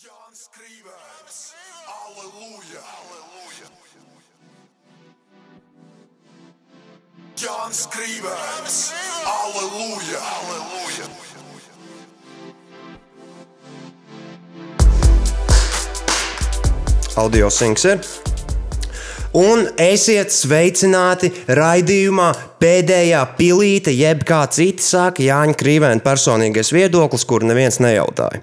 Jānis 0.00 0.46
Krīvēns. 0.54 1.38
Aleluja! 1.92 2.80
Aleluja! 2.96 3.66
Jānis 7.42 7.82
Krīvēns. 7.92 8.78
Aleluja! 9.28 10.22
Aleluja! 10.38 11.10
audio 17.20 17.50
sinks 17.52 17.84
ir. 17.84 18.00
Un 19.36 19.66
esiet 19.76 20.32
sveicināti 20.32 21.28
raidījumā 21.60 22.30
pēdējā 22.60 23.20
pilīte, 23.38 23.92
jeb 23.96 24.24
kā 24.28 24.42
citi 24.52 24.84
saka, 24.84 25.22
Jāņa 25.24 25.56
Krīvēna 25.60 26.04
personīgais 26.04 26.72
viedoklis, 26.74 27.24
kur 27.28 27.44
neviens 27.48 27.80
nejautāja. 27.80 28.42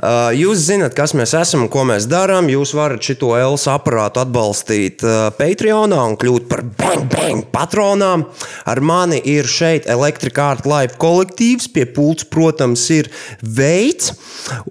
Uh, 0.00 0.30
jūs 0.36 0.64
zināt, 0.70 0.96
kas 0.96 1.12
mēs 1.18 1.34
esam 1.36 1.66
un 1.66 1.72
ko 1.72 1.84
mēs 1.88 2.08
darām. 2.10 2.48
Jūs 2.50 2.72
varat 2.76 3.04
šo 3.04 3.34
ELS 3.36 3.66
aparātu 3.72 4.22
atbalstīt 4.22 5.04
uh, 5.04 5.28
Patreonā 5.36 6.00
un 6.08 6.16
kļūt 6.20 6.48
par 6.50 6.64
bang, 6.78 7.04
bang 7.12 7.44
patronām. 7.52 8.24
Ar 8.70 8.80
mani 8.80 9.20
ir 9.28 9.48
šeit 9.50 9.88
Electric 9.90 10.40
Life 10.64 10.96
kolektīvs, 11.00 11.68
pie 11.74 11.84
pults, 11.84 12.24
protams, 12.32 12.86
ir 12.94 13.10
veids. 13.42 14.14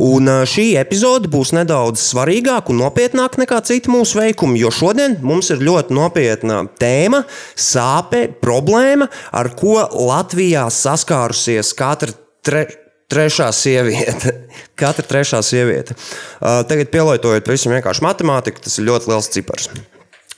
Un 0.02 0.30
uh, 0.32 0.42
šī 0.50 0.72
epizode 0.82 1.30
būs 1.30 1.54
nedaudz 1.58 2.02
svarīgāka 2.10 2.74
un 2.74 2.82
nopietnāka 2.82 3.44
nekā 3.44 3.62
citi 3.70 3.94
mūsu 3.94 4.24
veikumi, 4.24 4.60
jo 4.64 4.74
šodien 4.74 5.20
mums 5.22 5.52
ir 5.54 5.62
ļoti 5.62 5.94
nopietna 5.94 6.64
tēma, 6.82 7.24
sāpe, 7.54 8.26
problēma 8.42 8.79
problēma, 8.80 9.10
ar 9.32 9.52
ko 9.58 9.84
Latvijā 10.08 10.68
saskārusies 10.72 11.74
katra 11.76 12.14
tre, 12.44 12.66
trešā 13.12 13.52
sieviete. 13.52 14.48
Katra 14.80 15.04
trešā 15.04 15.42
sieviete. 15.44 15.96
Uh, 16.40 16.64
tagad 16.64 16.92
pielietojot 16.94 17.46
pavisam 17.46 17.74
vienkārši 17.76 18.06
matemātiku, 18.06 18.62
tas 18.64 18.80
ir 18.80 18.88
ļoti 18.88 19.12
liels 19.12 19.32
cipars. 19.34 19.72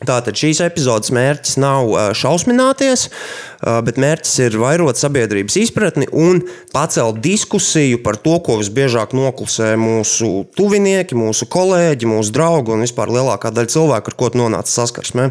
Tātad 0.02 0.34
šīs 0.34 0.64
epizodes 0.66 1.12
mērķis 1.14 1.60
nav 1.62 1.92
uh, 1.92 2.08
šausmināties, 2.18 3.04
uh, 3.12 3.84
bet 3.86 4.00
mērķis 4.02 4.40
ir 4.48 4.58
vairot 4.58 4.98
sabiedrības 4.98 5.60
izpratni 5.62 6.08
un 6.10 6.42
pacelt 6.74 7.20
diskusiju 7.22 8.00
par 8.02 8.18
to, 8.18 8.40
ko 8.42 8.58
visbiežāk 8.64 9.14
noklusē 9.14 9.76
mūsu 9.78 10.48
tuvinieki, 10.58 11.14
mūsu 11.20 11.46
kolēģi, 11.54 12.10
mūsu 12.10 12.34
draugi 12.34 12.74
un 12.74 12.82
vispār 12.88 13.14
lielākā 13.14 13.54
daļa 13.54 13.76
cilvēku, 13.76 14.10
ar 14.10 14.18
ko 14.18 14.32
nonāca 14.42 14.74
saskarsmē. 14.74 15.30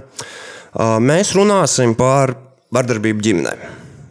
Mēs 1.03 1.33
runāsim 1.34 1.97
par 1.99 2.37
vardarbību 2.75 3.25
ģimenē. 3.27 3.55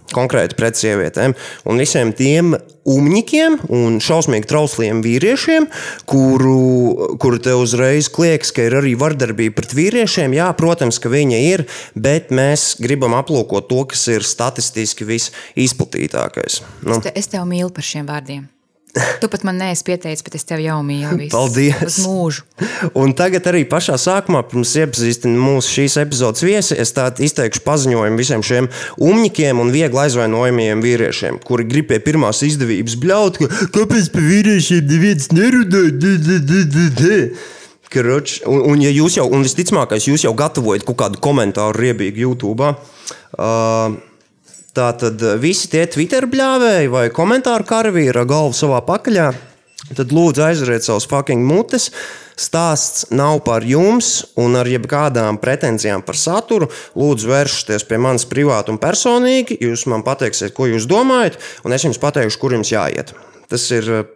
Konkrēti 0.10 0.58
pret 0.58 0.78
sievietēm 0.80 1.36
un 1.70 1.78
visiem 1.78 2.10
tiem 2.18 2.56
umņikiem 2.90 3.60
un 3.78 4.00
šausmīgi 4.02 4.50
trausliem 4.50 5.04
vīriešiem, 5.06 5.68
kuru, 6.10 7.16
kuru 7.22 7.42
te 7.46 7.54
uzreiz 7.54 8.10
liekas, 8.18 8.50
ka 8.56 8.66
ir 8.66 8.80
arī 8.82 8.96
vardarbība 8.98 9.60
pret 9.60 9.78
vīriešiem. 9.78 10.34
Jā, 10.40 10.50
protams, 10.58 10.98
ka 11.02 11.14
viņa 11.14 11.42
ir, 11.52 11.68
bet 11.94 12.34
mēs 12.34 12.72
gribam 12.82 13.14
aplūkot 13.20 13.70
to, 13.70 13.84
kas 13.94 14.08
ir 14.10 14.26
statistiski 14.26 15.06
visizplatītākais. 15.14 16.64
Nu. 16.82 16.98
Es, 16.98 17.06
te, 17.06 17.14
es 17.14 17.30
tev 17.30 17.46
mīlu 17.50 17.70
par 17.76 17.86
šiem 17.86 18.10
vārdiem. 18.10 18.48
Tu 19.22 19.28
pat 19.30 19.44
man 19.46 19.60
neesi 19.62 19.84
pieteicis, 19.86 20.24
bet 20.26 20.36
es 20.40 20.46
tevi 20.50 20.66
jau 20.66 20.80
mīlu. 20.86 21.28
Paldies! 21.30 21.78
Uz 21.86 21.98
mūžu. 22.02 22.46
Un 22.98 23.14
tagad 23.18 23.46
arī 23.52 23.62
pašā 23.70 24.00
sākumā, 24.02 24.42
pirms 24.50 24.72
iepazīstināt 24.82 25.38
mūsu 25.38 25.76
šīs 25.76 25.98
epizodes 26.02 26.46
viesi, 26.46 26.78
es 26.80 26.94
izteikšu 27.30 27.62
paziņojumu 27.68 28.18
visiem 28.20 28.42
šiem 28.46 28.70
umņikiem 28.98 29.62
un 29.62 29.70
viegli 29.76 30.02
aizvainojamiem 30.06 30.82
vīriešiem, 30.82 31.38
kuri 31.46 31.68
grib 31.70 31.92
pie 31.92 32.02
pirmās 32.02 32.42
izdevības 32.48 32.98
bļaut, 33.04 33.38
ka 33.38 33.70
kāpēc 33.78 34.10
par 34.16 34.26
vīriešiem 34.26 34.90
neviens 34.90 35.30
nerunā. 35.38 35.86
Karoč, 37.90 38.40
un, 38.46 38.62
un, 38.70 38.82
ja 38.84 38.92
jūs 38.94 39.16
jau, 39.18 39.26
un 39.34 39.42
visticamākais, 39.42 40.06
jūs 40.12 40.22
jau 40.28 40.34
gatavojat 40.38 40.86
kaut 40.86 41.00
kādu 41.00 41.22
komentāru 41.26 41.74
riebīgu 41.74 42.22
YouTube. 42.28 42.74
Uh, 43.34 43.98
Tātad 44.80 45.20
eh, 45.20 45.36
visi 45.42 45.68
tie 45.72 45.84
Twitter 45.92 46.28
bļāvēji 46.30 46.92
vai 46.94 47.10
komentāru 47.12 47.68
karavīri 47.68 48.16
ar 48.16 48.28
galvu 48.30 48.56
savā 48.56 48.80
pakaļā, 48.88 49.28
tad 49.98 50.14
lūdzu 50.16 50.46
aizveriet 50.46 50.86
savus 50.86 51.08
fucking 51.10 51.44
mutes. 51.44 51.90
Stāsts 52.40 53.10
nav 53.12 53.42
par 53.44 53.66
jums, 53.68 54.30
un 54.40 54.56
ar 54.56 54.70
jebkādām 54.72 55.42
pretenzijām 55.42 56.06
par 56.08 56.16
saturu. 56.16 56.70
Lūdzu, 56.96 57.28
vēršieties 57.28 57.84
pie 57.90 58.00
manis 58.00 58.24
privāti 58.30 58.72
un 58.72 58.80
personīgi. 58.80 59.58
Jūs 59.60 59.84
man 59.92 60.06
pateiksiet, 60.08 60.56
ko 60.56 60.70
jūs 60.70 60.88
domājat, 60.88 61.36
un 61.68 61.76
es 61.76 61.84
jums 61.84 62.00
pateikšu, 62.00 62.40
kur 62.40 62.56
jums 62.56 62.72
jāiet. 62.72 63.12
Tas 63.52 63.68
ir 63.76 63.92
eh, 63.98 64.08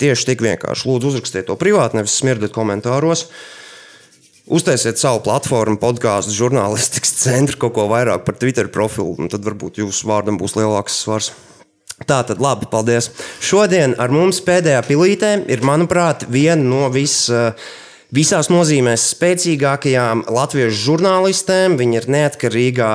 tieši 0.00 0.30
tik 0.30 0.48
vienkārši. 0.48 0.88
Lūdzu, 0.88 1.12
uzrakstiet 1.12 1.50
to 1.50 1.60
privāti, 1.60 2.00
nevis 2.00 2.16
smirdiet 2.22 2.56
komentāros. 2.56 3.28
Uh, 3.28 3.58
Uztaisiet 4.48 4.96
savu 4.96 5.20
platformu, 5.26 5.76
podkāstu, 5.76 6.32
žurnālistikas 6.32 7.10
centru, 7.20 7.58
kaut 7.60 7.74
ko 7.76 7.84
vairāk 7.90 8.24
par 8.24 8.38
Twitter 8.40 8.70
profilu, 8.72 9.12
un 9.20 9.28
tad 9.28 9.44
varbūt 9.44 9.82
jūsu 9.82 10.08
vārdam 10.08 10.38
būs 10.40 10.56
lielāks 10.56 11.02
svars. 11.02 11.34
Tā 12.08 12.22
tad 12.24 12.40
labi, 12.40 12.68
paldies. 12.70 13.10
Šodien 13.44 13.96
ar 14.00 14.14
mums 14.14 14.38
pēdējā 14.46 14.80
pilītē 14.86 15.34
ir, 15.50 15.64
manuprāt, 15.66 16.24
viena 16.32 16.62
no 16.62 16.86
visām 16.94 17.58
visās 18.14 18.48
nozīmēs 18.48 19.04
spēcīgākajām 19.12 20.24
latviešu 20.32 20.78
žurnālistēm. 20.86 21.76
Viņa 21.80 22.00
ir 22.00 22.06
neatkarīgā, 22.14 22.92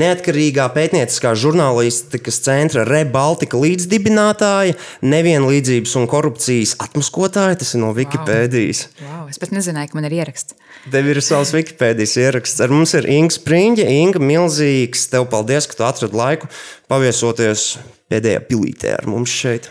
neatkarīgā 0.00 0.68
pētnieciskā 0.74 1.34
žurnālistikas 1.38 2.40
centra 2.44 2.86
Rebaltika 2.88 3.60
līdzdibinātāja, 3.60 4.76
nevienlīdzības 5.04 5.96
un 6.00 6.08
korupcijas 6.10 6.76
atmaskotāja. 6.82 7.60
Tas 7.60 7.74
ir 7.76 7.84
no 7.84 7.92
Wikipēdijas. 7.96 8.86
Wow. 9.00 9.10
Wow, 9.12 9.28
es 9.32 9.40
pat 9.42 9.52
nezināju, 9.56 9.92
ka 9.92 10.00
man 10.00 10.08
ir 10.08 10.18
ieraksts. 10.22 10.56
Tev 10.92 11.10
ir 11.12 11.20
savs 11.24 11.52
Wikipēdijas 11.56 12.16
ieraksts. 12.22 12.62
Ar 12.64 12.72
mums 12.72 12.96
ir 12.96 13.08
Inga 13.12 13.36
Spriņģa. 13.36 13.88
Inga, 14.00 14.22
milzīgs. 14.22 15.08
Tev 15.12 15.28
paldies, 15.32 15.68
ka 15.68 15.80
tu 15.80 15.88
atradi 15.88 16.16
laiku 16.16 16.50
paviesoties 16.90 17.74
pēdējā 18.12 18.44
pilītē 18.48 18.96
ar 19.00 19.10
mums 19.10 19.34
šeit. 19.34 19.68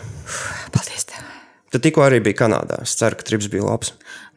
Paldies! 0.74 1.08
Tev. 1.08 1.24
Tu 1.74 1.80
tikko 1.82 2.04
arī 2.06 2.20
biji 2.22 2.38
Kanādā. 2.38 2.78
Es 2.86 2.94
ceru, 3.00 3.18
ka 3.18 3.26
trips 3.26 3.48
bija 3.50 3.66
labs 3.66 3.90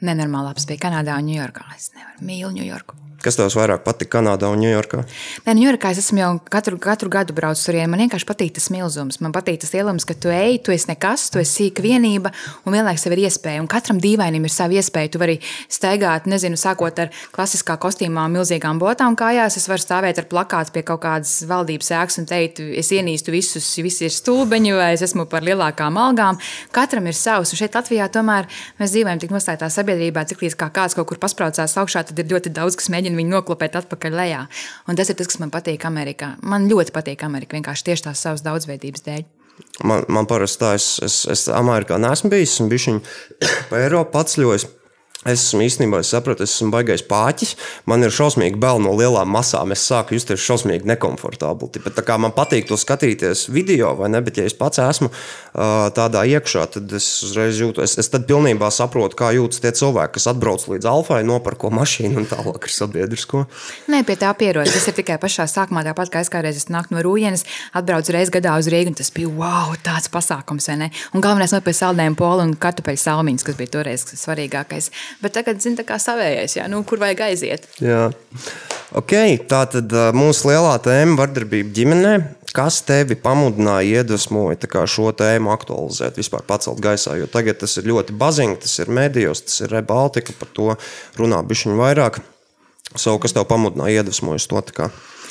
nenormāli 0.06 0.52
labs 0.52 0.68
bija 0.70 0.86
Kanādā 0.88 1.20
un 1.20 1.30
Ņujorkā. 1.32 1.70
Es 1.76 1.92
nevaru 1.96 2.26
mīlu 2.32 2.56
Ņujorku. 2.60 3.09
Kas 3.20 3.36
tev 3.36 3.50
vairāk 3.52 3.82
patīk 3.84 4.08
Kanādā 4.14 4.48
un 4.48 4.62
Ņujorkā? 4.64 5.02
Nē, 5.44 5.54
Ņujorkā 5.58 5.92
es 5.92 6.00
esmu 6.06 6.22
jau 6.22 6.30
katru, 6.52 6.78
katru 6.80 7.10
gadu 7.12 7.36
braucis 7.36 7.66
tur. 7.68 7.76
Man 7.92 8.00
vienkārši 8.06 8.28
patīk 8.28 8.54
tas 8.56 8.70
milzums. 8.72 9.20
Man 9.20 9.34
patīk 9.36 9.60
tas 9.60 9.74
lielums, 9.76 10.06
ka 10.08 10.16
tu 10.16 10.32
ej, 10.32 10.62
tu 10.64 10.72
esi 10.72 10.88
nekas, 10.88 11.28
tu 11.34 11.42
esi 11.42 11.66
sīka 11.66 11.84
vienība 11.84 12.32
un 12.64 12.76
vienlaikus 12.76 13.04
tev 13.04 13.18
ir 13.18 13.26
iespēja. 13.28 13.60
Un 13.60 13.68
katram 13.72 14.00
dīvainim 14.00 14.46
ir 14.48 14.54
sava 14.54 14.78
iespēja. 14.80 15.12
Tu 15.12 15.22
vari 15.22 15.36
staigāt, 15.68 16.30
nezinu, 16.32 16.60
sākot 16.60 17.02
ar 17.04 17.12
klasiskā 17.36 17.76
kostīmā, 17.82 18.30
milzīgām 18.32 18.80
botām 18.80 19.18
kājās. 19.20 19.60
Es 19.60 19.68
varu 19.72 19.84
stāvēt 19.84 20.22
ar 20.24 20.30
plakātu 20.32 20.76
pie 20.78 20.86
kaut 20.88 21.04
kādas 21.04 21.36
valdības 21.50 21.92
ēkas 22.00 22.22
un 22.22 22.30
teikt, 22.30 22.64
es 22.64 22.94
ienīstu 22.96 23.36
visus, 23.36 23.68
visi 23.84 24.08
ir 24.08 24.16
stulbeņi 24.16 24.76
vai 24.80 24.94
es 24.96 25.04
esmu 25.10 25.28
par 25.30 25.44
lielākām 25.44 26.00
algām. 26.00 26.40
Katram 26.76 27.12
ir 27.12 27.18
savs. 27.20 27.52
Un 27.52 27.60
šeit 27.60 27.76
Latvijā 27.76 28.08
tomēr 28.14 28.48
mēs 28.80 28.96
dzīvojam 28.96 29.20
tik 29.26 29.36
nostājā 29.36 29.68
sabiedrībā, 29.74 30.24
cik 30.30 30.46
līdz 30.46 30.58
kā 30.60 30.72
kāds 30.74 30.96
kaut 30.98 31.12
kur 31.12 31.20
pasprācās 31.22 31.76
augšā, 31.84 32.06
tad 32.08 32.20
ir 32.24 32.32
ļoti 32.32 32.54
daudz, 32.56 32.78
kas 32.80 32.92
mēģina 32.94 33.09
mēģina 33.10 33.20
viņu 33.20 33.34
noklopēt 33.34 33.76
atpakaļ 33.80 34.16
lejā. 34.16 34.46
Un 34.88 34.98
tas 34.98 35.10
ir 35.10 35.18
tas, 35.18 35.28
kas 35.28 35.40
man 35.42 35.52
patīk 35.52 35.86
Amerikā. 35.86 36.38
Man 36.42 36.70
ļoti 36.70 36.94
patīk 36.94 37.24
Amerika 37.26 37.58
vienkārši 37.58 37.90
tieši 37.90 38.08
tās 38.10 38.22
savas 38.22 38.44
daudzveidības 38.46 39.06
dēļ. 39.06 39.24
Man, 39.84 40.06
man 40.08 40.28
parasti 40.28 40.62
tā, 40.62 40.74
es, 40.78 41.00
es, 41.04 41.26
es 41.28 41.48
Amerikā 41.52 41.98
neesmu 42.00 42.30
bijis, 42.32 42.54
esmu 42.56 42.70
bijis 42.72 42.88
pa 43.70 43.82
Eiropu 43.82 44.14
pats 44.14 44.38
ļoti. 44.40 44.79
Es 45.28 45.42
esmu 45.50 45.66
īstenībā 45.66 46.00
es 46.00 46.14
sapratu, 46.14 46.46
es 46.48 46.54
esmu 46.54 46.72
baigais 46.72 47.02
pāķis. 47.04 47.58
Man 47.92 48.06
ir 48.08 48.14
šausmīgi 48.16 48.56
bail 48.56 48.78
no 48.80 48.94
lielām 48.96 49.28
masām. 49.36 49.74
Es 49.76 49.82
sāku 49.84 50.16
justies 50.16 50.40
šausmīgi 50.40 50.88
nekomfortabli. 50.88 51.68
Tāpēc 51.76 51.98
tā 52.08 52.16
man 52.24 52.32
patīk 52.32 52.70
to 52.70 52.78
skatīties 52.80 53.50
video, 53.52 53.90
vai 54.00 54.08
ne? 54.14 54.22
Bet, 54.24 54.40
ja 54.40 54.48
es 54.48 54.56
pats 54.56 54.80
esmu 54.80 55.10
uh, 55.12 55.90
tādā 55.92 56.22
iekšā, 56.24 56.64
tad 56.72 56.96
es 56.96 57.08
uzreiz 57.28 57.60
jūtu, 57.60 57.84
es, 57.84 57.98
es 58.00 58.08
tad 58.14 58.30
pilnībā 58.30 58.70
saprotu, 58.72 59.18
kā 59.20 59.34
jūtas 59.36 59.60
tie 59.60 59.74
cilvēki, 59.76 60.14
kas 60.16 60.30
atbrauc 60.32 60.64
līdz 60.72 60.88
Alfai, 60.88 61.20
nopērko 61.28 61.74
mašīnu 61.76 62.24
un 62.24 62.30
tālāk 62.32 62.70
ar 62.70 62.76
sabiedrisko. 62.78 63.44
Nē, 63.92 64.06
pie 64.08 64.16
tā 64.24 64.32
pierod. 64.40 64.72
Tas 64.72 64.88
ir 64.88 64.96
tikai 65.02 65.20
pašā 65.20 65.50
sākumā, 65.52 65.84
tāpat 65.90 66.16
kā 66.16 66.24
es 66.24 66.32
kādreiz 66.32 66.64
nāku 66.72 66.96
no 66.96 67.04
Rūjienes, 67.04 67.44
atbraucu 67.76 68.16
reizes 68.16 68.32
gadā 68.40 68.56
uz 68.56 68.72
Rīgu, 68.72 68.96
un 68.96 69.00
tas 69.04 69.12
bija 69.12 69.36
wow, 69.36 69.76
tāds 69.84 70.08
pasākums, 70.16 70.72
vai 70.72 70.80
ne? 70.86 70.92
Un 71.12 71.28
galvenais 71.28 71.52
no 71.52 71.60
pie 71.66 71.76
saldējuma 71.76 72.20
pola 72.24 72.48
un 72.48 72.56
kartupeļu 72.56 73.04
salmiņas, 73.04 73.48
kas 73.52 73.60
bija 73.60 73.76
toreiz 73.76 74.08
svarīgākais. 74.16 74.92
Bet 75.24 75.36
tagad 75.38 75.62
zina, 75.64 75.86
kā 75.88 76.00
savējais, 76.02 76.58
jā, 76.60 76.68
nu, 76.72 76.84
kur 76.88 77.02
vajag 77.02 77.26
aiziet. 77.30 77.68
Jā. 77.84 78.10
Okay, 79.00 79.38
tā 79.46 79.64
tad 79.70 79.94
mūsu 80.18 80.50
lielā 80.50 80.74
tēma- 80.82 81.18
vardarbība 81.22 81.74
ģimenē. 81.78 82.14
Kas 82.54 82.80
tevi 82.82 83.14
pamudināja, 83.14 84.02
iedvesmoja 84.02 84.58
šo 84.90 85.12
tēmu 85.14 85.52
aktualizēt, 85.54 86.18
vispār 86.18 86.42
pacelt 86.42 86.82
gaisā? 86.82 87.14
Jo 87.20 87.28
tagad 87.28 87.60
tas 87.60 87.78
ir 87.78 87.84
ļoti 87.84 88.18
baziņš, 88.18 88.60
tas 88.60 88.80
ir 88.80 88.88
medijos, 88.88 89.42
tas 89.42 89.62
ir 89.62 89.70
Rebaltika, 89.70 90.34
par 90.34 90.50
to 90.54 90.78
runā 91.18 91.44
bišķiņu 91.46 91.78
vairāk. 91.78 92.22
Savu, 92.96 93.20
kas 93.20 93.34
tev 93.34 93.46
pamudināja, 93.46 94.02
iedvesmojas 94.02 94.48
to? 94.50 94.90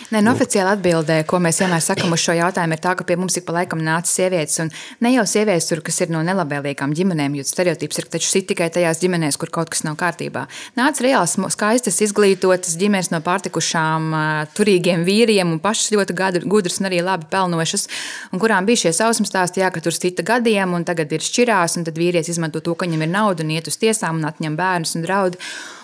Nē, 0.09 0.23
no 0.25 0.33
oficiāla 0.33 0.71
atbildē, 0.73 1.19
ko 1.29 1.37
mēs 1.45 1.59
vienmēr 1.61 1.83
sakām 1.85 2.15
uz 2.17 2.23
šo 2.23 2.33
jautājumu, 2.33 2.73
ir 2.73 2.81
tā, 2.81 2.95
ka 2.97 3.05
pie 3.05 3.19
mums 3.21 3.35
ik 3.37 3.45
pa 3.45 3.53
laikam 3.59 3.83
nāca 3.85 4.09
sievietes. 4.09 4.55
Un 4.63 4.71
ne 5.05 5.11
jau 5.13 5.25
sievietes, 5.29 5.67
tur, 5.69 5.83
kas 5.85 6.01
ir 6.01 6.15
no 6.15 6.23
nelabvēlīgām 6.25 6.95
ģimenēm, 6.97 7.37
jo 7.37 7.45
stereotips 7.45 8.01
ir 8.01 8.09
taču 8.15 8.31
sit 8.31 8.47
tikai 8.49 8.71
tajās 8.73 9.03
ģimenēs, 9.03 9.37
kur 9.37 9.53
kaut 9.53 9.69
kas 9.75 9.85
nav 9.85 9.99
kārtībā. 10.01 10.47
Nāca 10.81 11.05
reāls, 11.05 11.37
skaistas, 11.53 12.01
izglītotas 12.09 12.79
ģimenes 12.81 13.13
no 13.13 13.21
pārtikušām, 13.29 14.09
turīgiem 14.57 15.05
vīriem 15.05 15.53
un 15.53 15.61
pašas 15.61 15.93
ļoti 15.93 16.17
gudras 16.49 16.81
un 16.81 16.89
arī 16.89 17.05
labi 17.05 17.29
pelnošas, 17.29 17.85
un 18.33 18.41
kurām 18.41 18.65
bija 18.65 18.87
šie 18.87 18.97
sausmas 18.97 19.29
stāsti, 19.29 19.61
jā, 19.61 19.69
ka 19.69 19.85
tur 19.85 19.93
cita 19.93 20.25
gadiem, 20.25 20.73
un 20.73 20.89
tagad 20.89 21.13
ir 21.13 21.21
šķirās, 21.21 21.77
un 21.77 21.85
tad 21.85 22.01
vīrietis 22.01 22.33
izmanto 22.33 22.65
to, 22.65 22.73
ka 22.73 22.89
viņam 22.89 23.05
ir 23.05 23.13
nauda 23.13 23.45
un 23.45 23.53
iet 23.53 23.69
uz 23.69 23.77
tiesām 23.77 24.23
un 24.23 24.33
atņem 24.33 24.57
bērnus 24.57 24.97
un 24.97 25.05
draud. 25.05 25.37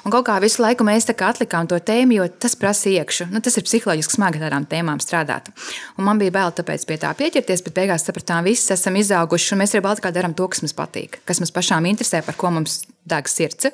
Un 0.05 0.13
kaut 0.13 0.27
kā 0.27 0.37
visu 0.43 0.61
laiku 0.61 0.85
mēs 0.85 1.07
atlikām 1.09 1.69
to 1.69 1.79
tēmu, 1.81 2.19
jo 2.19 2.27
tas 2.29 2.53
prasa 2.61 2.91
iekšā. 2.93 3.31
Nu, 3.33 3.41
tas 3.45 3.57
ir 3.57 3.65
psiholoģiski 3.65 4.19
smagi 4.19 4.43
tādām 4.43 4.67
tēmām 4.69 5.01
strādāt. 5.01 5.49
Un 5.97 6.05
man 6.05 6.21
bija 6.21 6.35
bail 6.35 6.53
tāpēc 6.53 6.85
pie 6.85 6.99
tā 7.01 7.13
pieķerties, 7.17 7.63
bet 7.65 7.77
beigās 7.79 8.05
sapratām, 8.05 8.45
visi 8.45 8.69
esam 8.75 8.99
izauguši 9.01 9.55
un 9.55 9.63
mēs 9.63 9.73
arī 9.73 9.85
Baltkā 9.87 10.13
darām 10.13 10.37
to, 10.37 10.49
kas 10.53 10.61
mums 10.65 10.77
patīk, 10.77 11.23
kas 11.25 11.41
mums 11.41 11.55
pašām 11.57 11.89
interesē, 11.89 12.21
par 12.27 12.37
ko 12.37 12.53
mums 12.53 12.83
deg 13.09 13.29
sirds. 13.33 13.71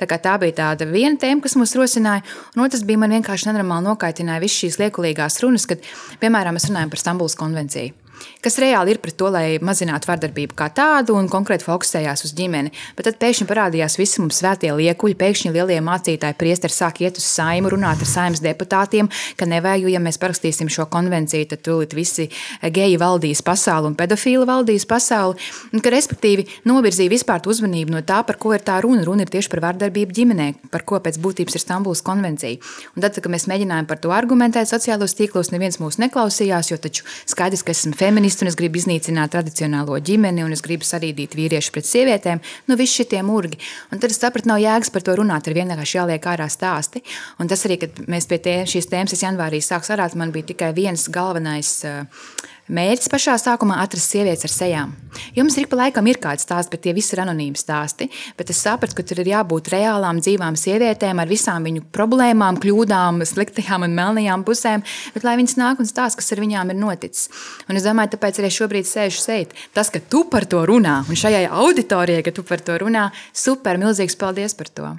Tā, 0.00 0.08
tā 0.08 0.36
bija 0.40 0.56
tāda 0.62 0.88
viena 0.88 1.20
tēma, 1.20 1.44
kas 1.44 1.56
mūs 1.60 1.76
rosināja, 1.76 2.24
un 2.56 2.64
otrs 2.64 2.84
bija 2.88 3.00
man 3.04 3.16
vienkārši 3.18 3.50
nenormāli 3.50 3.88
nokaitināja 3.90 4.44
visas 4.44 4.64
šīs 4.64 4.80
liekulīgās 4.80 5.40
runas, 5.44 5.68
kad, 5.68 5.84
piemēram, 6.24 6.56
mēs 6.56 6.70
runājam 6.70 6.92
par 6.92 7.04
Stambulas 7.04 7.36
konvenciju 7.40 8.03
kas 8.44 8.58
reāli 8.62 8.94
ir 8.94 9.00
pret 9.02 9.16
to, 9.18 9.30
lai 9.32 9.58
mazinātu 9.64 10.08
vardarbību 10.10 10.56
kā 10.58 10.68
tādu 10.74 11.16
un 11.18 11.28
konkrēti 11.32 11.66
fokusējās 11.66 12.24
uz 12.26 12.34
ģimeni. 12.36 12.72
Bet 12.96 13.08
tad 13.08 13.18
pēkšņi 13.22 13.48
parādījās 13.48 13.98
visi 14.00 14.22
mums 14.22 14.40
svētie 14.42 14.72
liekuļi, 14.74 15.16
pēkšņi 15.20 15.52
lielie 15.54 15.80
mācītāji 15.84 16.38
priesteri 16.40 16.74
sāk 16.74 17.00
iet 17.04 17.18
uz 17.20 17.26
saimu, 17.28 17.72
runāt 17.74 18.02
ar 18.02 18.10
saimnes 18.10 18.42
deputātiem, 18.44 19.10
ka 19.38 19.48
nevajag, 19.48 19.86
jo 19.86 19.94
ja 19.94 20.02
mēs 20.02 20.20
parakstīsim 20.22 20.70
šo 20.72 20.86
konvenciju, 20.92 21.48
tad 21.50 21.64
tūlīt 21.66 21.96
visi 21.96 22.28
geji 22.62 23.00
valdīs 23.00 23.42
pasauli 23.44 23.90
un 23.90 23.98
pedofīli 23.98 24.46
valdīs 24.48 24.86
pasauli. 24.88 25.40
Un, 25.72 25.82
ka, 25.84 25.92
respektīvi, 25.94 26.46
novirzīja 26.68 27.12
vispār 27.12 27.44
uzmanību 27.50 27.94
no 27.94 28.02
tā, 28.06 28.20
par 28.26 28.38
ko 28.40 28.54
ir 28.56 28.64
tā 28.64 28.78
runa. 28.84 29.04
Runa 29.06 29.24
ir 29.24 29.32
tieši 29.32 29.50
par 29.52 29.62
vardarbību 29.68 30.16
ģimenē, 30.16 30.48
par 30.72 30.84
ko 30.88 31.00
pēc 31.02 31.18
būtības 31.22 31.58
ir 31.58 31.64
Stambulas 31.64 32.02
konvencija. 32.04 32.60
Un 32.94 33.04
tad, 33.04 33.18
kad 33.18 33.32
mēs 33.32 33.48
mēģinājām 33.50 33.88
par 33.90 34.00
to 34.02 34.12
argumentēt 34.14 34.70
sociālos 34.70 35.16
tīklos, 35.18 35.52
neviens 35.54 35.80
mūs 35.82 35.98
neklausījās, 36.02 36.72
jo 36.72 36.80
taču 36.80 37.06
skaidrs, 37.30 37.64
ka 37.66 37.74
esmu 37.74 37.94
feminists 38.04 38.44
un 38.44 38.50
es 38.50 38.58
gribu 38.58 38.80
iznīcināt 38.80 39.32
tradicionālo 39.34 39.98
ģimeni, 40.04 40.44
un 40.44 40.52
es 40.54 40.62
gribu 40.64 40.86
sarīdīt 40.86 41.36
vīriešu 41.38 41.72
pret 41.74 41.88
sievietēm. 41.88 42.42
Nu, 42.68 42.78
visi 42.80 43.02
šie 43.02 43.22
murgi. 43.26 43.60
Un 43.92 44.02
tad 44.02 44.12
es 44.12 44.20
sapratu, 44.20 44.50
nav 44.50 44.60
jēgas 44.62 44.92
par 44.92 45.04
to 45.06 45.16
runāt, 45.20 45.48
ir 45.48 45.56
vienkārši 45.58 46.00
jāliek 46.00 46.28
ārā 46.34 46.48
stāsti. 46.52 47.04
Un 47.40 47.50
tas 47.50 47.64
arī, 47.68 47.80
kad 47.84 48.04
mēs 48.10 48.28
pie 48.30 48.40
tie, 48.44 48.56
šīs 48.68 48.90
tēmas 48.92 49.24
janvārī 49.24 49.62
sākām 49.64 49.88
sarāt, 49.88 50.18
man 50.18 50.34
bija 50.34 50.52
tikai 50.52 50.74
viens 50.76 51.08
galvenais. 51.12 51.76
Uh, 51.88 52.52
Mērķis 52.64 53.10
pašā 53.12 53.34
sākumā 53.36 53.76
atrast 53.82 54.08
sievietes 54.08 54.46
ar 54.46 54.52
sejām. 54.52 54.92
Jums 55.36 55.52
ir 55.60 55.66
pa 55.68 55.76
laikam 55.82 56.06
ir 56.08 56.16
kāds 56.16 56.46
stāsts, 56.46 56.70
bet 56.72 56.80
tie 56.86 56.94
visi 56.96 57.12
ir 57.12 57.20
anonīmi 57.20 57.60
stāsti. 57.60 58.06
Bet 58.38 58.48
es 58.54 58.62
sapratu, 58.64 58.96
ka 58.96 59.04
tur 59.04 59.20
ir 59.20 59.28
jābūt 59.34 59.68
reālām, 59.74 60.22
dzīvām 60.24 60.56
sievietēm 60.56 61.20
ar 61.20 61.28
visām 61.28 61.68
viņu 61.68 61.84
problēmām, 61.92 62.56
kļūdām, 62.62 63.20
sliktajām 63.28 63.84
un 63.84 63.92
melnajām 63.98 64.46
pusēm, 64.48 64.84
bet 65.12 65.26
lai 65.28 65.36
viņas 65.42 65.58
nāk 65.60 65.82
un 65.84 65.90
stāsta, 65.90 66.22
kas 66.22 66.32
ar 66.32 66.40
viņām 66.40 66.72
ir 66.72 66.80
noticis. 66.80 67.28
Un 67.68 67.76
es 67.76 67.84
domāju, 67.84 68.14
tāpēc 68.16 68.40
arī 68.40 68.52
šobrīd 68.56 68.88
sēžu 68.88 69.20
šeit. 69.20 69.52
Tas, 69.76 69.92
ka 69.92 70.00
tu 70.00 70.24
par 70.32 70.48
to 70.48 70.64
runā, 70.64 71.02
un 71.04 71.20
šajā 71.20 71.44
auditorijā, 71.52 72.24
ka 72.24 72.32
tu 72.32 72.46
par 72.48 72.64
to 72.64 72.80
runā, 72.80 73.10
super, 73.36 73.76
milzīgs 73.76 74.16
paldies 74.16 74.56
par 74.56 74.72
to. 74.72 74.94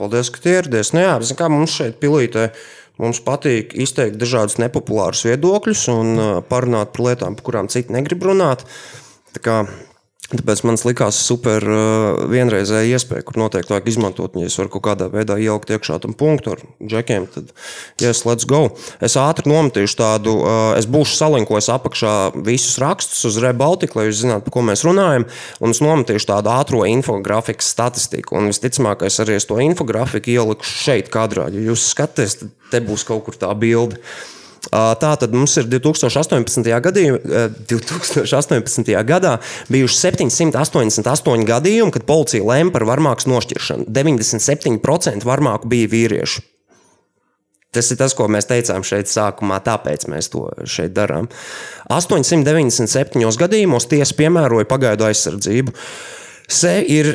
Paldies, 0.00 0.30
ka 0.32 0.42
ieradies. 0.48 0.94
Nu, 0.96 1.02
jā, 1.04 1.14
kā 1.36 1.46
mums 1.52 1.74
šeit 1.76 1.98
pilītē 2.00 2.48
Mums 3.00 3.22
patīk 3.24 3.72
izteikt 3.80 4.18
dažādus 4.20 4.58
nepopulārus 4.60 5.24
viedokļus 5.28 5.84
un 5.94 6.10
uh, 6.16 6.32
parunāt 6.44 6.92
par 6.92 7.06
lietām, 7.08 7.38
par 7.38 7.46
kurām 7.46 7.70
citi 7.72 7.94
negrib 7.96 8.26
runāt. 8.28 8.66
Tā 9.34 9.42
kā 9.44 9.56
Tāpēc 10.30 10.60
man 10.62 10.76
likās 10.86 11.16
super 11.26 11.64
uh, 11.66 12.20
vienreizēja 12.30 12.94
iespēja, 12.94 13.24
kur 13.26 13.40
noteikti 13.40 13.72
vajag 13.74 13.88
izmantot. 13.90 14.36
Ja 14.38 14.46
es 14.46 14.54
varu 14.60 14.70
kaut 14.76 14.84
kādā 14.84 15.08
veidā 15.10 15.34
ielikt 15.42 15.72
iekšā 15.74 15.98
tam 16.04 16.14
punktu 16.14 16.54
ar 16.54 16.62
džekiem, 16.78 17.26
tad 17.34 17.50
yes, 17.98 18.22
let's 18.28 18.46
go. 18.46 18.62
Es 19.02 19.18
ātri 19.18 19.50
nometīšu 19.50 19.98
tādu, 19.98 20.36
uh, 20.44 20.60
es 20.78 20.86
būšu 20.90 21.18
salinkojis 21.18 21.72
apakšā 21.74 22.14
visus 22.46 22.78
rakstus 22.82 23.26
uz 23.26 23.40
Rebaltiku, 23.42 23.98
lai 23.98 24.06
jūs 24.08 24.22
zinātu, 24.22 24.46
par 24.46 24.54
ko 24.54 24.66
mēs 24.70 24.86
runājam. 24.86 25.26
Un 25.58 25.74
es 25.74 25.82
nometīšu 25.82 26.30
tādu 26.30 26.54
ātrā 26.54 26.86
infografikas 26.94 27.74
statistiku. 27.74 28.38
Un 28.38 28.52
visticamāk, 28.54 29.02
es 29.10 29.18
arī 29.22 29.40
to 29.42 29.58
infografiku 29.58 30.30
ieliku 30.36 30.66
šeit 30.66 31.10
kadrā. 31.10 31.50
Ja 31.50 31.70
jūs 31.72 31.90
skatāties, 31.90 32.38
tad 32.44 32.54
te 32.70 32.86
būs 32.86 33.02
kaut 33.08 33.26
kur 33.26 33.40
tā 33.40 33.50
bilde. 33.58 33.98
Tā 34.68 35.12
tad 35.16 35.32
mums 35.32 35.54
ir 35.56 35.70
2018. 35.72 36.68
Gadī, 36.84 37.06
2018. 37.70 38.92
gadā 39.08 39.38
bijuši 39.72 39.96
788 40.02 41.46
gadījumi, 41.48 41.94
kad 41.96 42.04
policija 42.08 42.44
lēma 42.44 42.74
par 42.74 42.84
varmāku 42.90 43.30
nošķiršanu. 43.32 43.88
97% 43.88 45.24
varmāku 45.24 45.70
bija 45.72 45.88
vīrieši. 45.94 46.44
Tas 47.70 47.86
ir 47.94 48.00
tas, 48.00 48.16
ko 48.18 48.26
mēs 48.26 48.48
teicām 48.50 48.82
šeit 48.82 49.08
sākumā, 49.08 49.60
tāpēc 49.62 50.08
mēs 50.10 50.28
to 50.32 50.48
šeit 50.66 50.92
darām. 50.96 51.30
897 51.88 53.38
gadījumos 53.38 53.86
tiesa 53.90 54.16
piemēroja 54.18 54.66
pagaidu 54.68 55.06
aizsardzību. 55.06 55.76
Se 56.50 56.80
ir 56.82 57.14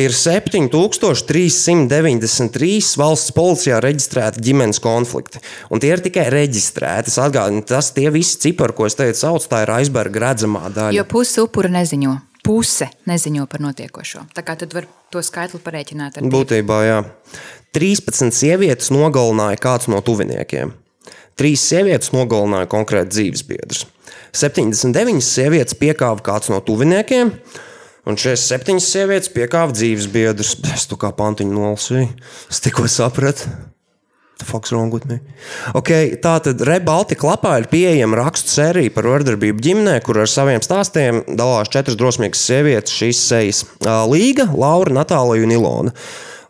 ir 0.00 0.14
7393 0.14 2.98
valsts 3.00 3.32
policijā 3.36 3.76
reģistrēti 3.84 4.42
ģimenes 4.44 4.78
konflikti. 4.82 5.38
Un 5.70 5.76
tie 5.82 5.90
ir 5.94 6.00
tikai 6.04 6.26
reģistrēti. 6.34 7.08
Es 7.12 7.18
atgādinu, 7.22 7.60
tas 7.68 7.86
tie 7.96 8.08
visi 8.14 8.34
cipari, 8.44 8.76
ko 8.76 8.82
es 8.88 8.96
teicu, 8.98 9.18
sauc, 9.20 9.42
tā 9.50 9.58
ir 9.64 9.70
aizberga 9.78 10.18
redzamā 10.28 10.64
daļa. 10.68 10.96
Jo 10.98 11.04
puse 11.10 11.36
upura 11.44 11.70
neziņo. 11.72 12.14
Puse 12.44 12.86
neziņo 13.08 13.44
par 13.48 13.60
notiekošo. 13.64 14.20
Tā 14.36 14.42
kā 14.44 14.52
tad 14.60 14.70
var 14.76 14.84
to 15.12 15.20
skaitli 15.24 15.60
parēķināt. 15.64 16.12
Būtībā, 16.28 16.78
jā. 16.84 16.98
13 17.74 18.36
sievietes 18.36 18.88
nogalināja 18.94 19.58
kāds 19.62 19.86
no 19.90 19.98
tuviniekiem. 20.04 20.68
Trīs 21.40 21.60
sievietes 21.66 22.12
nogalināja 22.14 22.66
konkrēti 22.70 23.10
dzīvesbiedrus. 23.16 23.80
79 24.34 25.22
sievietes 25.24 25.74
piekāva 25.78 26.22
kāds 26.22 26.50
no 26.50 26.60
tuviniekiem, 26.62 27.30
Un 28.04 28.18
šīs 28.20 28.42
septiņas 28.50 28.88
sievietes 28.94 29.30
piekāva 29.32 29.72
dzīves 29.72 30.10
biedrus. 30.12 30.56
Es 30.74 30.84
tu 30.90 30.98
kā 31.00 31.12
pantiņu 31.16 31.54
nolasīju. 31.56 32.10
Es 32.52 32.60
tikko 32.64 32.88
sapratu. 32.90 33.48
Okay, 35.78 36.16
tā 36.20 36.34
tad 36.42 36.60
Rebaltika 36.66 37.28
lapā 37.30 37.54
ir 37.60 37.68
pieejama 37.70 38.18
rakstu 38.18 38.50
sērija 38.50 38.92
par 38.92 39.06
vardarbību 39.08 39.62
ģimenē, 39.62 39.94
kur 40.04 40.18
ar 40.20 40.28
saviem 40.28 40.60
stāstiem 40.64 41.22
dalās 41.38 41.70
četras 41.72 41.96
drosmīgas 42.00 42.42
sievietes 42.42 42.96
šīs 42.98 43.22
sejas- 43.30 43.62
Līga, 44.12 44.48
Laura, 44.52 44.92
Natālija 44.98 45.46
un 45.46 45.54
Ilona. 45.54 45.94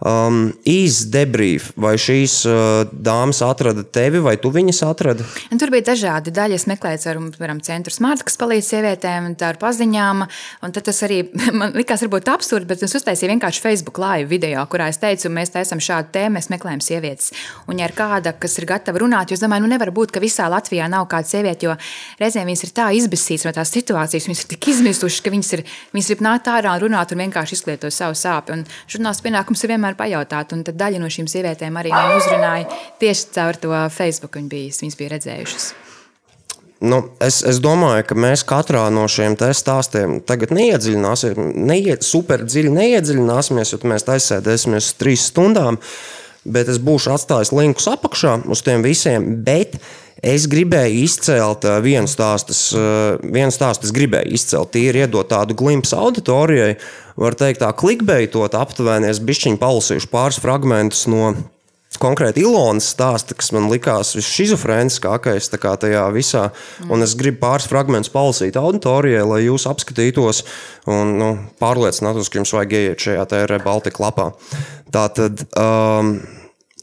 Um, 0.05 0.51
Īsts 0.69 1.06
debrief, 1.08 1.70
vai 1.81 1.94
šīs 2.01 2.43
uh, 2.44 2.82
dāmas 2.93 3.39
atrada 3.44 3.81
tevi, 3.89 4.20
vai 4.20 4.34
tu 4.37 4.51
viņas 4.53 4.82
atradi? 4.84 5.25
Un 5.49 5.61
tur 5.61 5.70
bija 5.73 5.87
dažādi 5.89 6.32
daļi. 6.34 6.58
Es 6.58 6.67
meklēju, 6.69 7.01
ar, 7.08 7.20
piemēram, 7.32 7.63
centru 7.65 7.93
smārts, 7.93 8.25
kas 8.29 8.37
palīdz 8.41 8.69
sievietēm, 8.69 9.31
tā 9.41 9.55
ar 9.55 9.58
paziņām. 9.63 10.20
Un 10.65 10.75
tad 10.77 10.84
tas 10.91 11.01
arī 11.06 11.23
man 11.58 11.73
likās 11.73 12.05
varbūt 12.05 12.29
absurdi, 12.34 12.69
bet 12.69 12.84
es 12.84 12.93
uztaisīju 12.99 13.32
vienkārši 13.32 13.63
Facebook 13.65 14.01
live 14.03 14.29
video, 14.29 14.67
kurā 14.69 14.91
es 14.93 15.01
teicu, 15.01 15.32
mēs 15.32 15.55
taisam 15.55 15.81
šādu 15.81 16.13
tēmu, 16.19 16.37
mēs 16.37 16.51
meklējam 16.53 16.84
sievietes. 16.84 17.32
Un 17.73 17.81
ja 17.81 17.89
ir 17.89 17.96
kāda, 17.96 18.34
kas 18.37 18.58
ir 18.61 18.69
gatava 18.69 19.01
runāt, 19.01 19.32
jo 19.32 19.39
es 19.39 19.44
domāju, 19.44 19.65
nu 19.65 19.73
nevar 19.73 19.89
būt, 19.96 20.13
ka 20.13 20.20
visā 20.20 20.51
Latvijā 20.53 20.91
nav 20.93 21.08
kāda 21.08 21.32
sieviete, 21.32 21.70
jo 21.70 21.79
reizēm 22.20 22.53
viņas 22.53 22.67
ir 22.69 22.75
tā 22.77 22.91
izbisītas 23.01 23.49
no 23.49 23.55
tās 23.56 23.73
situācijas, 23.73 24.29
viņas 24.29 24.44
ir 24.44 24.53
tik 24.53 24.70
izmisušas, 24.75 25.25
ka 25.25 25.32
viņas 25.32 25.53
ir, 25.56 25.65
viņas 25.96 26.13
grib 26.13 26.29
nākt 26.29 26.53
ārā 26.53 26.77
un 26.77 26.84
runāt 26.84 27.17
un 27.17 27.25
vienkārši 27.25 27.56
izklietot 27.56 27.94
savu 27.94 28.19
sāpju. 28.19 28.58
Un 28.58 28.67
žurnāls 28.91 29.25
pienākums 29.25 29.65
ir 29.65 29.73
vienmēr 29.75 29.94
vienmēr 29.94 30.27
pajautāt. 30.27 30.53
Un 30.53 30.65
tad 30.65 30.77
daļa 30.77 31.01
no 31.01 31.08
šīm 31.08 31.27
sievietēm 31.29 31.77
arī 31.77 31.91
man 31.91 32.17
uzrunāja 32.19 32.67
tieši 33.01 33.32
caur 33.34 33.56
to 33.56 33.72
Facebook. 33.91 34.36
Viņas 34.36 34.51
bija, 34.51 34.72
viņas 34.81 34.98
bija 34.98 35.10
redzējušas. 35.15 35.74
Nu, 36.84 37.15
es, 37.20 37.43
es 37.43 37.60
domāju, 37.60 38.05
ka 38.05 38.15
mēs 38.15 38.44
katrā 38.44 38.91
no 38.93 39.06
šiem 39.08 39.36
stāstiem 39.36 40.20
tagad 40.27 40.51
neiedziļināsimies, 40.53 41.55
neie, 41.56 41.96
super 42.03 42.44
dziļi 42.44 42.70
neiedziļināsimies, 42.74 43.72
jo 43.72 43.79
mēs 43.89 44.05
aizsēdēsimies 44.05 44.94
trīs 44.98 45.31
stundām. 45.31 45.79
Bet 46.44 46.69
es 46.69 46.77
būšu 46.77 47.15
atstājis 47.15 47.55
linkus 47.56 47.89
apakšā 47.89 48.43
uz 48.53 48.60
tiem 48.60 48.82
visiem. 48.84 49.31
Bet 49.46 49.79
es 50.24 50.46
gribēju 50.50 51.04
izcelt 51.04 51.66
vienu 51.84 52.10
stāstu, 52.10 52.56
vienu 53.22 53.54
stāstu 53.54 53.88
es 53.88 53.94
gribēju 53.94 54.34
izcelt, 54.36 54.72
tīri 54.74 55.04
iedot 55.04 55.28
tādu 55.31 55.56
glimpsu 55.58 55.98
auditorijai, 56.00 56.74
var 57.20 57.36
teikt, 57.38 57.62
tā 57.62 57.70
klikbeitot 57.76 58.56
aptuveni. 58.58 59.10
Es 59.10 59.22
bišķiņu 59.22 59.60
palasīšu 59.60 60.10
pāris 60.12 60.40
fragmentus 60.43 61.04
no 61.10 61.34
konkrēti 62.00 62.43
Ilonas 62.43 62.88
stāsta, 62.94 63.36
kas 63.38 63.52
man 63.54 63.69
likās 63.70 64.14
visšizofrēniskākais 64.19 65.50
tajā 65.52 66.04
visā. 66.14 66.48
Un 66.90 67.06
es 67.06 67.14
gribu 67.19 67.43
pāris 67.44 67.69
fragmentus 67.70 68.12
palasīt 68.14 68.58
auditorijai, 68.58 69.24
lai 69.28 69.43
jūs 69.44 69.69
apskatītos 69.70 70.44
un 70.90 71.16
nu, 71.20 71.32
pārliecinātos, 71.62 72.31
ka 72.31 72.40
jums 72.40 72.54
vajag 72.56 72.78
ieiet 72.81 73.06
šajā 73.06 73.28
tērē 73.31 73.60
Baltika 73.64 74.08
lapā. 74.08 74.32
Tā 74.94 75.08
tad. 75.14 75.46
Um, 75.58 76.16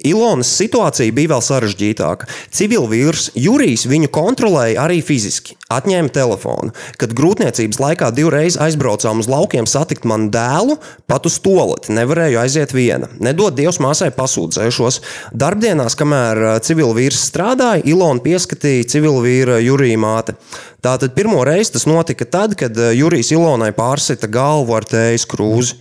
Ilonas 0.07 0.49
situācija 0.57 1.13
bija 1.13 1.35
vēl 1.35 1.43
sarežģītāka. 1.45 2.27
Civilvīrs 2.53 3.29
Jurijs 3.37 3.85
viņu 3.89 4.09
kontrolēja 4.13 4.81
arī 4.85 4.99
fiziski. 5.05 5.57
Atņēma 5.71 6.11
telefonu. 6.13 6.73
Kad 6.99 7.13
grūtniecības 7.17 7.79
laikā 7.81 8.09
divreiz 8.15 8.57
aizbraucām 8.59 9.21
uz 9.21 9.29
laukiem 9.31 9.69
satikt 9.69 10.07
manu 10.09 10.31
dēlu, 10.33 10.77
pat 11.07 11.29
uz 11.29 11.37
toleti 11.43 11.95
nevarēju 11.95 12.41
aiziet 12.41 12.75
viena. 12.75 13.11
Nedod 13.23 13.55
Dievs 13.57 13.79
māsai 13.83 14.11
pasūdzējušos. 14.17 15.01
Darbdienās, 15.37 15.95
kamēr 15.99 16.43
uh, 16.43 16.59
civilvīrs 16.65 17.21
strādāja, 17.29 17.85
Ilona 17.87 18.23
pieskatīja 18.25 18.89
civilvīra 18.95 19.61
Jurija 19.63 20.01
māte. 20.01 20.37
Tātad 20.81 21.13
pirmo 21.15 21.43
reizi 21.45 21.77
tas 21.77 21.87
notika 21.89 22.25
tad, 22.25 22.57
kad 22.59 22.77
uh, 22.77 22.91
Jurijs 22.97 23.31
Ilonai 23.35 23.71
pārsita 23.77 24.29
galvu 24.31 24.75
ar 24.79 24.87
tējas 24.89 25.29
krūzi. 25.29 25.77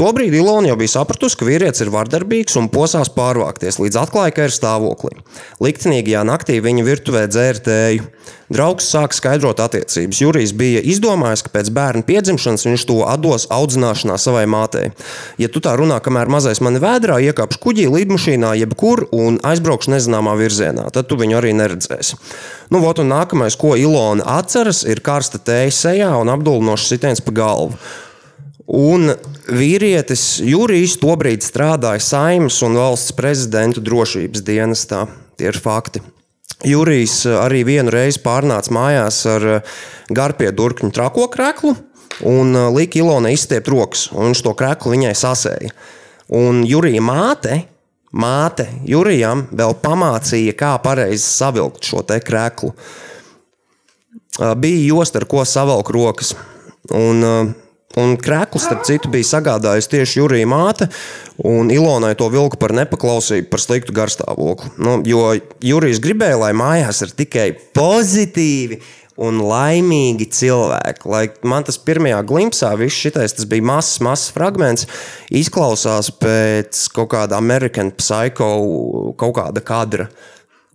Tobrīd 0.00 0.32
Ilona 0.32 0.70
jau 0.70 0.78
bija 0.80 0.94
sapratusi, 0.94 1.36
ka 1.36 1.44
vīrietis 1.44 1.82
ir 1.84 1.90
vardarbīgs 1.92 2.54
un 2.56 2.70
posās 2.72 3.10
pārvākties, 3.12 3.76
līdz 3.82 3.98
atklāja, 4.00 4.32
ka 4.32 4.46
ir 4.48 4.54
stāvoklī. 4.54 5.18
Liktenīgajā 5.60 6.22
naktī 6.24 6.56
viņa 6.64 6.86
virtuvē 6.86 7.26
dzēra 7.28 7.60
tēju. 7.66 8.06
Draugs 8.48 8.88
sāka 8.88 9.18
skaidrot 9.18 9.60
attiecības. 9.60 10.22
Jurijs 10.24 10.56
bija 10.56 10.80
izdomājis, 10.80 11.44
ka 11.44 11.52
pēc 11.52 11.68
bērna 11.76 12.06
piedzimšanas 12.08 12.64
viņš 12.70 12.88
to 12.88 12.96
atdos 13.12 13.44
audzināšanā 13.52 14.16
savai 14.16 14.48
mātei. 14.48 14.88
Ja 15.36 15.52
tu 15.52 15.60
tā 15.60 15.76
runā, 15.76 16.00
kamēr 16.00 16.32
mazais 16.32 16.64
mani 16.64 16.80
vēdrā, 16.80 17.20
iekāpšu 17.28 17.60
kuģī, 17.60 17.90
lidmašīnā, 17.92 18.56
jebkur 18.64 19.04
un 19.12 19.36
aizbraukšu 19.44 19.98
nezināmā 19.98 20.32
virzienā, 20.40 20.88
tad 20.96 21.12
tu 21.12 21.20
viņu 21.20 21.42
arī 21.44 21.52
neredzēsi. 21.60 22.16
Nu, 22.72 22.80
vot, 22.80 23.04
un 23.04 23.12
nākamais, 23.12 23.60
ko 23.60 23.76
Ilona 23.76 24.24
atceras, 24.40 24.80
ir 24.88 25.04
karsta 25.04 25.44
tēja 25.44 25.76
sejā 25.84 26.14
un 26.16 26.32
apdulinošs 26.32 26.88
sitiens 26.88 27.20
pa 27.20 27.36
galvu. 27.36 27.76
Un 28.70 29.10
vīrietis 29.50 30.38
Jurijs 30.46 30.94
tobrīd 31.02 31.42
strādāja 31.42 32.02
Saimnes 32.04 32.60
un 32.62 32.78
valsts 32.78 33.16
prezidentu 33.18 33.82
drošības 33.82 34.44
dienestā. 34.46 35.06
Tie 35.34 35.48
ir 35.50 35.58
fakti. 35.58 36.02
Jurijs 36.66 37.24
arī 37.26 37.64
vienu 37.66 37.90
reizi 37.90 38.20
pārnāca 38.22 38.70
mājās 38.76 39.22
ar 39.26 39.46
garpiedurkņu 40.12 40.92
trako 40.94 41.26
kreklu 41.32 41.74
un 42.26 42.52
lika 42.74 43.00
Ilonai 43.00 43.32
izstiept 43.34 43.70
rokas, 43.72 44.08
un 44.12 44.30
viņš 44.30 44.42
to 44.44 44.52
kreklu 44.58 44.92
viņai 44.94 45.14
sasēja. 45.16 45.72
Un 46.36 46.60
Jurija 46.68 47.02
māte, 47.02 47.62
māte 48.12 48.68
Jurijam 48.86 49.46
vēl 49.50 49.74
pamācīja, 49.82 50.54
kā 50.58 50.74
pareizi 50.84 51.24
savilkt 51.24 51.88
šo 51.88 52.04
te 52.06 52.20
kreklu. 52.22 52.74
Bija 54.60 54.84
josta, 54.92 55.20
ar 55.20 55.26
ko 55.30 55.42
savalk 55.48 55.90
rokas. 55.94 56.34
Un, 56.94 57.24
Un 57.98 58.12
krēklis, 58.22 58.68
starp 58.68 58.84
citu, 58.86 59.08
bija 59.10 59.26
sagādājis 59.26 59.88
tieši 59.90 60.20
Jurija 60.20 60.46
māte, 60.46 60.86
un 61.42 61.72
Ilonai 61.74 62.12
to 62.14 62.28
vilka 62.30 62.60
par 62.60 62.70
nepaklausību, 62.78 63.48
par 63.50 63.62
sliktu 63.64 63.94
garstāvokli. 63.96 64.76
Nu, 64.78 65.00
jo 65.02 65.24
Jurijs 65.66 65.98
gribēja, 66.02 66.38
lai 66.38 66.52
mājās 66.54 67.02
ir 67.02 67.16
tikai 67.18 67.48
pozitīvi 67.74 68.78
un 69.20 69.42
laimīgi 69.42 70.28
cilvēki. 70.38 71.10
Lai 71.10 71.24
man 71.50 71.66
tas 71.66 71.80
pirmajā 71.82 72.22
glimpsā, 72.30 72.70
viss 72.78 73.02
šitais, 73.02 73.34
tas 73.36 73.50
bija 73.50 73.66
mazs, 73.72 73.98
mazs 74.06 74.30
fragments, 74.36 74.86
izklausās 75.34 76.12
pēc 76.22 76.86
kaut 76.94 77.10
kāda 77.16 77.42
American 77.42 77.90
Psycho, 77.98 78.52
kaut 79.18 79.36
kāda 79.42 79.66
kadra. 79.66 80.06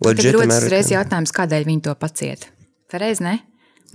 Tad 0.04 0.20
rodas 0.36 0.66
uzreiz 0.66 0.92
jautājums, 0.92 1.32
kādēļ 1.32 1.64
viņi 1.64 1.86
to 1.88 1.96
pacieta? 1.96 2.52
Pareizi, 2.92 3.24
ne? 3.24 3.38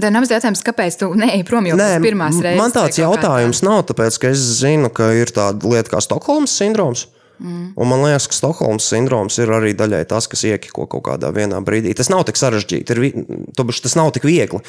Nav 0.09 0.25
jautājums, 0.25 0.63
kāpēc 0.65 0.97
tu 1.01 1.11
neej 1.19 1.43
prom 1.47 1.67
jau 1.69 1.77
pēc 1.79 2.03
pirmās 2.03 2.37
reizes? 2.41 2.59
Man 2.59 2.73
tāds 2.73 2.97
jautājums 3.01 3.61
kā... 3.61 3.67
nav, 3.67 3.81
tāpēc 3.91 4.21
ka 4.21 4.31
es 4.33 4.45
zinu, 4.61 4.89
ka 4.93 5.11
ir 5.17 5.33
tāda 5.35 5.69
lieta 5.69 5.93
kā 5.93 6.01
Stokholmas 6.03 6.55
sindroms. 6.57 7.07
Mm. 7.41 7.73
Un 7.75 7.89
man 7.89 8.03
liekas, 8.05 8.27
ka 8.29 8.37
Stokholmas 8.37 8.85
sindroms 8.91 9.37
ir 9.41 9.49
arī 9.53 9.73
daļai 9.77 10.03
tas, 10.09 10.27
kas 10.29 10.45
iekiko 10.45 10.85
kaut 10.89 11.05
kādā 11.07 11.31
brīdī. 11.33 11.93
Tas 11.97 12.11
nav 12.13 12.25
tik 12.29 12.37
sarežģīti, 12.37 12.97
ir, 12.97 13.21
tas 13.57 13.97
nav 13.97 14.11
tik 14.15 14.27
viegli. 14.29 14.61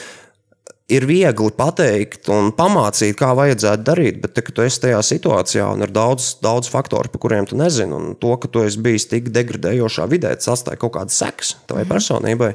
Ir 0.92 1.06
viegli 1.08 1.52
pateikt 1.56 2.28
un 2.32 2.50
pamācīt, 2.56 3.14
kā 3.16 3.30
vajadzētu 3.36 3.84
darīt, 3.86 4.18
bet, 4.24 4.34
te, 4.36 4.44
tu 4.44 4.64
esi 4.64 4.80
tajā 4.82 4.98
situācijā 5.08 5.68
un 5.72 5.84
ir 5.86 5.92
daudz, 5.94 6.34
daudz 6.44 6.68
faktoru, 6.72 7.12
par 7.12 7.22
kuriem 7.22 7.46
tu 7.48 7.56
nezini, 7.60 7.94
un 7.96 8.16
to, 8.20 8.34
ka 8.40 8.50
tu 8.52 8.64
esi 8.64 8.80
bijis 8.82 9.08
tik 9.08 9.30
degradējošā 9.32 10.08
vidē, 10.10 10.34
tas 10.40 10.50
atstāja 10.56 10.80
kaut 10.80 10.96
kādas 10.96 11.20
sekas 11.22 11.54
tavai 11.68 11.84
mm. 11.86 11.92
personībai. 11.92 12.50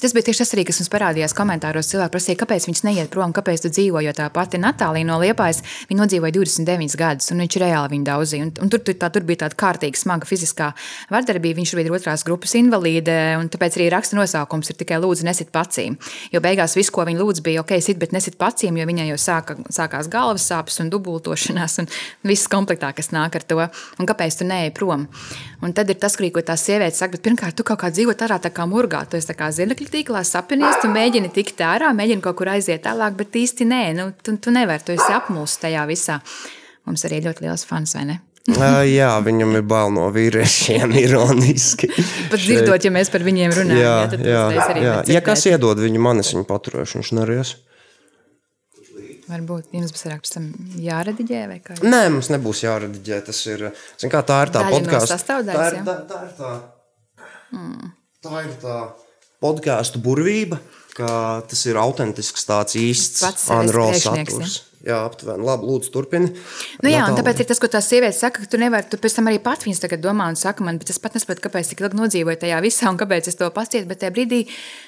Tas 0.00 0.14
bija 0.16 0.28
tieši 0.28 0.40
tas 0.40 0.52
arī, 0.56 0.64
kas 0.68 0.78
mums 0.80 0.90
parādījās 0.92 1.34
komentāros. 1.36 1.88
Cilvēki 1.90 2.12
prasīja, 2.14 2.38
kāpēc 2.40 2.66
viņš 2.68 2.82
neiet 2.86 3.10
prom, 3.12 3.32
kāpēc 3.36 3.64
tu 3.64 3.70
dzīvo. 3.72 4.00
Jo 4.04 4.14
tā 4.16 4.28
pati 4.32 4.60
Natālija 4.60 5.08
no 5.08 5.18
Liepājas, 5.20 5.60
viņa 5.90 6.00
nodzīvoja 6.00 6.34
29 6.36 6.96
gadus, 7.00 7.30
un 7.34 7.42
viņš 7.44 7.58
reāli 7.62 7.92
viņu 7.94 8.06
daudzīja. 8.08 8.46
Un, 8.46 8.52
un 8.64 8.72
tur, 8.72 8.82
tā, 8.84 9.10
tur 9.12 9.26
bija 9.28 9.44
tāda 9.44 9.58
kārtīga, 9.60 10.00
smaga 10.00 10.28
fiziskā 10.28 10.70
vardarbība. 11.12 11.60
Viņš 11.60 11.74
bija 11.78 11.94
otrās 11.98 12.24
grupas 12.26 12.56
invalīde, 12.58 13.16
un 13.40 13.50
tāpēc 13.52 13.78
arī 13.78 13.90
raksta 13.94 14.18
nosaukums 14.18 14.72
ir 14.72 14.80
tikai 14.80 15.00
lūdzu 15.04 15.28
nesit 15.28 15.52
pacīm. 15.54 15.98
Jo 16.32 16.42
beigās 16.44 16.76
viss, 16.78 16.92
ko 16.94 17.04
viņa 17.06 17.20
lūdza, 17.20 17.44
bija 17.44 17.64
ok, 17.64 17.76
sit, 17.84 18.00
bet 18.00 18.16
nesit 18.16 18.38
pacīm, 18.40 18.80
jo 18.80 18.88
viņai 18.88 19.10
jau 19.12 19.20
sāka, 19.20 19.58
sākās 19.72 20.08
galvas 20.12 20.48
sāpes 20.48 20.80
un 20.82 20.90
dubultošanās 20.92 21.80
un 21.82 21.90
viss 22.24 22.48
komplektā, 22.50 22.94
kas 22.96 23.12
nāk 23.14 23.36
ar 23.38 23.46
to. 23.46 23.60
Un 24.00 24.08
kāpēc 24.08 24.40
tu 24.40 24.48
neej 24.48 24.72
prom? 24.76 25.06
Un 25.64 25.72
tad 25.76 25.92
ir 25.92 26.00
tas, 26.00 26.16
ko 26.16 26.42
tās 26.44 26.64
sievietes 26.66 26.98
saka, 27.00 27.16
bet 27.16 27.24
pirmkārt, 27.24 27.56
tu 27.56 27.64
kaut 27.66 27.80
kā 27.80 27.90
dzīvo 27.92 28.12
tādā 28.18 28.40
tā 28.42 28.50
kā 28.54 28.66
murgā, 28.68 29.04
tu 29.08 29.16
esi 29.16 29.30
tā 29.30 29.36
kā 29.38 29.50
zina 29.54 29.73
tīmekļa 29.74 29.92
tīklā 29.92 30.22
sapinies, 30.24 30.78
tu 30.82 30.90
mēģini 30.92 31.30
tikt 31.34 31.62
ārā, 31.64 31.90
mēģini 31.94 32.22
kaut 32.22 32.36
kur 32.38 32.50
aiziet 32.52 32.84
tālāk, 32.84 33.16
bet 33.18 33.34
īsti 33.34 33.66
nē, 33.66 33.82
nu, 33.96 34.12
tu, 34.22 34.36
tu 34.38 34.52
nevari, 34.54 34.82
tu 34.84 34.94
esi 34.94 35.10
apmulsis 35.12 35.60
tajā 35.62 35.84
visā. 35.88 36.20
Mums 36.86 37.04
arī 37.08 37.22
ļoti 37.24 37.46
liels 37.46 37.64
fans, 37.66 37.94
vai 37.96 38.04
ne? 38.12 38.20
uh, 38.54 38.82
jā, 38.84 39.10
viņam 39.24 39.56
ir 39.56 39.62
bail 39.66 39.92
no 39.94 40.08
vīriešiem, 40.12 40.94
ironiski. 41.04 41.88
Pat 42.30 42.40
dzirdot, 42.40 42.84
ja 42.84 42.92
mēs 42.94 43.10
par 43.10 43.24
viņiem 43.24 43.54
runājam, 43.56 43.80
jā, 43.80 43.94
jā, 43.94 44.08
tad 44.12 44.26
jā, 44.28 44.42
arī 44.68 44.84
jā. 44.84 44.96
Ja 45.16 45.22
kas 45.24 45.46
iedod 45.48 45.80
viņu 45.80 46.02
manis, 46.02 46.34
viņu 46.36 46.46
paturēšu, 46.50 47.00
viņš 47.00 47.14
neries. 47.18 47.54
Varbūt 49.24 49.72
jums 49.72 49.94
būs 49.94 50.04
arī 50.04 50.18
pēc 50.20 50.34
tam 50.34 50.50
jārediģē, 50.84 51.38
vai 51.48 51.56
kā? 51.64 51.78
Nē, 51.80 52.02
mums 52.12 52.28
nebūs 52.28 52.60
jārediģē. 52.66 53.22
Tas 53.24 53.40
ir, 53.48 53.64
zin, 53.96 54.12
kā, 54.12 54.20
tā 54.28 54.42
ir 54.44 54.52
tā 54.52 54.66
podkāstu. 54.68 55.16
No 55.16 55.38
tā 55.48 55.70
ir 55.72 55.80
tā, 55.86 55.94
tā, 56.10 56.20
ir 56.28 56.34
tā, 56.36 56.50
mm. 57.56 57.94
tā 58.28 58.42
ir 58.44 58.52
tā 58.60 58.76
podkāstu 59.44 60.00
burvība, 60.04 60.60
ka 60.96 61.42
tas 61.48 61.66
ir 61.68 61.80
autentisks, 61.80 62.46
tāds 62.48 62.78
īsts 62.80 63.24
Anrols 63.52 64.06
saturs. 64.06 64.60
Ja? 64.60 64.70
Jā, 64.84 64.98
aptuveni. 65.08 65.40
Labi, 65.46 65.64
lūdzu, 65.64 65.88
turpini. 65.94 66.26
Nu, 66.84 66.90
jā, 66.92 67.06
un 67.08 67.16
tāpēc 67.16 67.38
ir 67.40 67.46
tas, 67.48 67.60
ko 67.62 67.70
tās 67.72 67.86
sievietes 67.88 68.18
saka, 68.20 68.42
ka 68.42 68.50
tu 68.52 68.58
nevari, 68.60 68.84
tu 68.92 68.98
pēc 69.00 69.16
tam 69.16 69.30
arī 69.30 69.38
pat 69.40 69.64
viņas 69.64 69.80
tagad 69.80 70.02
domā 70.04 70.26
un 70.28 70.36
saka 70.36 70.66
man, 70.66 70.76
bet 70.80 70.92
es 70.92 71.00
pat 71.00 71.16
nesaprotu, 71.16 71.40
kāpēc 71.46 71.70
tik 71.70 71.80
ilgi 71.80 71.96
nodzīvoju 72.02 72.42
tajā 72.42 72.58
visā 72.60 72.92
un 72.92 73.00
kāpēc 73.00 73.30
es 73.32 73.40
to 73.40 73.48
pacietu, 73.54 73.88
bet 73.88 74.02
tajā 74.02 74.12
brīdī 74.12 74.42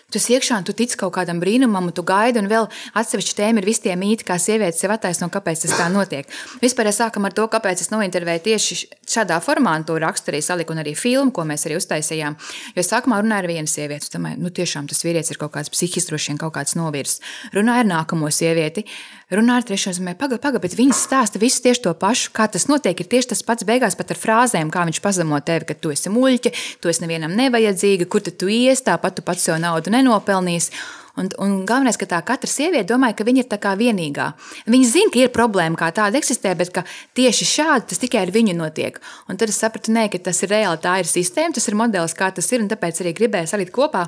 tu 0.06 0.20
iekšā 0.22 0.60
un 0.60 0.66
tu 0.66 0.72
tici 0.76 0.94
kaut 0.98 1.14
kādam 1.16 1.40
brīnumam, 1.42 1.88
un 1.90 1.94
tu 1.94 2.04
gaidi, 2.06 2.38
un 2.38 2.46
vēl 2.50 2.68
atsevišķi 2.94 3.34
tēma 3.40 3.58
ir 3.58 3.66
visi 3.66 3.82
tie 3.88 3.96
mīti, 3.98 4.22
kā 4.26 4.36
sievietes 4.38 4.78
sev 4.78 4.94
attaisno, 4.94 5.26
kāpēc 5.34 5.64
tas 5.64 5.74
tā 5.74 5.88
notiek. 5.90 6.30
Vispār 6.62 6.92
es 6.92 7.00
sākam 7.00 7.26
ar 7.26 7.34
to, 7.34 7.46
kāpēc 7.50 7.82
es 7.82 7.90
nointervēju 7.90 8.44
tieši 8.46 8.78
šādā 9.02 9.40
formā, 9.42 9.74
un 9.80 9.86
to 9.88 9.98
rakstu 9.98 10.30
arī 10.30 10.42
saliku, 10.46 10.76
un 10.76 10.84
arī 10.84 10.94
filmu, 10.94 11.34
ko 11.34 11.42
mēs 11.48 11.66
arī 11.66 11.80
uztaisījām. 11.80 12.38
Jo 12.78 12.86
sākumā 12.86 13.18
runāju 13.18 13.42
ar 13.42 13.50
vienu 13.50 13.70
sievieti, 13.70 14.12
domāju, 14.14 14.38
nu 14.46 14.54
tiešām 14.54 14.86
tas 14.86 15.02
vīrietis 15.02 15.34
ir 15.34 15.42
kaut 15.42 15.56
kāds 15.58 15.74
psihiski, 15.74 16.06
droši 16.12 16.32
vien 16.32 16.40
kaut 16.44 16.54
kāds 16.54 16.78
novirs. 16.78 17.18
Runāju 17.56 17.82
ar 17.82 17.90
nākamo 17.90 18.30
sievieti, 18.30 18.86
runāju 19.34 19.64
ar 19.64 19.68
trešo, 19.72 19.96
domāju, 19.98 20.20
pagaidi, 20.22 20.42
pagaidi 20.46 20.64
bet 20.68 20.78
viņas 20.78 21.02
stāsta 21.08 21.42
visu 21.42 21.64
tieši 21.66 21.82
to 21.88 21.96
pašu, 21.98 22.30
kā 22.36 22.46
tas 22.46 22.68
notiek. 22.70 22.94
Ir 23.02 23.10
tieši 23.10 23.32
tas 23.34 23.42
pats 23.46 23.66
beigās 23.66 23.98
pat 23.98 24.14
ar 24.14 24.22
frāzēm, 24.22 24.70
kā 24.70 24.86
viņš 24.86 25.02
pazemo 25.02 25.40
tevi, 25.42 25.66
ka 25.66 25.74
tu 25.74 25.90
esi 25.90 26.12
muļķi, 26.14 26.54
tu 26.78 26.92
esi 26.92 27.02
nevienam 27.02 27.34
nevajadzīga, 27.34 28.06
kur 28.06 28.22
tu 28.22 28.50
ies, 28.52 28.84
tāpat 28.86 29.18
tu 29.18 29.26
pats 29.26 29.48
sev 29.48 29.58
naudu 29.62 29.95
nenopelnīsi. 29.96 30.72
Un, 31.16 31.30
un 31.40 31.52
galvenais, 31.64 31.96
ka 31.96 32.08
tā 32.08 32.18
katra 32.26 32.48
sieviete 32.50 32.90
domā, 32.90 33.08
ka 33.16 33.24
viņa 33.24 33.40
ir 33.40 33.48
tā 33.48 33.56
kā 33.60 33.72
vienīgā. 33.78 34.26
Viņa 34.68 34.88
zina, 34.90 35.12
ka 35.12 35.22
ir 35.22 35.32
problēma, 35.32 35.78
kā 35.80 35.88
tāda 35.96 36.20
eksistē, 36.20 36.52
bet 36.58 36.76
tieši 37.16 37.46
šādi 37.48 37.88
tas 37.92 38.02
tikai 38.02 38.26
ar 38.26 38.32
viņu 38.34 38.52
notiek. 38.58 38.98
Un 39.30 39.40
tad 39.40 39.48
es 39.48 39.56
sapratu, 39.62 39.94
nē, 39.96 40.10
ka 40.12 40.20
tas 40.28 40.42
ir 40.44 40.52
reāli, 40.52 40.80
tā 40.84 40.98
ir 41.00 41.08
sistēma, 41.08 41.56
tas 41.56 41.68
ir 41.70 41.78
modelis, 41.78 42.16
kā 42.16 42.28
tas 42.36 42.50
ir. 42.52 42.64
Tāpēc 42.66 43.00
arī 43.00 43.14
gribēju 43.16 43.48
salikt 43.48 43.72
kopā 43.72 44.06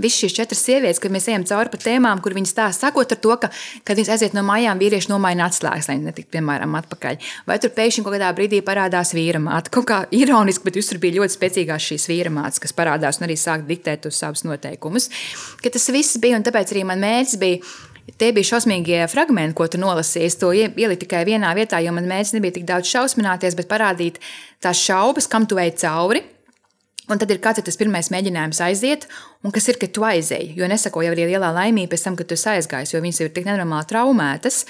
visas 0.00 0.18
šīs 0.24 0.36
četras 0.36 0.60
sievietes, 0.66 1.00
kad 1.00 1.12
mēs 1.14 1.28
ejam 1.30 1.46
cauri 1.48 1.72
pa 1.72 1.80
tēmām, 1.80 2.20
kur 2.20 2.34
viņas 2.36 2.52
stāsta, 2.52 2.88
sakot 2.88 3.12
ar 3.14 3.20
to, 3.24 3.36
ka, 3.40 3.50
kad 3.86 3.96
viņas 3.96 4.12
aiziet 4.16 4.36
no 4.36 4.42
mājām, 4.44 4.80
vīrieši 4.82 5.12
nomaina 5.12 5.46
atslēgas, 5.48 5.88
lai 5.88 5.96
netiktu, 6.02 6.32
piemēram, 6.36 6.74
atpakaļ. 6.80 7.20
Vai 7.48 7.56
tur 7.62 7.72
pēkšņi 7.76 8.04
kaut 8.04 8.16
kādā 8.16 8.32
brīdī 8.36 8.60
parādās 8.66 9.14
vīra 9.16 9.40
māte. 9.40 9.72
Kaut 9.72 9.88
kā 9.88 10.00
ironiski, 10.16 10.66
bet 10.66 10.80
tur 10.80 11.00
bija 11.00 11.20
ļoti 11.20 11.36
spēcīgās 11.36 11.88
šīs 11.92 12.08
vīra 12.10 12.34
mātes, 12.34 12.60
kas 12.60 12.74
parādās 12.76 13.20
un 13.20 13.28
arī 13.28 13.38
sāk 13.38 13.64
diktēt 13.68 14.08
uz 14.10 14.18
savus 14.18 14.42
noteikumus. 14.48 15.08
Ka 15.62 15.72
tas 15.72 15.88
viss 15.94 16.18
bija, 16.20 16.40
un 16.40 16.46
tāpēc 16.50 16.74
arī 16.74 16.84
man 16.90 17.00
mērķis 17.02 17.40
bija. 17.40 17.62
Tie 18.18 18.32
bija 18.34 18.48
šausmīgie 18.48 19.04
fragmenti, 19.08 19.54
ko 19.54 19.68
tu 19.70 19.78
nolasīji. 19.78 20.26
Es 20.26 20.34
to 20.40 20.50
ieliku 20.56 21.04
tikai 21.04 21.20
vienā 21.28 21.52
vietā, 21.54 21.78
jo 21.84 21.92
man 21.94 22.08
mērķis 22.10 22.34
nebija 22.34 22.56
tik 22.56 22.66
daudz 22.66 22.90
šausmināties, 22.90 23.54
bet 23.56 23.68
parādīt 23.70 24.18
tās 24.60 24.80
šaubas, 24.82 25.28
kam 25.30 25.46
tu 25.46 25.60
ej 25.62 25.76
cauri. 25.78 26.24
Un 27.10 27.18
tad 27.18 27.30
ir 27.30 27.40
kāds 27.42 27.58
ir 27.58 27.66
tas 27.66 27.78
pirmais 27.78 28.10
mēģinājums 28.12 28.60
aiziet, 28.66 29.06
un 29.42 29.54
kas 29.54 29.66
ir, 29.70 29.78
ka 29.80 29.88
tu 29.90 30.04
aizēji. 30.06 30.52
Jo 30.58 30.68
nesako 30.70 31.02
jau 31.06 31.14
arī 31.14 31.26
lielā 31.32 31.50
laimība 31.54 31.94
pēc 31.94 32.06
tam, 32.06 32.18
kad 32.18 32.30
tu 32.30 32.38
aizgājies, 32.38 32.94
jo 32.94 33.02
viņas 33.02 33.22
ir 33.24 33.32
tik 33.34 33.48
nenormāli 33.48 33.88
traumētas. 33.90 34.64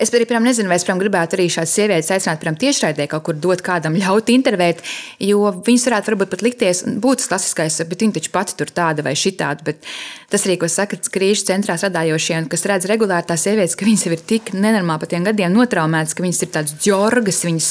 Es 0.00 0.12
arī 0.12 0.24
piemēram, 0.24 0.46
nezinu, 0.48 0.70
vai 0.70 0.78
es 0.78 0.86
piemēram, 0.86 1.02
gribētu 1.02 1.36
arī 1.36 1.48
šādas 1.52 1.74
sievietes 1.76 2.10
aicināt 2.14 2.40
piemēram, 2.40 2.58
tiešraidē 2.62 3.06
kaut 3.12 3.26
kur 3.26 3.36
dot 3.36 3.62
kādam 3.64 3.96
ļaut 3.98 4.30
intervēt, 4.32 4.80
jo 5.20 5.50
viņas 5.66 5.86
varētu 5.88 6.12
varbūt 6.12 6.32
pat 6.32 6.44
likties, 6.46 6.82
būt 7.02 7.22
tas 7.22 7.30
klasiskais, 7.32 7.80
bet 7.90 8.04
viņa 8.04 8.16
taču 8.18 8.32
pati 8.34 8.56
tur 8.58 8.72
tāda 8.72 9.04
vai 9.04 9.12
šitāda. 9.18 9.66
Bet 9.66 9.84
tas 10.32 10.46
arī, 10.48 10.56
ko 10.60 10.70
saka 10.72 10.96
krīžu 11.12 11.46
centrā 11.50 11.76
strādājošie, 11.80 12.38
kas 12.52 12.66
redz 12.70 12.88
regulāri 12.90 13.28
tās 13.28 13.44
sievietes, 13.44 13.76
ka 13.76 13.88
viņas 13.88 14.06
jau 14.06 14.14
ir 14.16 14.24
tik 14.32 14.54
nenormāli 14.56 15.04
pa 15.04 15.10
tiem 15.12 15.28
gadiem 15.28 15.52
notraumētas, 15.56 16.16
ka 16.16 16.24
viņas 16.24 16.42
ir 16.46 16.52
tādas 16.56 16.78
ģorgas, 16.86 17.42
viņas 17.48 17.68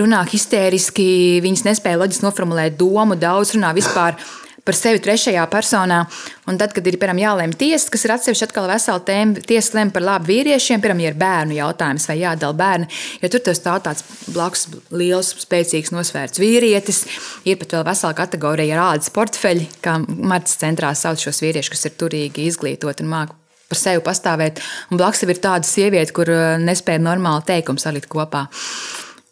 runā 0.00 0.22
histēriski, 0.32 1.10
viņas 1.44 1.66
nespēja 1.68 2.00
loģiski 2.00 2.24
noformulēt 2.26 2.80
domu, 2.80 3.18
daudz 3.20 3.54
runā 3.56 3.74
vispār 3.76 4.16
par 4.64 4.76
sevi 4.76 5.00
trešajā 5.04 5.44
personā. 5.52 6.00
Un 6.48 6.58
tad, 6.60 6.72
kad 6.76 6.86
ir 6.88 6.96
piemēram, 7.00 7.20
jālēm 7.20 7.52
tiesa, 7.60 7.90
kas 7.92 8.06
ir 8.06 8.14
atsevišķi 8.14 8.46
atkal 8.46 8.68
vesela 8.70 9.02
tēma, 9.04 9.44
tiesa 9.44 9.78
lem 9.78 9.92
par 9.94 10.04
labu 10.04 10.30
vīriešiem, 10.32 10.80
piemēram, 10.80 11.04
ja 11.04 11.12
ir 11.12 11.20
bērnu 11.20 11.58
jautājums 11.58 12.08
vai 12.08 12.18
jādala 12.22 12.58
bērni, 12.58 12.88
jo 13.22 13.30
tur 13.32 13.44
tas 13.44 13.60
stāv 13.60 13.82
tāds 13.84 14.04
blakus 14.32 14.66
liels, 14.94 15.34
spēcīgs, 15.44 15.92
nosvērts 15.94 16.40
vīrietis. 16.40 17.04
Ir 17.48 17.60
pat 17.60 17.76
vēl 17.76 17.86
vesela 17.90 18.16
kategorija 18.16 18.78
ar 18.78 18.94
ādas 18.94 19.12
portfeļi, 19.14 19.68
kā 19.84 19.98
Martas 20.04 20.58
centrā 20.60 20.94
sauc 20.96 21.20
šos 21.20 21.44
vīriešus, 21.44 21.74
kas 21.76 21.88
ir 21.90 21.96
turīgi 22.00 22.48
izglītoti 22.48 23.04
un 23.04 23.12
māki 23.12 23.40
par 23.68 23.80
sevi 23.80 24.02
pastāvēt. 24.04 24.60
Un 24.92 25.00
blakus 25.00 25.24
ir 25.24 25.40
tāda 25.40 25.66
sieviete, 25.66 26.12
kur 26.16 26.30
uh, 26.30 26.56
nespēja 26.60 27.02
normāli 27.02 27.48
teikumu 27.48 27.80
salikt 27.80 28.10
kopā. 28.12 28.46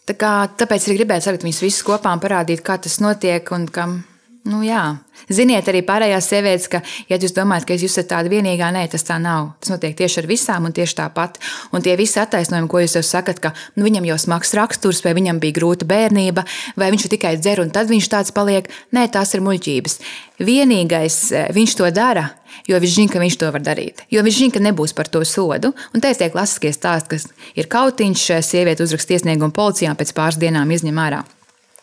Tā 0.09 0.17
kā, 0.19 0.31
tāpēc 0.59 0.89
arī 0.89 1.03
gribētu 1.03 1.29
salikt 1.29 1.45
viņus 1.47 1.61
visus 1.63 1.85
kopā 1.87 2.11
un 2.11 2.23
parādīt, 2.23 2.65
kā 2.67 2.75
tas 2.83 2.99
notiek 3.05 3.53
un 3.55 3.69
kam 3.71 4.01
Nu, 4.43 4.59
jā. 4.67 4.97
Ziniet, 5.31 5.69
arī 5.71 5.85
pārējās 5.87 6.27
sievietes, 6.27 6.65
ka, 6.67 6.81
ja 7.07 7.15
jūs 7.21 7.35
domājat, 7.37 7.67
ka 7.69 7.77
jūs 7.77 7.93
esat 7.93 8.09
tāda 8.11 8.31
vienīgā, 8.33 8.73
nē, 8.75 8.81
tas 8.91 9.05
tā 9.07 9.15
nav. 9.23 9.53
Tas 9.63 9.71
notiek 9.71 9.93
tieši 9.95 10.19
ar 10.19 10.27
visām 10.27 10.65
un 10.67 10.73
tieši 10.75 10.97
tāpat. 10.99 11.37
Un 11.71 11.85
tie 11.85 11.95
visi 11.99 12.19
attaisnojumi, 12.19 12.67
ko 12.71 12.81
jūs 12.83 12.97
jau 12.99 13.05
sakat, 13.07 13.39
ka 13.39 13.53
nu, 13.77 13.85
viņam 13.87 14.09
jau 14.09 14.17
smags 14.19 14.51
raksturs, 14.59 15.05
vai 15.07 15.13
viņam 15.15 15.39
bija 15.43 15.55
grūta 15.61 15.87
bērnība, 15.87 16.43
vai 16.75 16.89
viņš 16.91 17.07
tikai 17.13 17.37
dzer 17.39 17.63
un 17.63 17.71
tad 17.71 17.93
viņš 17.93 18.09
tāds 18.11 18.35
paliek, 18.35 18.67
nē, 18.91 19.05
tās 19.15 19.37
ir 19.37 19.45
muļķības. 19.47 19.95
Vienīgais 20.43 21.19
eh, 21.31 21.53
viņš 21.55 21.77
to 21.79 21.91
dara, 21.95 22.25
jo 22.67 22.81
viņš 22.83 22.97
zina, 22.97 23.13
ka 23.15 23.23
viņš 23.23 23.37
to 23.39 23.53
var 23.55 23.63
darīt. 23.63 24.03
Jo 24.11 24.25
viņš 24.27 24.41
zina, 24.41 24.57
ka 24.57 24.65
nebūs 24.65 24.97
par 24.99 25.07
to 25.07 25.23
sodu. 25.23 25.71
Un 25.95 26.03
te 26.03 26.11
ir 26.11 26.19
tie 26.19 26.33
klasiskie 26.35 26.75
stāsti, 26.75 27.15
kas 27.15 27.29
ir 27.55 27.71
kautiņš, 27.71 28.27
sieviete 28.43 28.83
uzraksta 28.83 29.21
iesniegumu 29.21 29.55
policijām, 29.55 29.95
pēc 29.95 30.11
pāris 30.19 30.41
dienām 30.43 30.75
izņem 30.75 30.99
ārā. 31.05 31.23